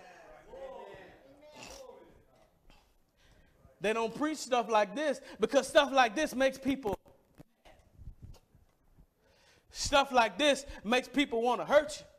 They 3.81 3.93
don't 3.93 4.15
preach 4.15 4.39
stuff 4.39 4.71
like 4.71 4.95
this 4.95 5.21
because 5.39 5.69
stuff 5.69 5.93
like 5.93 6.15
this 6.15 6.35
makes 6.35 6.59
people. 6.59 6.99
Stuff 9.71 10.11
like 10.13 10.39
this 10.39 10.65
makes 10.85 11.09
people 11.09 11.43
want 11.43 11.61
to 11.61 11.67
hurt 11.67 11.99
you. 12.01 12.16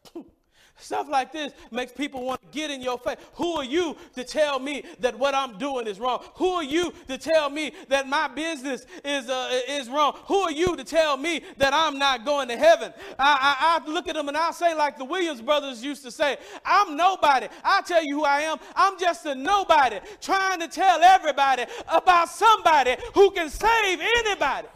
Stuff 0.79 1.09
like 1.09 1.31
this 1.31 1.53
makes 1.71 1.91
people 1.91 2.23
want 2.23 2.39
to 2.41 2.47
get 2.51 2.69
in 2.69 2.81
your 2.81 2.99
face. 2.99 3.17
Who 3.33 3.53
are 3.53 3.63
you 3.63 3.97
to 4.15 4.23
tell 4.23 4.59
me 4.59 4.83
that 4.99 5.17
what 5.17 5.33
I'm 5.33 5.57
doing 5.57 5.87
is 5.87 5.99
wrong? 5.99 6.23
Who 6.35 6.49
are 6.49 6.63
you 6.63 6.93
to 7.07 7.17
tell 7.17 7.49
me 7.49 7.73
that 7.89 8.07
my 8.07 8.27
business 8.27 8.85
is, 9.03 9.27
uh, 9.27 9.59
is 9.67 9.89
wrong? 9.89 10.17
Who 10.27 10.35
are 10.35 10.51
you 10.51 10.75
to 10.75 10.83
tell 10.83 11.17
me 11.17 11.41
that 11.57 11.73
I'm 11.73 11.97
not 11.97 12.25
going 12.25 12.47
to 12.49 12.57
heaven? 12.57 12.93
I, 13.17 13.81
I, 13.81 13.81
I 13.87 13.91
look 13.91 14.07
at 14.07 14.13
them 14.13 14.27
and 14.27 14.37
I 14.37 14.51
say, 14.51 14.75
like 14.75 14.97
the 14.97 15.05
Williams 15.05 15.41
brothers 15.41 15.83
used 15.83 16.03
to 16.03 16.11
say, 16.11 16.37
I'm 16.63 16.95
nobody. 16.95 17.47
i 17.63 17.81
tell 17.81 18.03
you 18.03 18.19
who 18.19 18.23
I 18.23 18.41
am. 18.41 18.57
I'm 18.75 18.99
just 18.99 19.25
a 19.25 19.33
nobody 19.33 19.99
trying 20.21 20.59
to 20.59 20.67
tell 20.67 21.01
everybody 21.01 21.65
about 21.87 22.29
somebody 22.29 22.95
who 23.15 23.31
can 23.31 23.49
save 23.49 23.99
anybody. 23.99 24.67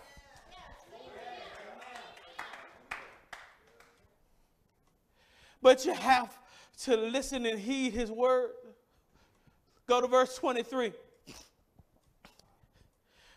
But 5.62 5.86
you 5.86 5.94
have 5.94 6.38
to 6.84 6.96
listen 6.96 7.46
and 7.46 7.60
heed 7.60 7.94
his 7.94 8.10
word. 8.12 8.52
Go 9.88 10.02
to 10.02 10.08
verse 10.08 10.36
23. 10.38 10.94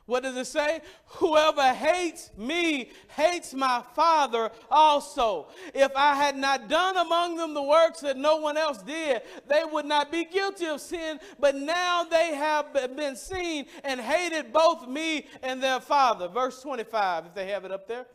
What 0.06 0.22
does 0.22 0.36
it 0.36 0.46
say? 0.46 0.80
Whoever 1.06 1.62
hates 1.72 2.30
me 2.36 2.90
hates 3.16 3.54
my 3.54 3.82
Father 3.94 4.50
also. 4.70 5.48
If 5.74 5.92
I 5.96 6.14
had 6.14 6.36
not 6.36 6.68
done 6.68 6.98
among 6.98 7.36
them 7.36 7.54
the 7.54 7.62
works 7.62 8.00
that 8.00 8.18
no 8.18 8.36
one 8.36 8.58
else 8.58 8.82
did, 8.82 9.22
they 9.48 9.62
would 9.64 9.86
not 9.86 10.12
be 10.12 10.26
guilty 10.26 10.66
of 10.66 10.82
sin, 10.82 11.20
but 11.40 11.54
now 11.54 12.04
they 12.04 12.34
have 12.34 12.74
been 12.94 13.16
seen 13.16 13.64
and 13.82 13.98
hated 13.98 14.52
both 14.52 14.86
me 14.86 15.26
and 15.42 15.62
their 15.62 15.80
Father. 15.80 16.28
Verse 16.28 16.60
25, 16.60 17.26
if 17.26 17.34
they 17.34 17.46
have 17.46 17.64
it 17.64 17.72
up 17.72 17.88
there. 17.88 18.06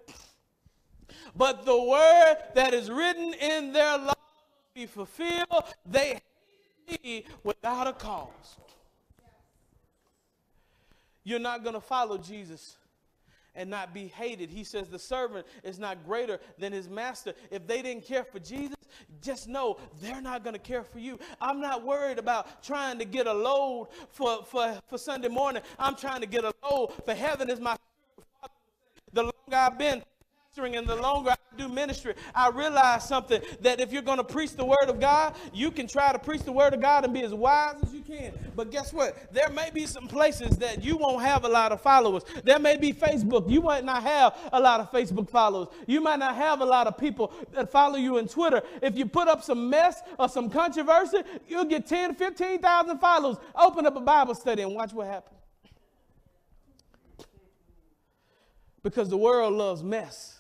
But 1.39 1.63
the 1.63 1.81
word 1.81 2.35
that 2.53 2.73
is 2.73 2.91
written 2.91 3.33
in 3.33 3.71
their 3.71 3.97
law 3.97 4.13
be 4.75 4.85
fulfilled. 4.85 5.63
They 5.89 6.19
hate 6.85 7.01
me 7.01 7.25
without 7.45 7.87
a 7.87 7.93
cause. 7.93 8.57
You're 11.23 11.39
not 11.39 11.63
going 11.63 11.75
to 11.75 11.81
follow 11.81 12.17
Jesus 12.17 12.75
and 13.55 13.69
not 13.69 13.93
be 13.93 14.07
hated. 14.07 14.49
He 14.49 14.65
says 14.65 14.89
the 14.89 14.99
servant 14.99 15.47
is 15.63 15.79
not 15.79 16.05
greater 16.05 16.41
than 16.57 16.73
his 16.73 16.89
master. 16.89 17.33
If 17.51 17.65
they 17.65 17.81
didn't 17.81 18.03
care 18.03 18.25
for 18.25 18.39
Jesus, 18.39 18.75
just 19.21 19.47
know 19.47 19.77
they're 20.01 20.21
not 20.21 20.43
going 20.43 20.55
to 20.55 20.59
care 20.59 20.83
for 20.83 20.99
you. 20.99 21.17
I'm 21.39 21.61
not 21.61 21.85
worried 21.85 22.19
about 22.19 22.61
trying 22.61 22.99
to 22.99 23.05
get 23.05 23.27
a 23.27 23.33
load 23.33 23.87
for, 24.11 24.43
for, 24.43 24.77
for 24.89 24.97
Sunday 24.97 25.29
morning. 25.29 25.63
I'm 25.77 25.95
trying 25.95 26.19
to 26.19 26.27
get 26.27 26.43
a 26.43 26.53
load 26.69 26.91
for 27.05 27.13
heaven 27.13 27.49
is 27.49 27.61
my 27.61 27.77
the 29.13 29.23
longer 29.23 29.33
I've 29.53 29.77
been 29.77 30.03
and 30.57 30.87
the 30.87 30.95
longer 30.95 31.31
I 31.31 31.57
do 31.57 31.69
ministry, 31.69 32.15
I 32.33 32.49
realize 32.49 33.07
something 33.07 33.41
that 33.61 33.79
if 33.79 33.93
you're 33.93 34.01
going 34.01 34.17
to 34.17 34.23
preach 34.23 34.55
the 34.55 34.65
word 34.65 34.87
of 34.87 34.99
God, 34.99 35.35
you 35.53 35.71
can 35.71 35.87
try 35.87 36.11
to 36.11 36.19
preach 36.19 36.41
the 36.41 36.51
word 36.51 36.73
of 36.73 36.81
God 36.81 37.05
and 37.05 37.13
be 37.13 37.21
as 37.21 37.33
wise 37.33 37.75
as 37.81 37.93
you 37.93 38.01
can. 38.01 38.33
But 38.55 38.71
guess 38.71 38.91
what? 38.91 39.31
There 39.31 39.49
may 39.49 39.69
be 39.71 39.85
some 39.85 40.07
places 40.07 40.57
that 40.57 40.83
you 40.83 40.97
won't 40.97 41.21
have 41.21 41.45
a 41.45 41.47
lot 41.47 41.71
of 41.71 41.81
followers. 41.81 42.23
There 42.43 42.59
may 42.59 42.77
be 42.77 42.91
Facebook. 42.91 43.49
You 43.49 43.61
might 43.61 43.85
not 43.85 44.03
have 44.03 44.35
a 44.51 44.59
lot 44.59 44.79
of 44.79 44.91
Facebook 44.91 45.29
followers. 45.29 45.69
You 45.87 46.01
might 46.01 46.19
not 46.19 46.35
have 46.35 46.61
a 46.61 46.65
lot 46.65 46.87
of 46.87 46.97
people 46.97 47.31
that 47.53 47.71
follow 47.71 47.95
you 47.95 48.17
in 48.17 48.27
Twitter. 48.27 48.61
If 48.81 48.97
you 48.97 49.05
put 49.05 49.27
up 49.27 49.43
some 49.43 49.69
mess 49.69 50.01
or 50.17 50.27
some 50.27 50.49
controversy, 50.49 51.19
you'll 51.47 51.65
get 51.65 51.85
10, 51.87 52.15
15,000 52.15 52.97
followers. 52.99 53.37
Open 53.55 53.85
up 53.85 53.95
a 53.95 54.01
Bible 54.01 54.35
study 54.35 54.63
and 54.63 54.75
watch 54.75 54.93
what 54.93 55.07
happens. 55.07 55.37
Because 58.83 59.09
the 59.09 59.17
world 59.17 59.53
loves 59.53 59.83
mess. 59.83 60.38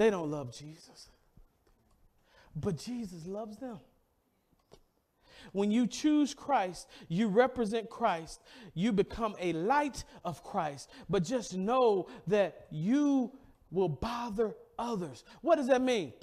They 0.00 0.08
don't 0.08 0.30
love 0.30 0.50
Jesus. 0.50 1.10
But 2.56 2.78
Jesus 2.78 3.26
loves 3.26 3.58
them. 3.58 3.80
When 5.52 5.70
you 5.70 5.86
choose 5.86 6.32
Christ, 6.32 6.88
you 7.10 7.28
represent 7.28 7.90
Christ. 7.90 8.40
You 8.72 8.92
become 8.92 9.36
a 9.38 9.52
light 9.52 10.04
of 10.24 10.42
Christ. 10.42 10.88
But 11.10 11.22
just 11.22 11.54
know 11.54 12.08
that 12.28 12.66
you 12.70 13.32
will 13.70 13.90
bother 13.90 14.54
others. 14.78 15.22
What 15.42 15.56
does 15.56 15.66
that 15.66 15.82
mean? 15.82 16.14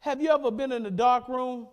Have 0.00 0.20
you 0.20 0.30
ever 0.30 0.50
been 0.50 0.72
in 0.72 0.84
a 0.86 0.90
dark 0.90 1.28
room 1.28 1.68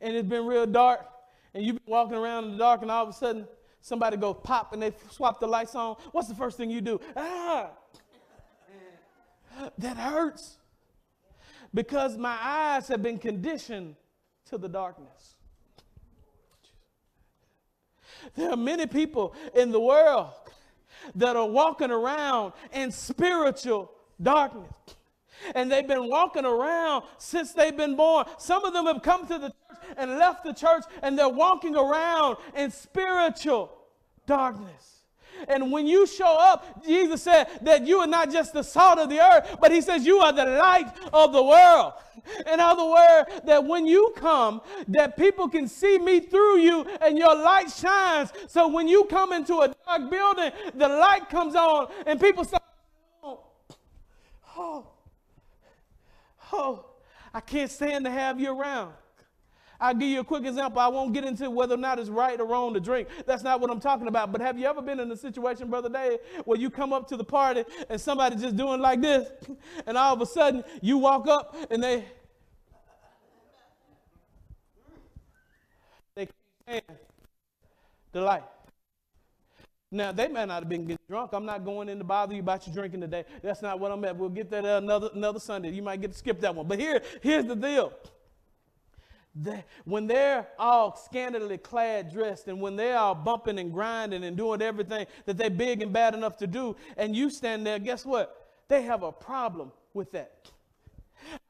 and 0.00 0.16
it's 0.16 0.28
been 0.28 0.44
real 0.44 0.66
dark 0.66 1.06
and 1.54 1.64
you've 1.64 1.76
been 1.76 1.92
walking 1.92 2.16
around 2.16 2.46
in 2.46 2.52
the 2.54 2.58
dark 2.58 2.82
and 2.82 2.90
all 2.90 3.04
of 3.04 3.10
a 3.10 3.12
sudden 3.12 3.46
somebody 3.80 4.16
goes 4.16 4.38
pop 4.42 4.72
and 4.72 4.82
they 4.82 4.92
swap 5.12 5.38
the 5.38 5.46
lights 5.46 5.76
on? 5.76 5.94
What's 6.10 6.26
the 6.26 6.34
first 6.34 6.56
thing 6.56 6.68
you 6.68 6.80
do? 6.80 7.00
Ah! 7.16 7.70
That 9.78 9.96
hurts 9.96 10.58
because 11.74 12.16
my 12.16 12.36
eyes 12.40 12.88
have 12.88 13.02
been 13.02 13.18
conditioned 13.18 13.96
to 14.46 14.58
the 14.58 14.68
darkness. 14.68 15.36
There 18.36 18.50
are 18.50 18.56
many 18.56 18.86
people 18.86 19.34
in 19.54 19.72
the 19.72 19.80
world 19.80 20.30
that 21.14 21.36
are 21.36 21.46
walking 21.46 21.90
around 21.90 22.52
in 22.72 22.92
spiritual 22.92 23.90
darkness. 24.22 24.72
And 25.54 25.72
they've 25.72 25.86
been 25.86 26.08
walking 26.08 26.44
around 26.44 27.04
since 27.18 27.52
they've 27.52 27.76
been 27.76 27.96
born. 27.96 28.26
Some 28.38 28.64
of 28.64 28.72
them 28.72 28.86
have 28.86 29.02
come 29.02 29.26
to 29.26 29.38
the 29.38 29.48
church 29.48 29.78
and 29.96 30.18
left 30.18 30.44
the 30.44 30.52
church, 30.52 30.84
and 31.02 31.18
they're 31.18 31.28
walking 31.28 31.74
around 31.74 32.36
in 32.54 32.70
spiritual 32.70 33.72
darkness. 34.26 35.01
And 35.48 35.72
when 35.72 35.86
you 35.86 36.06
show 36.06 36.36
up, 36.38 36.84
Jesus 36.84 37.22
said 37.22 37.46
that 37.62 37.86
you 37.86 37.98
are 37.98 38.06
not 38.06 38.30
just 38.30 38.52
the 38.52 38.62
salt 38.62 38.98
of 38.98 39.08
the 39.08 39.20
earth, 39.20 39.56
but 39.60 39.72
he 39.72 39.80
says 39.80 40.06
you 40.06 40.18
are 40.18 40.32
the 40.32 40.44
light 40.44 40.92
of 41.12 41.32
the 41.32 41.42
world. 41.42 41.94
In 42.52 42.60
other 42.60 42.84
words, 42.84 43.40
that 43.44 43.64
when 43.64 43.86
you 43.86 44.12
come, 44.16 44.60
that 44.88 45.16
people 45.16 45.48
can 45.48 45.66
see 45.66 45.98
me 45.98 46.20
through 46.20 46.58
you 46.58 46.86
and 47.00 47.18
your 47.18 47.34
light 47.34 47.70
shines. 47.70 48.32
So 48.48 48.68
when 48.68 48.88
you 48.88 49.04
come 49.04 49.32
into 49.32 49.58
a 49.60 49.74
dark 49.86 50.10
building, 50.10 50.52
the 50.74 50.88
light 50.88 51.28
comes 51.28 51.54
on 51.54 51.90
and 52.06 52.20
people 52.20 52.44
say, 52.44 52.58
oh, 53.22 53.40
oh, 54.56 54.86
oh, 56.52 56.86
I 57.34 57.40
can't 57.40 57.70
stand 57.70 58.04
to 58.04 58.10
have 58.10 58.40
you 58.40 58.52
around. 58.52 58.92
I'll 59.82 59.94
give 59.94 60.08
you 60.08 60.20
a 60.20 60.24
quick 60.24 60.46
example. 60.46 60.80
I 60.80 60.86
won't 60.86 61.12
get 61.12 61.24
into 61.24 61.50
whether 61.50 61.74
or 61.74 61.78
not 61.78 61.98
it's 61.98 62.08
right 62.08 62.40
or 62.40 62.46
wrong 62.46 62.72
to 62.74 62.80
drink. 62.80 63.08
That's 63.26 63.42
not 63.42 63.60
what 63.60 63.68
I'm 63.68 63.80
talking 63.80 64.06
about. 64.06 64.30
But 64.30 64.40
have 64.40 64.56
you 64.56 64.66
ever 64.66 64.80
been 64.80 65.00
in 65.00 65.10
a 65.10 65.16
situation, 65.16 65.68
Brother 65.68 65.88
Dave, 65.88 66.20
where 66.44 66.56
you 66.56 66.70
come 66.70 66.92
up 66.92 67.08
to 67.08 67.16
the 67.16 67.24
party 67.24 67.64
and 67.90 68.00
somebody 68.00 68.36
just 68.36 68.56
doing 68.56 68.80
like 68.80 69.00
this, 69.00 69.28
and 69.86 69.98
all 69.98 70.14
of 70.14 70.20
a 70.20 70.26
sudden 70.26 70.62
you 70.80 70.98
walk 70.98 71.26
up 71.26 71.56
and 71.68 71.82
they 71.82 72.04
they 76.14 76.28
can't 76.68 76.84
the 78.12 78.20
light. 78.20 78.44
Now, 79.90 80.12
they 80.12 80.28
may 80.28 80.46
not 80.46 80.62
have 80.62 80.68
been 80.68 80.82
getting 80.82 81.04
drunk. 81.08 81.32
I'm 81.32 81.44
not 81.44 81.64
going 81.64 81.88
in 81.88 81.98
to 81.98 82.04
bother 82.04 82.34
you 82.34 82.40
about 82.40 82.66
your 82.66 82.74
drinking 82.74 83.00
today. 83.00 83.24
That's 83.42 83.60
not 83.60 83.80
what 83.80 83.90
I'm 83.90 84.02
at. 84.04 84.16
We'll 84.16 84.30
get 84.30 84.48
that 84.50 84.64
another, 84.64 85.10
another 85.12 85.40
Sunday. 85.40 85.70
You 85.70 85.82
might 85.82 86.00
get 86.00 86.12
to 86.12 86.18
skip 86.18 86.40
that 86.40 86.54
one. 86.54 86.66
But 86.66 86.78
here, 86.78 87.02
here's 87.20 87.44
the 87.44 87.56
deal. 87.56 87.92
When 89.84 90.06
they're 90.06 90.46
all 90.58 90.94
scantily 90.96 91.56
clad, 91.58 92.12
dressed, 92.12 92.48
and 92.48 92.60
when 92.60 92.76
they're 92.76 92.98
all 92.98 93.14
bumping 93.14 93.58
and 93.58 93.72
grinding 93.72 94.24
and 94.24 94.36
doing 94.36 94.60
everything 94.60 95.06
that 95.24 95.38
they're 95.38 95.50
big 95.50 95.80
and 95.80 95.92
bad 95.92 96.14
enough 96.14 96.36
to 96.38 96.46
do, 96.46 96.76
and 96.96 97.16
you 97.16 97.30
stand 97.30 97.66
there, 97.66 97.78
guess 97.78 98.04
what? 98.04 98.50
They 98.68 98.82
have 98.82 99.02
a 99.02 99.12
problem 99.12 99.72
with 99.94 100.12
that. 100.12 100.50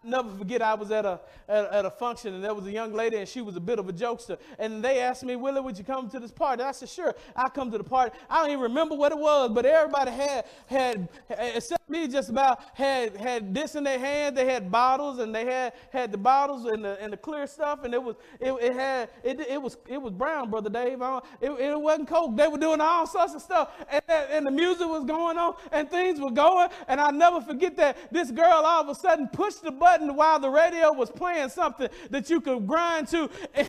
never 0.04 0.30
forget 0.30 0.62
I 0.62 0.74
was 0.74 0.90
at 0.90 1.04
a, 1.04 1.20
at, 1.48 1.64
at, 1.72 1.84
a 1.84 1.90
function 1.90 2.34
and 2.34 2.44
there 2.44 2.54
was 2.54 2.66
a 2.66 2.70
young 2.70 2.92
lady 2.92 3.16
and 3.16 3.28
she 3.28 3.40
was 3.40 3.56
a 3.56 3.60
bit 3.60 3.78
of 3.78 3.88
a 3.88 3.92
jokester. 3.92 4.38
And 4.58 4.84
they 4.84 5.00
asked 5.00 5.24
me, 5.24 5.36
Willie, 5.36 5.60
would 5.60 5.78
you 5.78 5.84
come 5.84 6.08
to 6.10 6.20
this 6.20 6.30
party? 6.30 6.62
I 6.62 6.72
said, 6.72 6.88
sure, 6.88 7.14
I'll 7.34 7.50
come 7.50 7.70
to 7.70 7.78
the 7.78 7.84
party. 7.84 8.16
I 8.28 8.42
don't 8.42 8.50
even 8.50 8.62
remember 8.62 8.94
what 8.94 9.12
it 9.12 9.18
was, 9.18 9.50
but 9.52 9.66
everybody 9.66 10.10
had, 10.10 10.44
had 10.66 11.08
except 11.30 11.81
me 11.92 12.08
just 12.08 12.30
about, 12.30 12.60
had, 12.74 13.16
had 13.16 13.54
this 13.54 13.74
in 13.74 13.84
their 13.84 13.98
hand. 13.98 14.36
They 14.36 14.46
had 14.46 14.70
bottles 14.70 15.18
and 15.18 15.34
they 15.34 15.44
had, 15.44 15.74
had 15.92 16.10
the 16.10 16.18
bottles 16.18 16.64
and 16.64 16.84
the, 16.84 17.00
and 17.00 17.12
the 17.12 17.16
clear 17.16 17.46
stuff. 17.46 17.84
And 17.84 17.94
it 17.94 18.02
was, 18.02 18.16
it, 18.40 18.52
it 18.52 18.74
had, 18.74 19.10
it, 19.22 19.40
it 19.40 19.60
was, 19.60 19.76
it 19.86 20.00
was 20.00 20.12
brown, 20.12 20.50
Brother 20.50 20.70
Dave. 20.70 21.00
It, 21.40 21.50
it 21.50 21.80
wasn't 21.80 22.08
Coke. 22.08 22.36
They 22.36 22.48
were 22.48 22.58
doing 22.58 22.80
all 22.80 23.06
sorts 23.06 23.34
of 23.34 23.42
stuff. 23.42 23.70
And, 23.88 24.02
and 24.08 24.46
the 24.46 24.50
music 24.50 24.88
was 24.88 25.04
going 25.04 25.38
on 25.38 25.54
and 25.70 25.88
things 25.90 26.18
were 26.18 26.30
going. 26.30 26.68
And 26.88 27.00
I'll 27.00 27.12
never 27.12 27.40
forget 27.40 27.76
that 27.76 27.96
this 28.10 28.30
girl 28.30 28.62
all 28.64 28.82
of 28.82 28.88
a 28.88 28.94
sudden 28.94 29.28
pushed 29.28 29.62
the 29.62 29.70
button 29.70 30.16
while 30.16 30.40
the 30.40 30.50
radio 30.50 30.92
was 30.92 31.10
playing 31.10 31.50
something 31.50 31.88
that 32.10 32.30
you 32.30 32.40
could 32.40 32.66
grind 32.66 33.08
to 33.08 33.30
and 33.54 33.68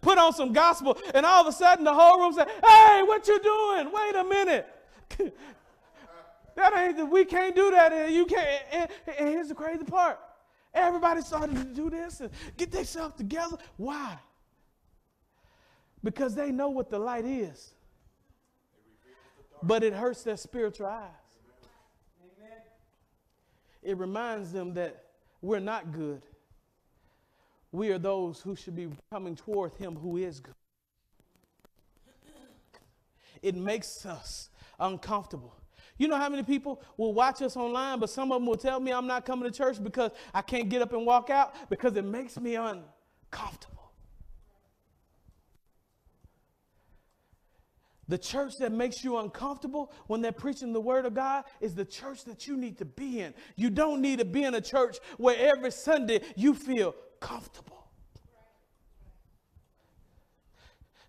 put 0.00 0.18
on 0.18 0.32
some 0.32 0.52
gospel. 0.52 0.98
And 1.14 1.24
all 1.24 1.40
of 1.40 1.46
a 1.46 1.52
sudden 1.52 1.84
the 1.84 1.94
whole 1.94 2.20
room 2.20 2.32
said, 2.32 2.48
Hey, 2.48 3.02
what 3.04 3.26
you 3.26 3.40
doing? 3.40 3.90
Wait 3.92 4.14
a 4.16 4.24
minute. 4.24 4.68
that 6.56 6.76
ain't 6.76 6.96
the 6.96 7.06
we 7.06 7.24
can't 7.24 7.54
do 7.54 7.70
that. 7.70 7.92
And 7.92 8.14
you 8.14 8.26
can't. 8.26 8.62
And, 8.72 8.90
and 9.18 9.28
here's 9.28 9.48
the 9.48 9.54
crazy 9.54 9.84
part. 9.84 10.18
Everybody 10.74 11.20
started 11.20 11.56
to 11.56 11.64
do 11.64 11.90
this 11.90 12.20
and 12.20 12.30
get 12.56 12.70
themselves 12.70 13.14
together. 13.16 13.58
Why? 13.76 14.18
Because 16.02 16.34
they 16.34 16.50
know 16.50 16.70
what 16.70 16.90
the 16.90 16.98
light 16.98 17.24
is. 17.24 17.74
But 19.62 19.84
it 19.84 19.92
hurts 19.92 20.22
their 20.22 20.36
spiritual 20.36 20.86
eyes 20.86 21.10
it 23.82 23.96
reminds 23.98 24.52
them 24.52 24.74
that 24.74 25.04
we're 25.40 25.58
not 25.58 25.92
good. 25.92 26.22
We 27.72 27.90
are 27.90 27.98
those 27.98 28.40
who 28.40 28.54
should 28.54 28.76
be 28.76 28.88
coming 29.10 29.34
toward 29.34 29.74
Him 29.74 29.96
who 29.96 30.16
is 30.18 30.40
good. 30.40 30.54
It 33.42 33.56
makes 33.56 34.06
us 34.06 34.50
uncomfortable. 34.78 35.56
You 35.98 36.08
know 36.08 36.16
how 36.16 36.28
many 36.28 36.42
people 36.42 36.82
will 36.96 37.12
watch 37.12 37.42
us 37.42 37.56
online, 37.56 37.98
but 37.98 38.10
some 38.10 38.32
of 38.32 38.40
them 38.40 38.46
will 38.46 38.56
tell 38.56 38.80
me 38.80 38.92
I'm 38.92 39.06
not 39.06 39.24
coming 39.24 39.50
to 39.50 39.56
church 39.56 39.82
because 39.82 40.10
I 40.32 40.42
can't 40.42 40.68
get 40.68 40.82
up 40.82 40.92
and 40.92 41.06
walk 41.06 41.30
out 41.30 41.54
because 41.70 41.96
it 41.96 42.04
makes 42.04 42.38
me 42.40 42.54
uncomfortable. 42.56 43.72
The 48.08 48.18
church 48.18 48.58
that 48.58 48.72
makes 48.72 49.02
you 49.04 49.16
uncomfortable 49.18 49.92
when 50.06 50.20
they're 50.20 50.32
preaching 50.32 50.72
the 50.72 50.80
word 50.80 51.06
of 51.06 51.14
God 51.14 51.44
is 51.60 51.74
the 51.74 51.84
church 51.84 52.24
that 52.24 52.46
you 52.46 52.56
need 52.56 52.78
to 52.78 52.84
be 52.84 53.20
in. 53.20 53.32
You 53.56 53.70
don't 53.70 54.02
need 54.02 54.18
to 54.18 54.24
be 54.24 54.42
in 54.44 54.54
a 54.54 54.60
church 54.60 54.98
where 55.16 55.36
every 55.38 55.70
Sunday 55.70 56.20
you 56.36 56.52
feel 56.54 56.94
comfortable. 57.20 57.81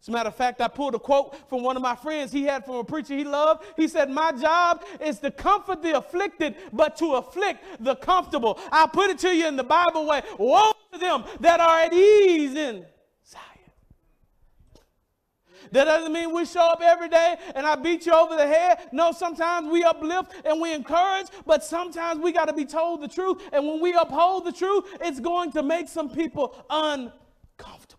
As 0.03 0.09
a 0.09 0.11
matter 0.11 0.27
of 0.27 0.35
fact, 0.35 0.59
I 0.59 0.67
pulled 0.67 0.95
a 0.95 0.99
quote 0.99 1.47
from 1.47 1.63
one 1.63 1.77
of 1.77 1.81
my 1.81 1.95
friends 1.95 2.33
he 2.33 2.43
had 2.43 2.65
from 2.65 2.75
a 2.75 2.83
preacher 2.83 3.15
he 3.15 3.23
loved. 3.23 3.63
He 3.77 3.87
said, 3.87 4.09
My 4.09 4.33
job 4.33 4.83
is 4.99 5.19
to 5.19 5.31
comfort 5.31 5.81
the 5.81 5.97
afflicted, 5.97 6.55
but 6.73 6.97
to 6.97 7.13
afflict 7.13 7.63
the 7.79 7.95
comfortable. 7.95 8.59
I'll 8.69 8.89
put 8.89 9.11
it 9.11 9.17
to 9.19 9.29
you 9.29 9.47
in 9.47 9.55
the 9.55 9.63
Bible 9.63 10.05
way. 10.05 10.21
Woe 10.37 10.73
to 10.91 10.99
them 10.99 11.23
that 11.39 11.61
are 11.61 11.79
at 11.79 11.93
ease 11.93 12.53
in 12.53 12.85
Zion. 13.25 13.43
that 15.71 15.85
doesn't 15.85 16.11
mean 16.11 16.33
we 16.33 16.43
show 16.43 16.69
up 16.69 16.81
every 16.81 17.07
day 17.07 17.37
and 17.55 17.65
I 17.65 17.75
beat 17.75 18.05
you 18.05 18.11
over 18.11 18.35
the 18.35 18.45
head. 18.45 18.89
No, 18.91 19.13
sometimes 19.13 19.69
we 19.69 19.85
uplift 19.85 20.33
and 20.43 20.59
we 20.59 20.73
encourage, 20.73 21.27
but 21.45 21.63
sometimes 21.63 22.19
we 22.19 22.33
got 22.33 22.49
to 22.49 22.53
be 22.53 22.65
told 22.65 23.01
the 23.01 23.07
truth. 23.07 23.41
And 23.53 23.65
when 23.65 23.79
we 23.79 23.93
uphold 23.93 24.43
the 24.43 24.51
truth, 24.51 24.83
it's 24.99 25.21
going 25.21 25.53
to 25.53 25.63
make 25.63 25.87
some 25.87 26.09
people 26.09 26.61
uncomfortable. 26.69 27.92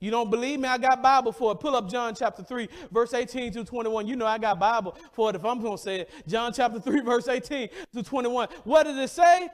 You 0.00 0.10
don't 0.10 0.30
believe 0.30 0.58
me? 0.58 0.66
I 0.66 0.78
got 0.78 1.02
Bible 1.02 1.30
for 1.30 1.52
it. 1.52 1.56
Pull 1.56 1.76
up 1.76 1.88
John 1.88 2.14
chapter 2.14 2.42
3, 2.42 2.68
verse 2.90 3.12
18 3.12 3.52
to 3.52 3.64
21. 3.64 4.06
You 4.06 4.16
know 4.16 4.24
I 4.24 4.38
got 4.38 4.58
Bible 4.58 4.96
for 5.12 5.28
it 5.28 5.36
if 5.36 5.44
I'm 5.44 5.60
going 5.60 5.76
to 5.76 5.82
say 5.82 6.00
it. 6.00 6.10
John 6.26 6.54
chapter 6.54 6.80
3, 6.80 7.00
verse 7.04 7.28
18 7.28 7.68
to 7.94 8.02
21. 8.02 8.48
What 8.64 8.84
does 8.84 8.96
it 8.96 9.10
say? 9.10 9.48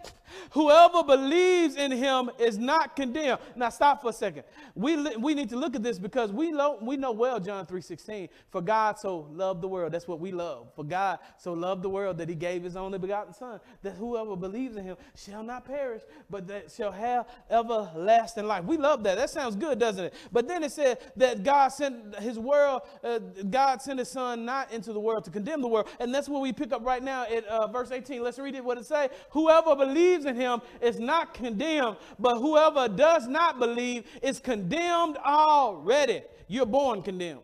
Whoever 0.51 1.03
believes 1.03 1.77
in 1.77 1.91
him 1.91 2.31
is 2.39 2.59
not 2.59 2.97
condemned. 2.97 3.41
Now 3.55 3.69
stop 3.69 4.03
for 4.03 4.11
a 4.11 4.13
second. 4.13 4.45
We, 4.75 5.17
we 5.17 5.35
need 5.35 5.49
to 5.51 5.57
look 5.57 5.75
at 5.75 5.83
this 5.83 5.99
because 5.99 6.33
we 6.33 6.53
know, 6.53 6.79
we 6.81 6.97
know 6.97 7.13
well 7.13 7.41
John 7.41 7.67
3.16. 7.67 8.29
For 8.51 8.61
God 8.61 8.99
so 8.99 9.29
loved 9.33 9.63
the 9.63 9.69
world. 9.69 9.93
That's 9.93 10.09
what 10.09 10.21
we 10.21 10.33
love. 10.33 10.69
For 10.75 10.85
God 10.85 11.19
so 11.39 11.53
loved 11.53 11.83
the 11.83 11.89
world 11.89 12.19
that 12.19 12.29
he 12.29 12.35
gave 12.35 12.63
his 12.63 12.77
only 12.77 12.99
begotten 12.99 13.33
son. 13.33 13.61
That 13.83 13.95
whoever 13.95 14.37
believes 14.37 14.77
in 14.77 14.85
him 14.85 14.97
shall 15.15 15.43
not 15.43 15.65
perish, 15.65 16.03
but 16.31 16.47
that 16.49 16.71
shall 16.71 16.93
have 16.93 17.27
everlasting 17.51 18.47
life. 18.47 18.65
We 18.65 18.77
love 18.77 19.03
that. 19.05 19.17
That 19.17 19.31
sounds 19.31 19.57
good, 19.57 19.79
doesn't 19.79 20.05
it? 20.05 20.15
But 20.33 20.49
then 20.49 20.63
it 20.63 20.73
said 20.73 20.99
that 21.17 21.43
God 21.43 21.69
sent 21.69 22.17
his 22.17 22.39
world, 22.39 22.83
uh, 23.03 23.19
God 23.51 23.83
sent 23.83 23.99
his 23.99 24.09
son 24.09 24.45
not 24.45 24.73
into 24.73 24.93
the 24.93 25.01
world 25.01 25.25
to 25.25 25.31
condemn 25.31 25.61
the 25.61 25.69
world. 25.69 25.89
And 26.01 26.15
that's 26.15 26.29
what 26.29 26.41
we 26.41 26.53
pick 26.53 26.73
up 26.73 26.85
right 26.85 27.03
now 27.03 27.25
at 27.25 27.45
uh, 27.47 27.67
verse 27.67 27.91
18. 27.91 28.23
Let's 28.23 28.39
read 28.39 28.55
it. 28.55 28.65
What 28.65 28.79
it 28.79 28.87
say? 28.87 29.09
Whoever 29.31 29.77
believes 29.77 30.16
believes 30.17 30.27
in 30.27 30.37
him 30.37 30.61
is 30.81 30.99
not 30.99 31.35
condemned, 31.35 31.97
but 32.19 32.39
whoever 32.39 32.89
does 32.89 33.27
not 33.27 33.59
believe 33.59 34.05
is 34.23 34.39
condemned 34.39 35.17
already. 35.19 36.23
You're 36.49 36.67
born 36.67 37.03
condemned. 37.03 37.41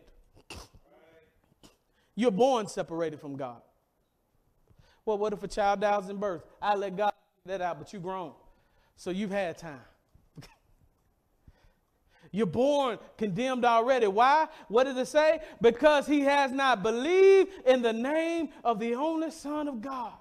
You're 2.15 2.31
born 2.31 2.69
separated 2.69 3.21
from 3.21 3.37
God. 3.37 3.63
Well, 5.05 5.19
what 5.19 5.33
if 5.33 5.43
a 5.43 5.49
child 5.49 5.81
dies 5.81 6.09
in 6.09 6.19
birth? 6.19 6.45
I 6.61 6.75
let 6.75 6.97
God 6.97 7.13
that 7.47 7.61
out, 7.61 7.79
but 7.79 7.93
you 7.93 7.99
grown. 7.99 8.33
So 8.97 9.11
you've 9.11 9.33
had 9.33 9.59
time. 9.59 9.81
You're 12.31 12.47
born 12.47 12.99
condemned 13.19 13.65
already. 13.65 14.07
Why? 14.07 14.47
What 14.69 14.85
does 14.85 14.97
it 14.97 15.09
say? 15.09 15.41
Because 15.61 16.07
he 16.07 16.21
has 16.21 16.53
not 16.53 16.85
believed 16.85 17.51
in 17.67 17.83
the 17.83 17.93
name 17.93 18.51
of 18.63 18.79
the 18.79 18.95
only 18.95 19.33
Son 19.33 19.67
of 19.67 19.81
God. 19.81 20.13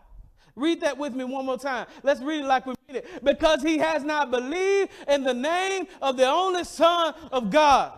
Read 0.55 0.81
that 0.81 0.97
with 0.97 1.13
me 1.13 1.23
one 1.23 1.45
more 1.45 1.57
time. 1.57 1.87
Let's 2.03 2.21
read 2.21 2.43
it 2.43 2.47
like 2.47 2.65
we 2.65 2.75
read 2.89 2.97
it. 2.97 3.23
Because 3.23 3.61
he 3.61 3.77
has 3.77 4.03
not 4.03 4.31
believed 4.31 4.91
in 5.07 5.23
the 5.23 5.33
name 5.33 5.87
of 6.01 6.17
the 6.17 6.27
only 6.27 6.63
Son 6.63 7.13
of 7.31 7.49
God. 7.49 7.97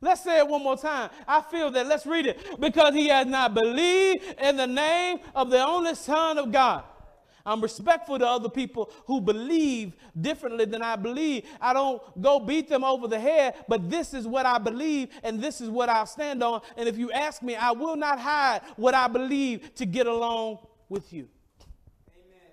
Let's 0.00 0.22
say 0.22 0.38
it 0.38 0.46
one 0.46 0.62
more 0.62 0.76
time. 0.76 1.10
I 1.26 1.40
feel 1.40 1.70
that. 1.70 1.86
Let's 1.86 2.06
read 2.06 2.26
it. 2.26 2.60
Because 2.60 2.94
he 2.94 3.08
has 3.08 3.26
not 3.26 3.54
believed 3.54 4.22
in 4.40 4.56
the 4.56 4.66
name 4.66 5.18
of 5.34 5.50
the 5.50 5.64
only 5.64 5.94
Son 5.94 6.38
of 6.38 6.52
God. 6.52 6.84
I'm 7.46 7.60
respectful 7.60 8.18
to 8.18 8.26
other 8.26 8.48
people 8.48 8.90
who 9.06 9.20
believe 9.20 9.92
differently 10.18 10.64
than 10.64 10.82
I 10.82 10.96
believe. 10.96 11.44
I 11.60 11.74
don't 11.74 12.00
go 12.22 12.40
beat 12.40 12.68
them 12.68 12.84
over 12.84 13.06
the 13.06 13.20
head, 13.20 13.54
but 13.68 13.90
this 13.90 14.14
is 14.14 14.26
what 14.26 14.46
I 14.46 14.56
believe 14.56 15.10
and 15.22 15.40
this 15.42 15.60
is 15.60 15.68
what 15.68 15.90
I'll 15.90 16.06
stand 16.06 16.42
on. 16.42 16.62
And 16.76 16.88
if 16.88 16.96
you 16.96 17.12
ask 17.12 17.42
me, 17.42 17.54
I 17.54 17.72
will 17.72 17.96
not 17.96 18.18
hide 18.18 18.62
what 18.76 18.94
I 18.94 19.08
believe 19.08 19.74
to 19.74 19.84
get 19.84 20.06
along 20.06 20.58
with 20.88 21.12
you. 21.12 21.28
Amen. 22.08 22.52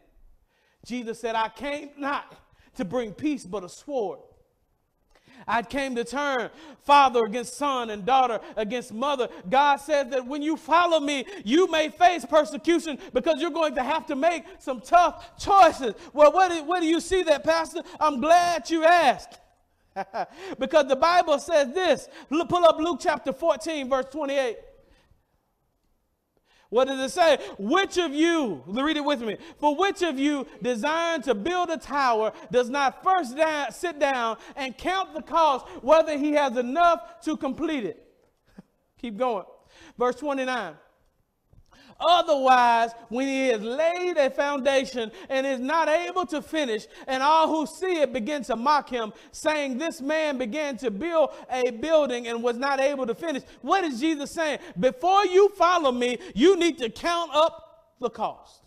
Jesus 0.86 1.20
said, 1.20 1.36
I 1.36 1.50
came 1.50 1.90
not 1.98 2.36
to 2.76 2.86
bring 2.86 3.14
peace, 3.14 3.46
but 3.46 3.64
a 3.64 3.70
sword. 3.70 4.20
I 5.48 5.64
came 5.64 5.96
to 5.96 6.04
turn 6.04 6.50
father 6.84 7.22
against 7.26 7.56
son 7.56 7.90
and 7.90 8.06
daughter 8.06 8.40
against 8.56 8.94
mother. 8.94 9.28
God 9.50 9.78
says 9.78 10.10
that 10.12 10.26
when 10.26 10.42
you 10.42 10.56
follow 10.56 11.00
me, 11.00 11.26
you 11.44 11.70
may 11.70 11.90
face 11.90 12.26
persecution 12.26 13.00
because 13.14 13.42
you're 13.42 13.50
going 13.50 13.76
to 13.76 13.84
have 13.84 14.06
to 14.08 14.16
make 14.16 14.44
some 14.60 14.82
tough 14.82 15.38
choices. 15.38 15.94
Well, 16.14 16.32
where 16.32 16.50
do, 16.50 16.80
do 16.82 16.86
you 16.86 17.00
see 17.00 17.24
that, 17.24 17.44
Pastor? 17.44 17.82
I'm 18.00 18.22
glad 18.22 18.70
you 18.70 18.84
asked. 18.84 19.40
because 20.60 20.88
the 20.88 20.96
Bible 20.96 21.38
says 21.40 21.74
this. 21.74 22.08
Pull 22.30 22.66
up 22.66 22.80
Luke 22.80 23.00
chapter 23.02 23.34
14, 23.34 23.90
verse 23.90 24.06
28. 24.12 24.58
What 26.72 26.88
does 26.88 27.02
it 27.02 27.14
say? 27.14 27.38
Which 27.60 27.98
of 27.98 28.14
you, 28.14 28.64
read 28.66 28.96
it 28.96 29.04
with 29.04 29.20
me, 29.20 29.36
for 29.60 29.76
which 29.76 30.02
of 30.04 30.18
you 30.18 30.48
desiring 30.62 31.22
to 31.24 31.36
build 31.36 31.70
a 31.70 31.76
tower 31.76 32.32
does 32.50 32.70
not 32.70 33.04
first 33.04 33.36
sit 33.78 34.00
down 34.00 34.38
and 34.56 34.78
count 34.78 35.14
the 35.14 35.22
cost, 35.22 35.68
whether 35.82 36.18
he 36.18 36.32
has 36.32 36.56
enough 36.56 37.20
to 37.24 37.36
complete 37.36 37.84
it? 37.84 38.02
Keep 39.02 39.18
going. 39.18 39.44
Verse 39.98 40.16
29. 40.16 40.76
Otherwise, 42.02 42.92
when 43.10 43.28
he 43.28 43.48
has 43.50 43.62
laid 43.62 44.18
a 44.18 44.30
foundation 44.30 45.12
and 45.30 45.46
is 45.46 45.60
not 45.60 45.88
able 45.88 46.26
to 46.26 46.42
finish, 46.42 46.88
and 47.08 47.22
all 47.22 47.48
who 47.48 47.66
see 47.66 48.02
it 48.02 48.12
begin 48.12 48.44
to 48.44 48.56
mock 48.56 48.90
him, 48.90 49.14
saying, 49.32 49.78
This 49.78 50.02
man 50.02 50.38
began 50.38 50.78
to 50.78 50.90
build 50.90 51.30
a 51.52 51.70
building 51.70 52.28
and 52.28 52.42
was 52.42 52.58
not 52.58 52.80
able 52.80 53.06
to 53.06 53.16
finish. 53.16 53.44
What 53.62 53.84
is 53.84 54.00
Jesus 54.00 54.32
saying? 54.32 54.60
Before 54.80 55.26
you 55.26 55.50
follow 55.50 55.92
me, 55.92 56.18
you 56.34 56.58
need 56.58 56.80
to 56.80 56.90
count 56.90 57.32
up 57.34 57.94
the 58.00 58.10
cost. 58.10 58.64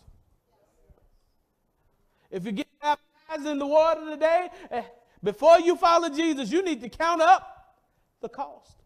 If 2.31 2.45
you 2.45 2.53
get 2.53 2.67
baptized 2.81 3.45
in 3.45 3.59
the 3.59 3.67
water 3.67 4.09
today, 4.09 4.49
eh, 4.71 4.83
before 5.23 5.59
you 5.59 5.75
follow 5.75 6.09
Jesus, 6.09 6.51
you 6.51 6.63
need 6.63 6.81
to 6.81 6.89
count 6.89 7.21
up 7.21 7.75
the 8.21 8.29
cost. 8.29 8.83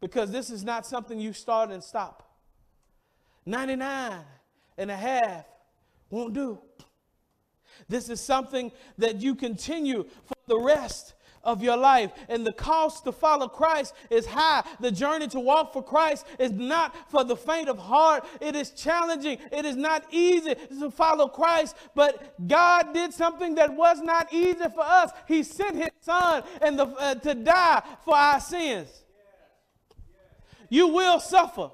Because 0.00 0.30
this 0.30 0.50
is 0.50 0.64
not 0.64 0.86
something 0.86 1.18
you 1.18 1.32
start 1.32 1.70
and 1.70 1.82
stop. 1.82 2.23
99 3.46 4.20
and 4.78 4.90
a 4.90 4.96
half 4.96 5.44
won't 6.10 6.34
do. 6.34 6.58
This 7.88 8.08
is 8.08 8.20
something 8.20 8.72
that 8.98 9.20
you 9.20 9.34
continue 9.34 10.04
for 10.24 10.36
the 10.46 10.58
rest 10.58 11.14
of 11.44 11.62
your 11.62 11.76
life. 11.76 12.10
And 12.28 12.46
the 12.46 12.52
cost 12.52 13.04
to 13.04 13.12
follow 13.12 13.48
Christ 13.48 13.94
is 14.10 14.26
high. 14.26 14.64
The 14.80 14.90
journey 14.90 15.28
to 15.28 15.40
walk 15.40 15.72
for 15.72 15.82
Christ 15.82 16.26
is 16.38 16.50
not 16.50 17.10
for 17.10 17.22
the 17.22 17.36
faint 17.36 17.68
of 17.68 17.78
heart. 17.78 18.26
It 18.40 18.56
is 18.56 18.70
challenging. 18.70 19.38
It 19.52 19.64
is 19.64 19.76
not 19.76 20.04
easy 20.10 20.54
to 20.80 20.90
follow 20.90 21.28
Christ. 21.28 21.76
But 21.94 22.34
God 22.48 22.94
did 22.94 23.12
something 23.12 23.54
that 23.56 23.74
was 23.74 24.00
not 24.00 24.32
easy 24.32 24.68
for 24.74 24.82
us. 24.82 25.12
He 25.28 25.42
sent 25.42 25.76
His 25.76 25.90
Son 26.00 26.42
and 26.62 26.78
the, 26.78 26.86
uh, 26.86 27.14
to 27.16 27.34
die 27.34 27.82
for 28.04 28.16
our 28.16 28.40
sins. 28.40 28.88
You 30.70 30.88
will 30.88 31.20
suffer. 31.20 31.70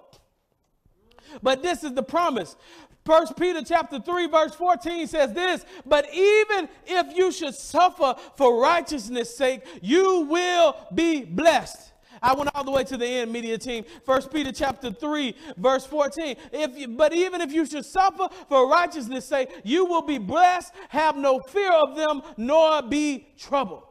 But 1.42 1.62
this 1.62 1.84
is 1.84 1.94
the 1.94 2.02
promise. 2.02 2.56
First 3.04 3.36
Peter 3.36 3.62
chapter 3.62 3.98
3 3.98 4.26
verse 4.26 4.54
14 4.54 5.06
says 5.06 5.32
this, 5.32 5.64
but 5.86 6.06
even 6.12 6.68
if 6.86 7.16
you 7.16 7.32
should 7.32 7.54
suffer 7.54 8.14
for 8.36 8.60
righteousness' 8.60 9.34
sake, 9.34 9.62
you 9.80 10.22
will 10.22 10.76
be 10.94 11.24
blessed. 11.24 11.92
I 12.22 12.34
went 12.34 12.50
all 12.54 12.64
the 12.64 12.70
way 12.70 12.84
to 12.84 12.96
the 12.96 13.06
end, 13.06 13.32
media 13.32 13.56
team. 13.56 13.84
First 14.04 14.30
Peter 14.30 14.52
chapter 14.52 14.90
3, 14.92 15.34
verse 15.56 15.86
14. 15.86 16.36
If 16.52 16.78
you, 16.78 16.88
but 16.88 17.14
even 17.14 17.40
if 17.40 17.50
you 17.50 17.64
should 17.64 17.86
suffer 17.86 18.28
for 18.48 18.68
righteousness' 18.68 19.26
sake, 19.26 19.48
you 19.64 19.86
will 19.86 20.02
be 20.02 20.18
blessed. 20.18 20.74
Have 20.90 21.16
no 21.16 21.40
fear 21.40 21.72
of 21.72 21.96
them, 21.96 22.20
nor 22.36 22.82
be 22.82 23.28
troubled. 23.38 23.84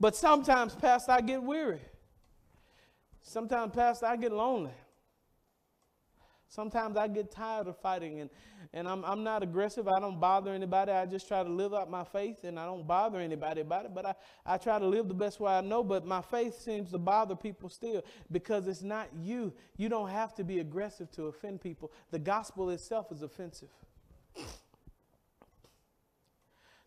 But 0.00 0.16
sometimes, 0.16 0.74
Pastor, 0.74 1.12
I 1.12 1.20
get 1.20 1.42
weary. 1.42 1.80
Sometimes, 3.26 3.74
Pastor, 3.74 4.06
I 4.06 4.16
get 4.16 4.32
lonely. 4.32 4.70
Sometimes 6.46 6.96
I 6.96 7.08
get 7.08 7.32
tired 7.32 7.66
of 7.66 7.76
fighting 7.78 8.20
and, 8.20 8.30
and 8.72 8.86
I'm, 8.86 9.04
I'm 9.04 9.24
not 9.24 9.42
aggressive. 9.42 9.88
I 9.88 9.98
don't 9.98 10.20
bother 10.20 10.52
anybody. 10.52 10.92
I 10.92 11.06
just 11.06 11.26
try 11.26 11.42
to 11.42 11.48
live 11.48 11.74
out 11.74 11.90
my 11.90 12.04
faith 12.04 12.44
and 12.44 12.60
I 12.60 12.66
don't 12.66 12.86
bother 12.86 13.18
anybody 13.18 13.62
about 13.62 13.86
it. 13.86 13.94
But 13.94 14.06
I, 14.06 14.14
I 14.46 14.58
try 14.58 14.78
to 14.78 14.86
live 14.86 15.08
the 15.08 15.14
best 15.14 15.40
way 15.40 15.52
I 15.52 15.62
know. 15.62 15.82
But 15.82 16.06
my 16.06 16.20
faith 16.20 16.60
seems 16.60 16.92
to 16.92 16.98
bother 16.98 17.34
people 17.34 17.70
still 17.70 18.04
because 18.30 18.68
it's 18.68 18.82
not 18.82 19.08
you. 19.18 19.52
You 19.76 19.88
don't 19.88 20.10
have 20.10 20.34
to 20.34 20.44
be 20.44 20.60
aggressive 20.60 21.10
to 21.12 21.24
offend 21.24 21.60
people. 21.60 21.90
The 22.10 22.20
gospel 22.20 22.70
itself 22.70 23.10
is 23.10 23.22
offensive. 23.22 23.70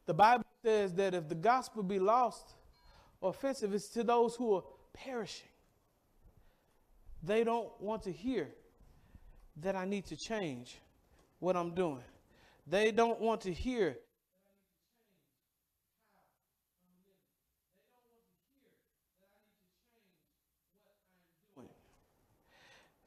The 0.06 0.14
Bible 0.14 0.46
says 0.64 0.94
that 0.94 1.14
if 1.14 1.28
the 1.28 1.36
gospel 1.36 1.84
be 1.84 2.00
lost 2.00 2.54
offensive, 3.22 3.74
it's 3.74 3.90
to 3.90 4.04
those 4.04 4.36
who 4.36 4.56
are 4.56 4.64
perishing. 4.94 5.50
They 7.24 7.43
don't 7.43 7.70
want 7.82 8.03
to 8.03 8.11
hear 8.11 8.49
that 9.61 9.76
I 9.76 9.86
need 9.86 10.05
to 10.05 10.15
change 10.15 10.78
what 11.39 11.55
I'm 11.55 11.74
doing. 11.74 12.03
They 12.65 12.91
don't 12.91 13.20
want 13.20 13.41
to 13.41 13.53
hear 13.53 13.97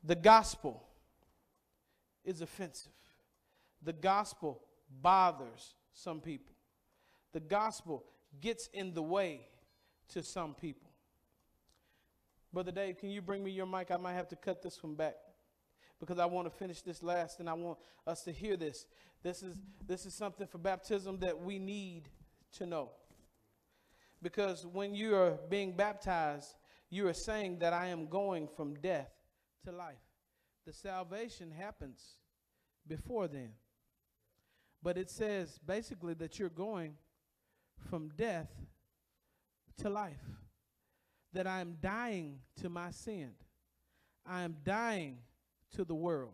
The 0.04 0.14
gospel 0.14 0.82
is 2.24 2.40
offensive. 2.40 2.92
The 3.82 3.92
gospel 3.92 4.60
bothers 5.02 5.74
some 5.92 6.20
people. 6.20 6.54
The 7.32 7.40
gospel 7.40 8.04
gets 8.40 8.68
in 8.72 8.94
the 8.94 9.02
way 9.02 9.46
to 10.08 10.22
some 10.22 10.54
people. 10.54 10.89
Brother 12.52 12.72
Dave, 12.72 12.98
can 12.98 13.10
you 13.10 13.22
bring 13.22 13.44
me 13.44 13.50
your 13.50 13.66
mic? 13.66 13.90
I 13.90 13.96
might 13.96 14.14
have 14.14 14.28
to 14.28 14.36
cut 14.36 14.62
this 14.62 14.82
one 14.82 14.94
back 14.94 15.14
because 16.00 16.18
I 16.18 16.26
want 16.26 16.50
to 16.50 16.58
finish 16.58 16.82
this 16.82 17.02
last 17.02 17.38
and 17.38 17.48
I 17.48 17.52
want 17.52 17.78
us 18.06 18.22
to 18.24 18.32
hear 18.32 18.56
this. 18.56 18.86
This 19.22 19.42
is, 19.42 19.56
this 19.86 20.06
is 20.06 20.14
something 20.14 20.46
for 20.46 20.58
baptism 20.58 21.18
that 21.20 21.38
we 21.40 21.58
need 21.58 22.08
to 22.54 22.66
know. 22.66 22.90
Because 24.22 24.66
when 24.66 24.94
you 24.94 25.14
are 25.14 25.38
being 25.48 25.72
baptized, 25.72 26.54
you 26.90 27.06
are 27.06 27.14
saying 27.14 27.60
that 27.60 27.72
I 27.72 27.86
am 27.86 28.06
going 28.06 28.48
from 28.48 28.74
death 28.74 29.10
to 29.64 29.72
life. 29.72 29.94
The 30.66 30.72
salvation 30.72 31.52
happens 31.52 32.16
before 32.86 33.28
then. 33.28 33.50
But 34.82 34.98
it 34.98 35.10
says 35.10 35.60
basically 35.64 36.14
that 36.14 36.38
you're 36.38 36.48
going 36.48 36.94
from 37.88 38.08
death 38.16 38.50
to 39.78 39.88
life. 39.88 40.39
That 41.32 41.46
I 41.46 41.60
am 41.60 41.76
dying 41.80 42.40
to 42.60 42.68
my 42.68 42.90
sin. 42.90 43.30
I 44.26 44.42
am 44.42 44.56
dying 44.64 45.18
to 45.76 45.84
the 45.84 45.94
world. 45.94 46.32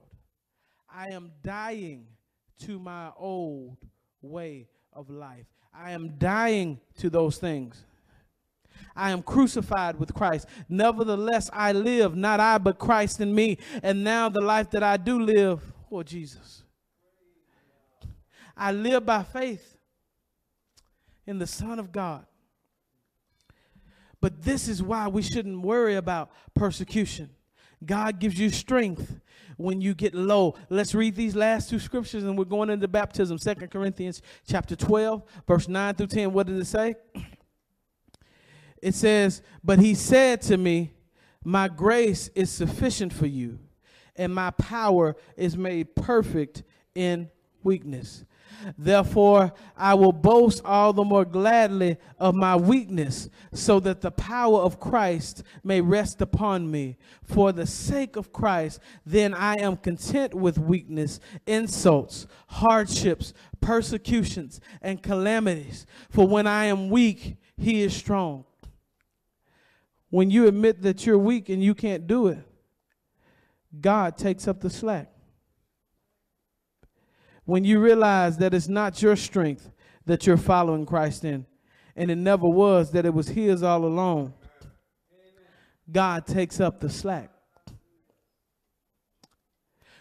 I 0.93 1.09
am 1.09 1.33
dying 1.43 2.07
to 2.61 2.79
my 2.79 3.11
old 3.17 3.77
way 4.23 4.69
of 4.93 5.11
life. 5.11 5.47
I 5.75 5.91
am 5.91 6.17
dying 6.19 6.81
to 6.99 7.11
those 7.11 7.39
things. 7.39 7.85
I 8.95 9.11
am 9.11 9.23
crucified 9.23 9.99
with 9.99 10.15
Christ. 10.15 10.47
Nevertheless, 10.69 11.51
I 11.53 11.73
live, 11.73 12.17
not 12.17 12.41
I, 12.41 12.59
but 12.59 12.79
Christ 12.79 13.21
in 13.21 13.35
me. 13.35 13.59
And 13.83 14.03
now 14.03 14.29
the 14.29 14.41
life 14.41 14.71
that 14.71 14.83
I 14.83 14.97
do 14.97 15.21
live, 15.21 15.61
for 15.91 16.03
Jesus. 16.03 16.63
I 18.57 18.73
live 18.73 19.05
by 19.05 19.23
faith 19.23 19.77
in 21.27 21.39
the 21.39 21.47
Son 21.47 21.79
of 21.79 21.93
God. 21.93 22.25
But 24.27 24.43
this 24.43 24.67
is 24.67 24.83
why 24.83 25.07
we 25.07 25.23
shouldn't 25.23 25.61
worry 25.61 25.95
about 25.95 26.33
persecution. 26.53 27.31
God 27.85 28.19
gives 28.19 28.37
you 28.41 28.51
strength 28.51 29.21
when 29.57 29.81
you 29.81 29.95
get 29.95 30.17
low. 30.17 30.57
Let's 30.69 30.97
read 30.97 31.15
these 31.15 31.37
last 31.37 31.71
two 31.71 31.79
scriptures 31.79 32.25
and 32.25 32.37
we're 32.37 32.45
going 32.47 32.69
into 32.69 32.89
baptism. 32.89 33.39
Second 33.39 33.71
Corinthians 33.71 34.23
chapter 34.49 34.75
12, 34.75 35.23
verse 35.47 35.69
9 35.69 35.95
through 35.95 36.09
10. 36.09 36.33
What 36.33 36.49
did 36.49 36.59
it 36.59 36.67
say? 36.67 36.97
It 38.83 38.97
says, 38.97 39.43
But 39.63 39.79
he 39.79 39.95
said 39.95 40.43
to 40.43 40.57
me, 40.57 40.91
My 41.45 41.69
grace 41.69 42.29
is 42.35 42.51
sufficient 42.51 43.13
for 43.13 43.27
you, 43.27 43.61
and 44.17 44.35
my 44.35 44.51
power 44.51 45.15
is 45.37 45.57
made 45.57 45.95
perfect 45.95 46.65
in 46.97 47.31
weakness. 47.63 48.25
Therefore, 48.77 49.53
I 49.77 49.95
will 49.95 50.13
boast 50.13 50.63
all 50.65 50.93
the 50.93 51.05
more 51.05 51.25
gladly 51.25 51.97
of 52.19 52.35
my 52.35 52.57
weakness, 52.57 53.29
so 53.53 53.81
that 53.81 54.01
the 54.01 54.11
power 54.11 54.61
of 54.61 54.81
Christ 54.81 55.43
may 55.63 55.81
rest 55.81 56.21
upon 56.21 56.71
me. 56.71 56.97
For 57.23 57.53
the 57.53 57.67
sake 57.67 58.17
of 58.17 58.33
Christ, 58.33 58.81
then 59.05 59.35
I 59.35 59.55
am 59.55 59.77
content 59.77 60.35
with 60.35 60.59
weakness, 60.59 61.21
insults, 61.47 62.27
hardships, 62.49 63.33
persecutions, 63.61 64.61
and 64.83 65.03
calamities. 65.03 65.87
For 66.11 66.27
when 66.27 66.47
I 66.47 66.67
am 66.67 66.91
weak, 66.91 67.37
he 67.57 67.83
is 67.83 67.95
strong. 67.95 68.45
When 70.11 70.31
you 70.31 70.47
admit 70.47 70.83
that 70.83 71.05
you're 71.05 71.19
weak 71.19 71.49
and 71.49 71.63
you 71.63 71.75
can't 71.75 72.07
do 72.07 72.29
it, 72.29 72.39
God 73.81 74.17
takes 74.17 74.47
up 74.49 74.61
the 74.61 74.71
slack 74.71 75.16
when 77.47 77.65
you 77.65 77.81
realize 77.81 78.37
that 78.39 78.53
it's 78.53 78.69
not 78.69 79.01
your 79.01 79.17
strength 79.17 79.71
that 80.05 80.27
you're 80.27 80.37
following 80.37 80.85
Christ 80.85 81.25
in, 81.25 81.47
and 81.97 82.11
it 82.11 82.17
never 82.17 82.47
was, 82.47 82.91
that 82.91 83.07
it 83.07 83.15
was 83.15 83.29
His 83.29 83.63
all 83.63 83.85
along, 83.85 84.35
God 85.91 86.27
takes 86.27 86.61
up 86.61 86.81
the 86.81 86.91
slack. 86.91 87.31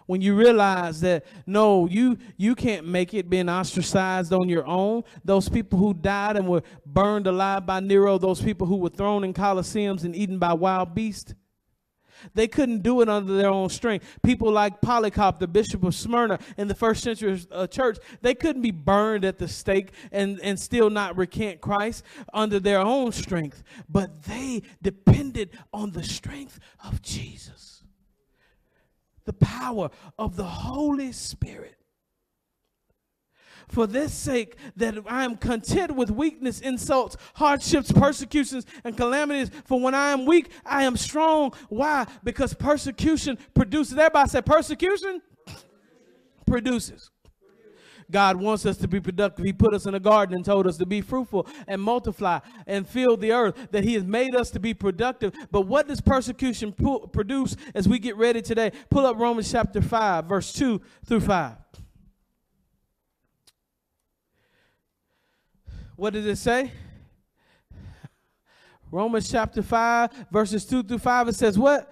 When 0.07 0.21
you 0.21 0.35
realize 0.35 1.01
that 1.01 1.25
no, 1.47 1.87
you 1.87 2.17
you 2.37 2.53
can't 2.53 2.85
make 2.87 3.15
it 3.15 3.27
being 3.27 3.49
ostracized 3.49 4.31
on 4.33 4.49
your 4.49 4.65
own. 4.67 5.03
Those 5.23 5.49
people 5.49 5.79
who 5.79 5.95
died 5.95 6.37
and 6.37 6.47
were 6.47 6.61
burned 6.85 7.25
alive 7.25 7.65
by 7.65 7.79
Nero, 7.79 8.19
those 8.19 8.39
people 8.39 8.67
who 8.67 8.77
were 8.77 8.89
thrown 8.89 9.23
in 9.23 9.33
coliseums 9.33 10.03
and 10.03 10.15
eaten 10.15 10.37
by 10.37 10.53
wild 10.53 10.93
beasts, 10.93 11.33
they 12.33 12.47
couldn't 12.47 12.83
do 12.83 13.01
it 13.01 13.09
under 13.09 13.33
their 13.33 13.49
own 13.49 13.69
strength. 13.69 14.17
People 14.23 14.51
like 14.51 14.81
Polycarp, 14.81 15.39
the 15.39 15.47
bishop 15.47 15.83
of 15.83 15.95
Smyrna 15.95 16.39
in 16.57 16.67
the 16.67 16.75
first 16.75 17.03
century 17.03 17.39
uh, 17.51 17.67
church, 17.67 17.97
they 18.21 18.33
couldn't 18.33 18.61
be 18.61 18.71
burned 18.71 19.25
at 19.25 19.37
the 19.37 19.47
stake 19.47 19.91
and, 20.11 20.39
and 20.41 20.59
still 20.59 20.89
not 20.89 21.17
recant 21.17 21.61
Christ 21.61 22.03
under 22.33 22.59
their 22.59 22.79
own 22.79 23.11
strength. 23.11 23.63
But 23.87 24.23
they 24.23 24.63
depended 24.81 25.51
on 25.73 25.91
the 25.91 26.03
strength 26.03 26.59
of 26.83 27.01
Jesus, 27.01 27.83
the 29.25 29.33
power 29.33 29.89
of 30.17 30.35
the 30.35 30.43
Holy 30.43 31.11
Spirit 31.11 31.84
for 33.75 33.85
this 33.85 34.13
sake 34.13 34.55
that 34.77 34.95
I 35.05 35.25
am 35.25 35.35
content 35.35 35.95
with 35.95 36.09
weakness, 36.09 36.61
insults, 36.61 37.17
hardships, 37.33 37.91
persecutions, 37.91 38.65
and 38.85 38.95
calamities. 38.95 39.51
For 39.65 39.81
when 39.81 39.93
I 39.93 40.11
am 40.11 40.25
weak, 40.25 40.49
I 40.65 40.83
am 40.83 40.95
strong. 40.95 41.53
Why? 41.67 42.07
Because 42.23 42.53
persecution 42.53 43.37
produces. 43.53 43.97
Everybody 43.97 44.29
said 44.29 44.45
persecution 44.45 45.21
produces. 46.47 47.11
God 48.09 48.37
wants 48.37 48.65
us 48.65 48.77
to 48.77 48.87
be 48.87 49.01
productive. 49.01 49.43
He 49.43 49.51
put 49.51 49.73
us 49.73 49.85
in 49.85 49.93
a 49.93 49.99
garden 49.99 50.35
and 50.35 50.45
told 50.45 50.67
us 50.67 50.77
to 50.77 50.85
be 50.85 51.01
fruitful 51.01 51.45
and 51.67 51.81
multiply 51.81 52.39
and 52.67 52.87
fill 52.87 53.17
the 53.17 53.33
earth, 53.33 53.71
that 53.71 53.83
He 53.83 53.95
has 53.95 54.05
made 54.05 54.35
us 54.35 54.51
to 54.51 54.59
be 54.59 54.73
productive. 54.73 55.33
But 55.51 55.61
what 55.61 55.89
does 55.89 55.99
persecution 55.99 56.73
produce 57.11 57.57
as 57.73 57.89
we 57.89 57.99
get 57.99 58.15
ready 58.15 58.41
today? 58.41 58.71
Pull 58.89 59.05
up 59.05 59.17
Romans 59.17 59.51
chapter 59.51 59.81
5, 59.81 60.25
verse 60.25 60.53
2 60.53 60.79
through 61.05 61.21
5. 61.21 61.64
What 65.95 66.13
does 66.13 66.25
it 66.25 66.37
say? 66.37 66.71
Romans 68.91 69.29
chapter 69.29 69.61
5, 69.61 70.27
verses 70.31 70.65
2 70.65 70.83
through 70.83 70.99
5, 70.99 71.29
it 71.29 71.35
says, 71.35 71.57
What? 71.57 71.91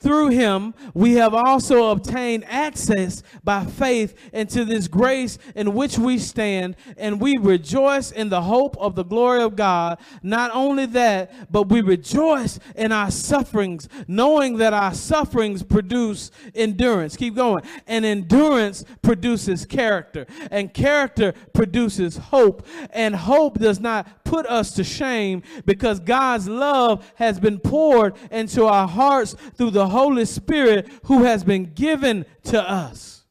Through 0.00 0.30
him, 0.30 0.72
we 0.94 1.12
have 1.14 1.34
also 1.34 1.90
obtained 1.90 2.44
access 2.46 3.22
by 3.44 3.66
faith 3.66 4.16
into 4.32 4.64
this 4.64 4.88
grace 4.88 5.36
in 5.54 5.74
which 5.74 5.98
we 5.98 6.18
stand, 6.18 6.76
and 6.96 7.20
we 7.20 7.36
rejoice 7.36 8.10
in 8.10 8.30
the 8.30 8.40
hope 8.40 8.78
of 8.78 8.94
the 8.94 9.04
glory 9.04 9.42
of 9.42 9.56
God. 9.56 9.98
Not 10.22 10.52
only 10.54 10.86
that, 10.86 11.52
but 11.52 11.68
we 11.68 11.82
rejoice 11.82 12.58
in 12.76 12.92
our 12.92 13.10
sufferings, 13.10 13.90
knowing 14.08 14.56
that 14.56 14.72
our 14.72 14.94
sufferings 14.94 15.62
produce 15.62 16.30
endurance. 16.54 17.14
Keep 17.14 17.34
going. 17.34 17.62
And 17.86 18.06
endurance 18.06 18.84
produces 19.02 19.66
character, 19.66 20.26
and 20.50 20.72
character 20.72 21.34
produces 21.52 22.16
hope. 22.16 22.66
And 22.90 23.14
hope 23.14 23.58
does 23.58 23.80
not 23.80 24.19
put 24.30 24.46
us 24.46 24.70
to 24.76 24.84
shame 24.84 25.42
because 25.66 25.98
God's 25.98 26.48
love 26.48 27.12
has 27.16 27.40
been 27.40 27.58
poured 27.58 28.14
into 28.30 28.64
our 28.64 28.86
hearts 28.86 29.34
through 29.56 29.72
the 29.72 29.88
Holy 29.88 30.24
Spirit 30.24 30.88
who 31.06 31.24
has 31.24 31.42
been 31.42 31.74
given 31.74 32.24
to 32.44 32.62
us. 32.62 33.24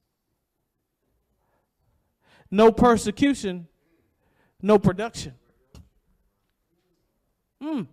No 2.51 2.73
persecution, 2.73 3.69
no 4.61 4.77
production. 4.77 5.35
Mm. 7.63 7.87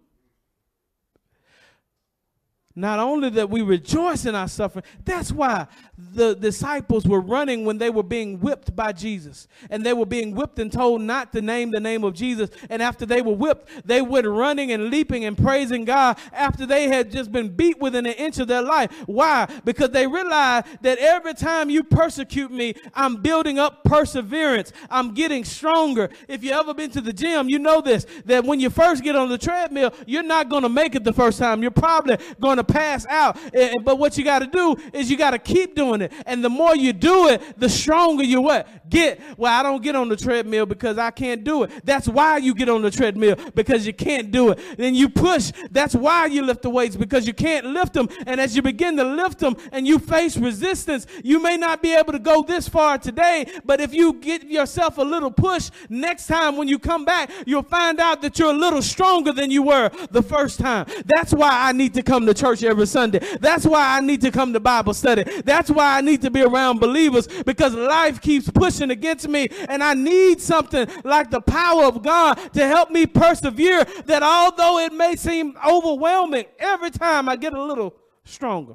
Not 2.79 2.99
only 2.99 3.31
that 3.31 3.49
we 3.49 3.63
rejoice 3.63 4.27
in 4.27 4.35
our 4.35 4.49
suffering, 4.49 4.85
that's 5.03 5.33
why 5.33 5.67
the 5.97 6.37
disciples 6.37 7.07
were 7.07 7.23
running 7.23 7.65
when 7.65 7.79
they 7.79 7.89
were 7.89 8.03
being 8.03 8.39
whipped 8.39 8.77
by 8.77 8.93
Jesus. 8.93 9.49
And 9.71 9.85
they 9.85 9.95
were 9.95 10.05
being 10.05 10.35
whipped 10.35 10.59
and 10.59 10.71
told 10.71 11.01
not 11.01 11.33
to 11.33 11.41
name 11.41 11.71
the 11.71 11.81
name 11.81 12.05
of 12.05 12.13
Jesus. 12.13 12.51
And 12.69 12.83
after 12.83 13.07
they 13.07 13.23
were 13.23 13.33
whipped, 13.33 13.87
they 13.87 14.03
went 14.03 14.27
running 14.27 14.73
and 14.73 14.91
leaping 14.91 15.25
and 15.25 15.39
praising 15.39 15.87
God 15.87 16.19
after 16.35 16.67
they 16.67 16.89
had 16.89 17.11
just 17.11 17.33
been 17.33 17.49
beat 17.49 17.81
within 17.81 18.05
an 18.05 18.13
inch 18.13 18.39
of 18.41 18.47
their 18.47 18.61
life. 18.61 18.93
Why? 19.07 19.49
Because 19.65 19.91
they 19.91 20.07
realized 20.07 20.67
that 20.83 20.99
every 20.99 21.33
time 21.33 21.71
you 21.71 21.83
persecute 21.83 22.51
me, 22.51 22.75
I'm 22.93 23.23
building 23.23 23.59
up 23.59 23.85
perseverance. 23.85 24.75
I'm 24.91 25.15
getting 25.15 25.45
stronger. 25.45 26.11
If 26.29 26.45
you 26.45 26.53
ever 26.53 26.75
been 26.75 26.91
to 26.91 27.01
the 27.01 27.15
gym, 27.15 27.49
you 27.49 27.59
know 27.59 27.81
this 27.81 28.05
that 28.27 28.45
when 28.45 28.61
you 28.61 28.69
first 28.69 29.03
get 29.03 29.17
on 29.17 29.31
the 29.31 29.39
treadmill, 29.39 29.95
you're 30.07 30.23
not 30.23 30.51
going 30.51 30.63
to 30.63 30.69
make 30.69 30.95
it 30.95 31.05
the 31.05 31.13
first 31.15 31.39
time. 31.39 31.63
You're 31.63 31.71
probably 31.71 32.19
going 32.39 32.59
to 32.59 32.66
pass 32.67 33.07
out. 33.07 33.39
But 33.85 33.99
what 33.99 34.17
you 34.19 34.25
got 34.25 34.41
to 34.41 34.47
do 34.47 34.77
is 34.93 35.11
you 35.11 35.17
got 35.17 35.31
to 35.31 35.39
keep 35.39 35.75
doing 35.75 36.03
it. 36.03 36.13
And 36.27 36.45
the 36.45 36.51
more 36.51 36.75
you 36.75 36.93
do 36.93 37.29
it, 37.29 37.59
the 37.59 37.69
stronger 37.69 38.23
you 38.23 38.41
what? 38.41 38.86
Get. 38.89 39.21
Well, 39.37 39.53
I 39.53 39.63
don't 39.63 39.83
get 39.83 39.97
on 39.97 40.09
the 40.09 40.17
treadmill 40.17 40.67
because 40.67 40.99
I 40.99 41.11
can't 41.11 41.45
do 41.45 41.65
it. 41.65 41.85
That's 41.85 42.09
why 42.09 42.39
you 42.39 42.55
get 42.55 42.69
on 42.69 42.83
the 42.83 42.91
treadmill 42.91 43.37
because 43.55 43.87
you 43.87 43.93
can't 43.93 44.31
do 44.31 44.51
it. 44.51 44.61
Then 44.77 44.95
you 44.95 45.09
push. 45.09 45.53
That's 45.71 45.95
why 45.95 46.27
you 46.27 46.43
lift 46.43 46.63
the 46.63 46.71
weights 46.71 46.97
because 46.97 47.27
you 47.27 47.35
can't 47.35 47.67
lift 47.67 47.93
them. 47.93 48.09
And 48.27 48.41
as 48.41 48.55
you 48.55 48.63
begin 48.63 48.97
to 48.97 49.05
lift 49.05 49.39
them 49.39 49.57
and 49.73 49.87
you 49.87 49.99
face 49.99 50.37
resistance, 50.37 51.07
you 51.25 51.43
may 51.43 51.57
not 51.57 51.83
be 51.83 51.95
able 51.95 52.13
to 52.13 52.19
go 52.19 52.43
this 52.43 52.69
far 52.69 52.99
today, 52.99 53.47
but 53.65 53.81
if 53.81 53.93
you 53.93 54.15
get 54.15 54.45
yourself 54.45 54.99
a 54.99 55.03
little 55.03 55.31
push 55.31 55.71
next 55.89 56.27
time 56.27 56.57
when 56.57 56.69
you 56.69 56.79
come 56.79 57.05
back, 57.05 57.31
you'll 57.47 57.63
find 57.63 58.01
out 58.01 58.23
that 58.23 58.39
you're 58.39 58.51
a 58.51 58.57
little 58.57 58.83
stronger 58.83 59.33
than 59.33 59.51
you 59.51 59.63
were 59.63 59.91
the 60.11 60.23
first 60.23 60.59
time. 60.59 60.87
That's 61.07 61.33
why 61.33 61.51
I 61.69 61.73
need 61.73 61.95
to 61.95 62.03
come 62.03 62.27
to 62.27 62.35
church 62.35 62.63
every 62.63 62.87
Sunday. 62.87 63.21
That's 63.41 63.67
why 63.67 63.97
I 63.97 64.01
need 64.01 64.21
to 64.23 64.31
come 64.31 64.53
to 64.53 64.61
Bible 64.61 64.95
study. 64.95 65.25
That's 65.43 65.71
why 65.71 65.99
I 65.99 66.01
need 66.01 66.23
to 66.23 66.31
be 66.31 66.43
around 66.43 66.79
believers 66.79 67.27
because 67.27 67.75
life 67.75 68.21
keeps 68.21 68.51
pushing 68.51 68.76
against 68.83 69.29
me 69.29 69.49
and 69.69 69.83
I 69.83 69.95
need 69.95 70.41
something 70.41 70.89
like 71.05 71.31
the 71.31 71.41
power 71.41 71.85
of 71.85 72.03
God 72.03 72.35
to 72.55 72.67
help 72.67 72.91
me 72.91 73.07
persevere 73.07 73.85
that 74.07 74.23
although 74.23 74.79
it 74.79 74.93
may 74.93 75.17
seem 75.17 75.57
overwhelming, 75.67 76.47
every 76.59 76.91
time 76.91 77.29
I 77.29 77.37
get 77.37 77.55
a 77.55 77.63
little 77.63 77.97
stronger. 78.25 78.75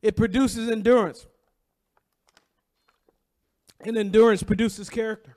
It 0.00 0.16
produces 0.16 0.68
endurance. 0.68 1.26
And 3.80 3.96
endurance 3.96 4.42
produces 4.42 4.88
character. 4.88 5.36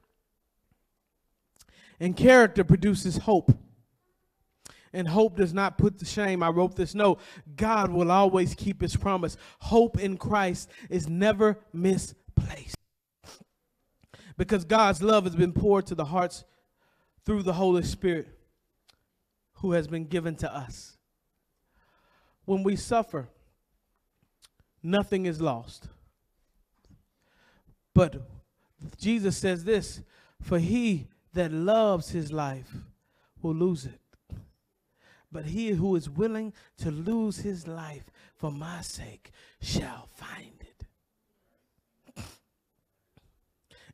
And 2.00 2.16
character 2.16 2.64
produces 2.64 3.18
hope 3.18 3.52
and 4.94 5.08
hope 5.08 5.38
does 5.38 5.54
not 5.54 5.78
put 5.78 6.00
to 6.00 6.06
shame. 6.06 6.44
I 6.44 6.50
wrote 6.50 6.76
this 6.76 6.94
note 6.94 7.20
God 7.56 7.92
will 7.92 8.12
always 8.12 8.54
keep 8.54 8.82
his 8.82 8.96
promise. 8.96 9.38
Hope 9.60 10.00
in 10.00 10.18
Christ 10.18 10.70
is 10.90 11.08
never 11.08 11.60
misplaced. 11.74 12.16
Because 14.38 14.66
God's 14.66 15.04
love 15.04 15.26
has 15.26 15.36
been 15.36 15.54
poured 15.54 15.86
to 15.88 15.96
the 15.96 16.06
hearts 16.06 16.44
through 17.26 17.44
the 17.44 17.54
Holy 17.54 17.84
Spirit 17.84 18.28
who 19.56 19.74
has 19.74 19.88
been 19.88 20.06
given 20.06 20.36
to 20.38 20.52
us. 20.52 20.98
When 22.46 22.64
we 22.64 22.76
suffer, 22.76 23.30
nothing 24.82 25.28
is 25.28 25.40
lost. 25.40 25.90
But 27.94 28.28
Jesus 28.98 29.38
says 29.38 29.64
this 29.64 30.02
for 30.42 30.58
he 30.58 31.08
that 31.34 31.52
loves 31.52 32.10
his 32.10 32.32
life 32.32 32.74
will 33.42 33.54
lose 33.54 33.86
it. 33.86 34.02
But 35.32 35.46
he 35.46 35.70
who 35.70 35.96
is 35.96 36.10
willing 36.10 36.52
to 36.78 36.92
lose 36.92 37.38
his 37.38 37.68
life 37.68 38.06
for 38.36 38.52
my 38.52 38.82
sake 38.82 39.32
shall 39.62 40.08
find 40.16 40.62
it. 40.62 40.84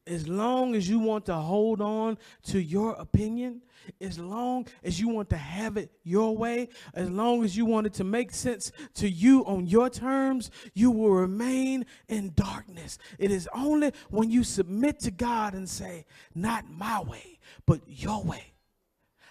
As 0.08 0.28
long 0.28 0.76
as 0.76 0.90
you 0.90 1.00
want 1.00 1.26
to 1.26 1.36
hold 1.36 1.82
on 1.82 2.18
to 2.48 2.62
your 2.62 2.94
opinion, 2.94 3.62
as 4.02 4.18
long 4.18 4.68
as 4.84 5.00
you 5.00 5.10
want 5.10 5.30
to 5.30 5.38
have 5.38 5.78
it 5.78 5.92
your 6.04 6.36
way, 6.36 6.70
as 6.94 7.10
long 7.10 7.44
as 7.44 7.56
you 7.56 7.66
want 7.66 7.88
it 7.88 7.94
to 7.96 8.04
make 8.04 8.32
sense 8.32 8.72
to 8.96 9.10
you 9.10 9.46
on 9.46 9.68
your 9.68 9.90
terms, 9.90 10.52
you 10.74 10.92
will 10.92 11.12
remain 11.12 11.86
in 12.08 12.34
darkness. 12.36 12.98
It 13.20 13.32
is 13.32 13.48
only 13.54 13.92
when 14.10 14.30
you 14.30 14.44
submit 14.44 15.00
to 15.02 15.12
God 15.12 15.54
and 15.54 15.70
say, 15.70 16.06
Not 16.34 16.70
my 16.70 17.02
way, 17.02 17.40
but 17.66 17.82
your 17.86 18.24
way 18.24 18.54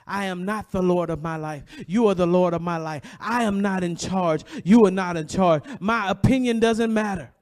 I 0.06 0.26
am 0.26 0.44
not 0.44 0.70
the 0.70 0.82
Lord 0.82 1.10
of 1.10 1.22
my 1.22 1.36
life. 1.36 1.64
You 1.86 2.06
are 2.08 2.14
the 2.14 2.26
Lord 2.26 2.54
of 2.54 2.62
my 2.62 2.76
life. 2.76 3.02
I 3.18 3.42
am 3.42 3.60
not 3.60 3.82
in 3.82 3.96
charge. 3.96 4.44
You 4.64 4.86
are 4.86 4.90
not 4.90 5.16
in 5.16 5.26
charge. 5.26 5.64
My 5.80 6.08
opinion 6.10 6.60
doesn't 6.60 6.94
matter. 6.94 7.32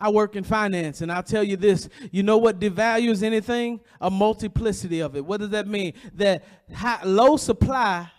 I 0.00 0.08
work 0.08 0.34
in 0.34 0.42
finance, 0.42 1.02
and 1.02 1.12
I'll 1.12 1.22
tell 1.22 1.44
you 1.44 1.56
this 1.56 1.88
you 2.10 2.22
know 2.22 2.38
what 2.38 2.58
devalues 2.58 3.22
anything? 3.22 3.80
A 4.00 4.10
multiplicity 4.10 5.00
of 5.00 5.14
it. 5.14 5.24
What 5.24 5.40
does 5.40 5.50
that 5.50 5.68
mean? 5.68 5.92
That 6.14 6.44
high, 6.74 7.04
low 7.04 7.36
supply 7.36 8.10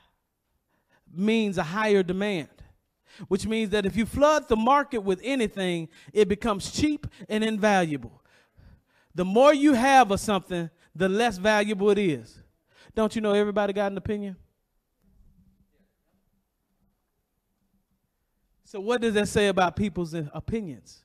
means 1.14 1.58
a 1.58 1.64
higher 1.64 2.04
demand 2.04 2.48
which 3.28 3.46
means 3.46 3.70
that 3.72 3.86
if 3.86 3.96
you 3.96 4.06
flood 4.06 4.48
the 4.48 4.56
market 4.56 5.00
with 5.00 5.20
anything, 5.24 5.90
it 6.14 6.28
becomes 6.28 6.72
cheap 6.72 7.08
and 7.30 7.44
invaluable. 7.44 8.22
The 9.14 9.26
more 9.26 9.54
you 9.54 9.74
have 9.74 10.12
of 10.12 10.20
something, 10.20 10.70
the 10.96 11.10
less 11.10 11.38
valuable 11.38 11.90
it 11.90 11.98
is. 11.98 12.42
Don't 12.96 13.16
you 13.16 13.22
know 13.22 13.34
everybody 13.34 13.74
got 13.74 13.92
an 13.92 13.98
opinion? 13.98 14.36
So, 18.64 18.80
what 18.80 19.02
does 19.02 19.14
that 19.16 19.28
say 19.28 19.48
about 19.48 19.76
people's 19.76 20.14
opinions? 20.14 21.01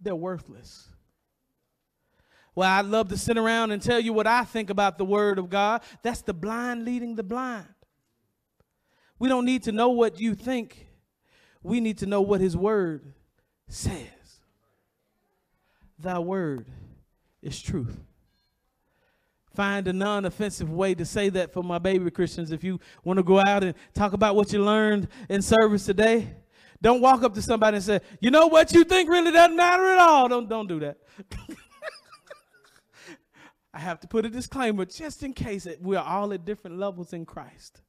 They're 0.00 0.16
worthless. 0.16 0.88
Well, 2.54 2.68
I'd 2.68 2.86
love 2.86 3.08
to 3.08 3.16
sit 3.16 3.38
around 3.38 3.70
and 3.70 3.80
tell 3.80 4.00
you 4.00 4.12
what 4.12 4.26
I 4.26 4.44
think 4.44 4.70
about 4.70 4.98
the 4.98 5.04
Word 5.04 5.38
of 5.38 5.48
God. 5.48 5.82
That's 6.02 6.22
the 6.22 6.34
blind 6.34 6.84
leading 6.84 7.14
the 7.14 7.22
blind. 7.22 7.66
We 9.18 9.28
don't 9.28 9.44
need 9.44 9.64
to 9.64 9.72
know 9.72 9.90
what 9.90 10.20
you 10.20 10.34
think, 10.34 10.88
we 11.62 11.80
need 11.80 11.98
to 11.98 12.06
know 12.06 12.22
what 12.22 12.40
His 12.40 12.56
Word 12.56 13.12
says. 13.68 14.06
Thy 15.98 16.18
Word 16.18 16.66
is 17.42 17.60
truth 17.60 18.00
find 19.54 19.88
a 19.88 19.92
non 19.92 20.24
offensive 20.24 20.70
way 20.70 20.94
to 20.94 21.04
say 21.04 21.28
that 21.28 21.52
for 21.52 21.62
my 21.62 21.78
baby 21.78 22.10
Christians. 22.10 22.50
If 22.52 22.64
you 22.64 22.80
want 23.04 23.18
to 23.18 23.22
go 23.22 23.38
out 23.40 23.62
and 23.62 23.74
talk 23.94 24.12
about 24.12 24.36
what 24.36 24.52
you 24.52 24.64
learned 24.64 25.08
in 25.28 25.42
service 25.42 25.84
today, 25.84 26.34
don't 26.82 27.00
walk 27.00 27.22
up 27.22 27.34
to 27.34 27.42
somebody 27.42 27.76
and 27.76 27.84
say, 27.84 28.00
you 28.20 28.30
know 28.30 28.46
what 28.46 28.72
you 28.72 28.84
think 28.84 29.10
really 29.10 29.32
doesn't 29.32 29.56
matter 29.56 29.84
at 29.92 29.98
all. 29.98 30.28
Don't, 30.28 30.48
don't 30.48 30.66
do 30.66 30.80
that. 30.80 30.98
I 33.72 33.78
have 33.78 34.00
to 34.00 34.08
put 34.08 34.24
a 34.24 34.30
disclaimer 34.30 34.84
just 34.84 35.22
in 35.22 35.32
case 35.32 35.68
we're 35.80 35.98
all 35.98 36.32
at 36.32 36.44
different 36.44 36.78
levels 36.78 37.12
in 37.12 37.24
Christ. 37.24 37.82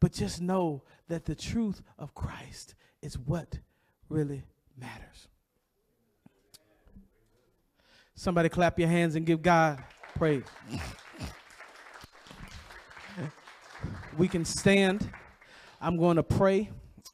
But 0.00 0.12
just 0.12 0.40
know 0.40 0.84
that 1.08 1.24
the 1.24 1.34
truth 1.34 1.82
of 1.98 2.14
Christ 2.14 2.74
is 3.02 3.18
what 3.18 3.58
really 4.08 4.44
matters. 4.76 5.28
Somebody 8.14 8.48
clap 8.48 8.78
your 8.78 8.88
hands 8.88 9.16
and 9.16 9.26
give 9.26 9.42
God 9.42 9.82
praise. 10.16 10.44
we 14.16 14.28
can 14.28 14.44
stand. 14.44 15.08
I'm 15.80 15.96
going 15.96 16.16
to 16.16 16.22
pray 16.22 16.70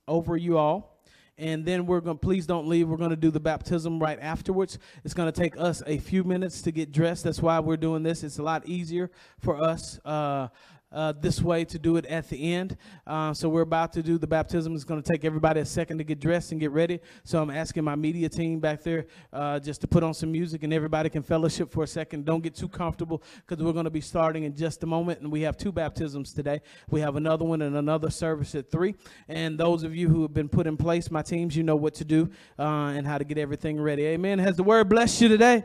over 0.07 0.37
you 0.37 0.59
all. 0.59 0.95
And 1.37 1.65
then 1.65 1.87
we're 1.87 2.01
going 2.01 2.17
to, 2.17 2.21
please 2.21 2.47
don't 2.47 2.69
leave. 2.69 2.89
We're 2.89 2.97
going 2.97 3.11
to 3.11 3.17
do 3.17 3.33
the 3.33 3.41
baptism 3.41 3.99
right 3.99 4.19
afterwards. 4.21 4.79
It's 5.05 5.15
going 5.15 5.31
to 5.31 5.41
take 5.41 5.59
us 5.59 5.83
a 5.85 5.99
few 5.99 6.23
minutes 6.23 6.63
to 6.63 6.71
get 6.71 6.93
dressed. 6.93 7.25
That's 7.25 7.43
why 7.43 7.59
we're 7.59 7.77
doing 7.77 8.05
this. 8.05 8.23
It's 8.23 8.39
a 8.39 8.43
lot 8.43 8.69
easier 8.69 9.11
for 9.41 9.61
us. 9.61 9.99
Uh, 10.05 10.49
uh, 10.95 11.13
this 11.13 11.43
way 11.43 11.65
to 11.65 11.79
do 11.79 11.97
it 11.97 12.07
at 12.07 12.29
the 12.29 12.55
end. 12.55 12.77
Uh, 13.07 13.35
so 13.35 13.49
we're 13.49 13.63
about 13.63 13.93
to 13.93 14.03
do 14.03 14.17
the 14.17 14.27
baptism. 14.27 14.75
It's 14.75 14.85
going 14.85 15.03
to 15.03 15.13
take 15.13 15.25
everybody 15.25 15.61
a 15.61 15.65
second 15.65 15.99
to 15.99 16.05
get 16.05 16.21
dressed 16.21 16.53
and 16.53 16.61
get 16.61 16.71
ready. 16.71 17.01
So 17.25 17.43
I'm 17.43 17.51
asking 17.51 17.85
my 17.85 17.97
media 17.97 18.29
team 18.29 18.61
back 18.61 18.83
there 18.83 19.07
uh, 19.33 19.59
just 19.59 19.81
to 19.81 19.87
put 19.89 20.03
on 20.03 20.15
some 20.15 20.31
music 20.31 20.63
and 20.63 20.73
everybody 20.73 21.11
can 21.11 21.23
fellowship 21.23 21.71
for 21.73 21.83
a 21.83 21.87
second. 21.87 22.25
Don't 22.25 22.43
get 22.43 22.55
too 22.55 22.69
comfortable 22.69 23.23
because 23.47 23.63
we're 23.63 23.73
going 23.73 23.85
to 23.85 23.91
be 23.91 24.01
starting 24.01 24.45
in 24.45 24.55
just 24.55 24.83
a 24.85 24.87
moment. 24.87 25.21
And 25.21 25.33
we 25.33 25.43
have 25.43 25.57
two 25.57 25.73
baptisms 25.73 26.33
today. 26.33 26.61
We 26.89 27.01
have 27.01 27.17
another 27.17 27.45
one 27.45 27.63
and 27.63 27.77
another 27.77 28.11
service 28.11 28.55
at 28.55 28.71
three. 28.71 28.95
And 29.29 29.59
those 29.59 29.83
of 29.83 29.95
you 29.97 30.09
who 30.09 30.23
have 30.23 30.33
been 30.33 30.49
put 30.49 30.67
in 30.67 30.77
place, 30.77 31.11
my 31.11 31.23
teams, 31.23 31.57
you 31.57 31.65
know 31.65 31.77
what 31.77 31.95
to 31.95 32.05
do 32.05 32.31
uh, 32.59 32.93
and 32.95 33.07
how 33.07 33.19
to 33.19 33.25
get 33.25 33.39
everything 33.39 33.81
ready. 33.81 34.05
Amen. 34.07 34.39
Has 34.39 34.57
the 34.57 34.63
word 34.63 34.89
blessed 34.89 35.21
you 35.21 35.29
today? 35.29 35.65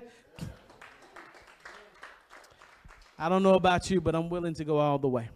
I 3.21 3.27
don't 3.27 3.43
know 3.43 3.55
about 3.55 3.91
you, 3.91 3.99
but 3.99 4.15
I'm 4.15 4.29
willing 4.29 4.53
to 4.53 4.63
go 4.63 4.77
all 4.77 4.97
the 4.97 5.09
way. 5.09 5.27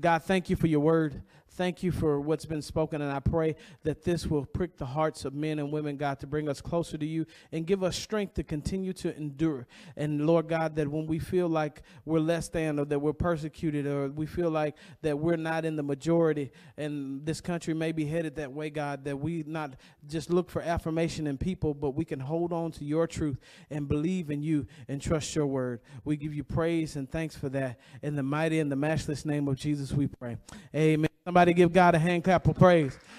God, 0.00 0.22
thank 0.22 0.48
you 0.48 0.54
for 0.54 0.68
your 0.68 0.78
word. 0.78 1.20
Thank 1.54 1.82
you 1.82 1.92
for 1.92 2.18
what's 2.18 2.46
been 2.46 2.62
spoken, 2.62 3.02
and 3.02 3.12
I 3.12 3.20
pray 3.20 3.56
that 3.82 4.04
this 4.04 4.26
will 4.26 4.46
prick 4.46 4.78
the 4.78 4.86
hearts 4.86 5.26
of 5.26 5.34
men 5.34 5.58
and 5.58 5.70
women, 5.70 5.98
God, 5.98 6.18
to 6.20 6.26
bring 6.26 6.48
us 6.48 6.62
closer 6.62 6.96
to 6.96 7.04
you 7.04 7.26
and 7.52 7.66
give 7.66 7.84
us 7.84 7.94
strength 7.94 8.34
to 8.34 8.42
continue 8.42 8.94
to 8.94 9.14
endure. 9.14 9.66
And 9.94 10.26
Lord 10.26 10.48
God, 10.48 10.76
that 10.76 10.88
when 10.88 11.06
we 11.06 11.18
feel 11.18 11.48
like 11.48 11.82
we're 12.06 12.20
less 12.20 12.48
than, 12.48 12.78
or 12.78 12.86
that 12.86 12.98
we're 12.98 13.12
persecuted, 13.12 13.86
or 13.86 14.08
we 14.08 14.24
feel 14.24 14.48
like 14.48 14.76
that 15.02 15.18
we're 15.18 15.36
not 15.36 15.66
in 15.66 15.76
the 15.76 15.82
majority, 15.82 16.52
and 16.78 17.26
this 17.26 17.42
country 17.42 17.74
may 17.74 17.92
be 17.92 18.06
headed 18.06 18.36
that 18.36 18.50
way, 18.50 18.70
God, 18.70 19.04
that 19.04 19.18
we 19.18 19.44
not 19.46 19.74
just 20.08 20.30
look 20.30 20.48
for 20.48 20.62
affirmation 20.62 21.26
in 21.26 21.36
people, 21.36 21.74
but 21.74 21.90
we 21.90 22.06
can 22.06 22.20
hold 22.20 22.54
on 22.54 22.72
to 22.72 22.84
your 22.84 23.06
truth 23.06 23.38
and 23.68 23.86
believe 23.88 24.30
in 24.30 24.42
you 24.42 24.66
and 24.88 25.02
trust 25.02 25.34
your 25.36 25.46
word. 25.46 25.80
We 26.02 26.16
give 26.16 26.32
you 26.32 26.44
praise 26.44 26.96
and 26.96 27.10
thanks 27.10 27.36
for 27.36 27.50
that. 27.50 27.78
In 28.00 28.16
the 28.16 28.22
mighty 28.22 28.58
and 28.58 28.72
the 28.72 28.76
matchless 28.76 29.26
name 29.26 29.48
of 29.48 29.56
Jesus, 29.56 29.92
we 29.92 30.06
pray. 30.06 30.38
Amen. 30.74 31.11
Somebody 31.24 31.54
give 31.54 31.72
God 31.72 31.94
a 31.94 32.00
hand 32.00 32.24
clap 32.24 32.48
of 32.48 32.56
praise. 32.56 32.98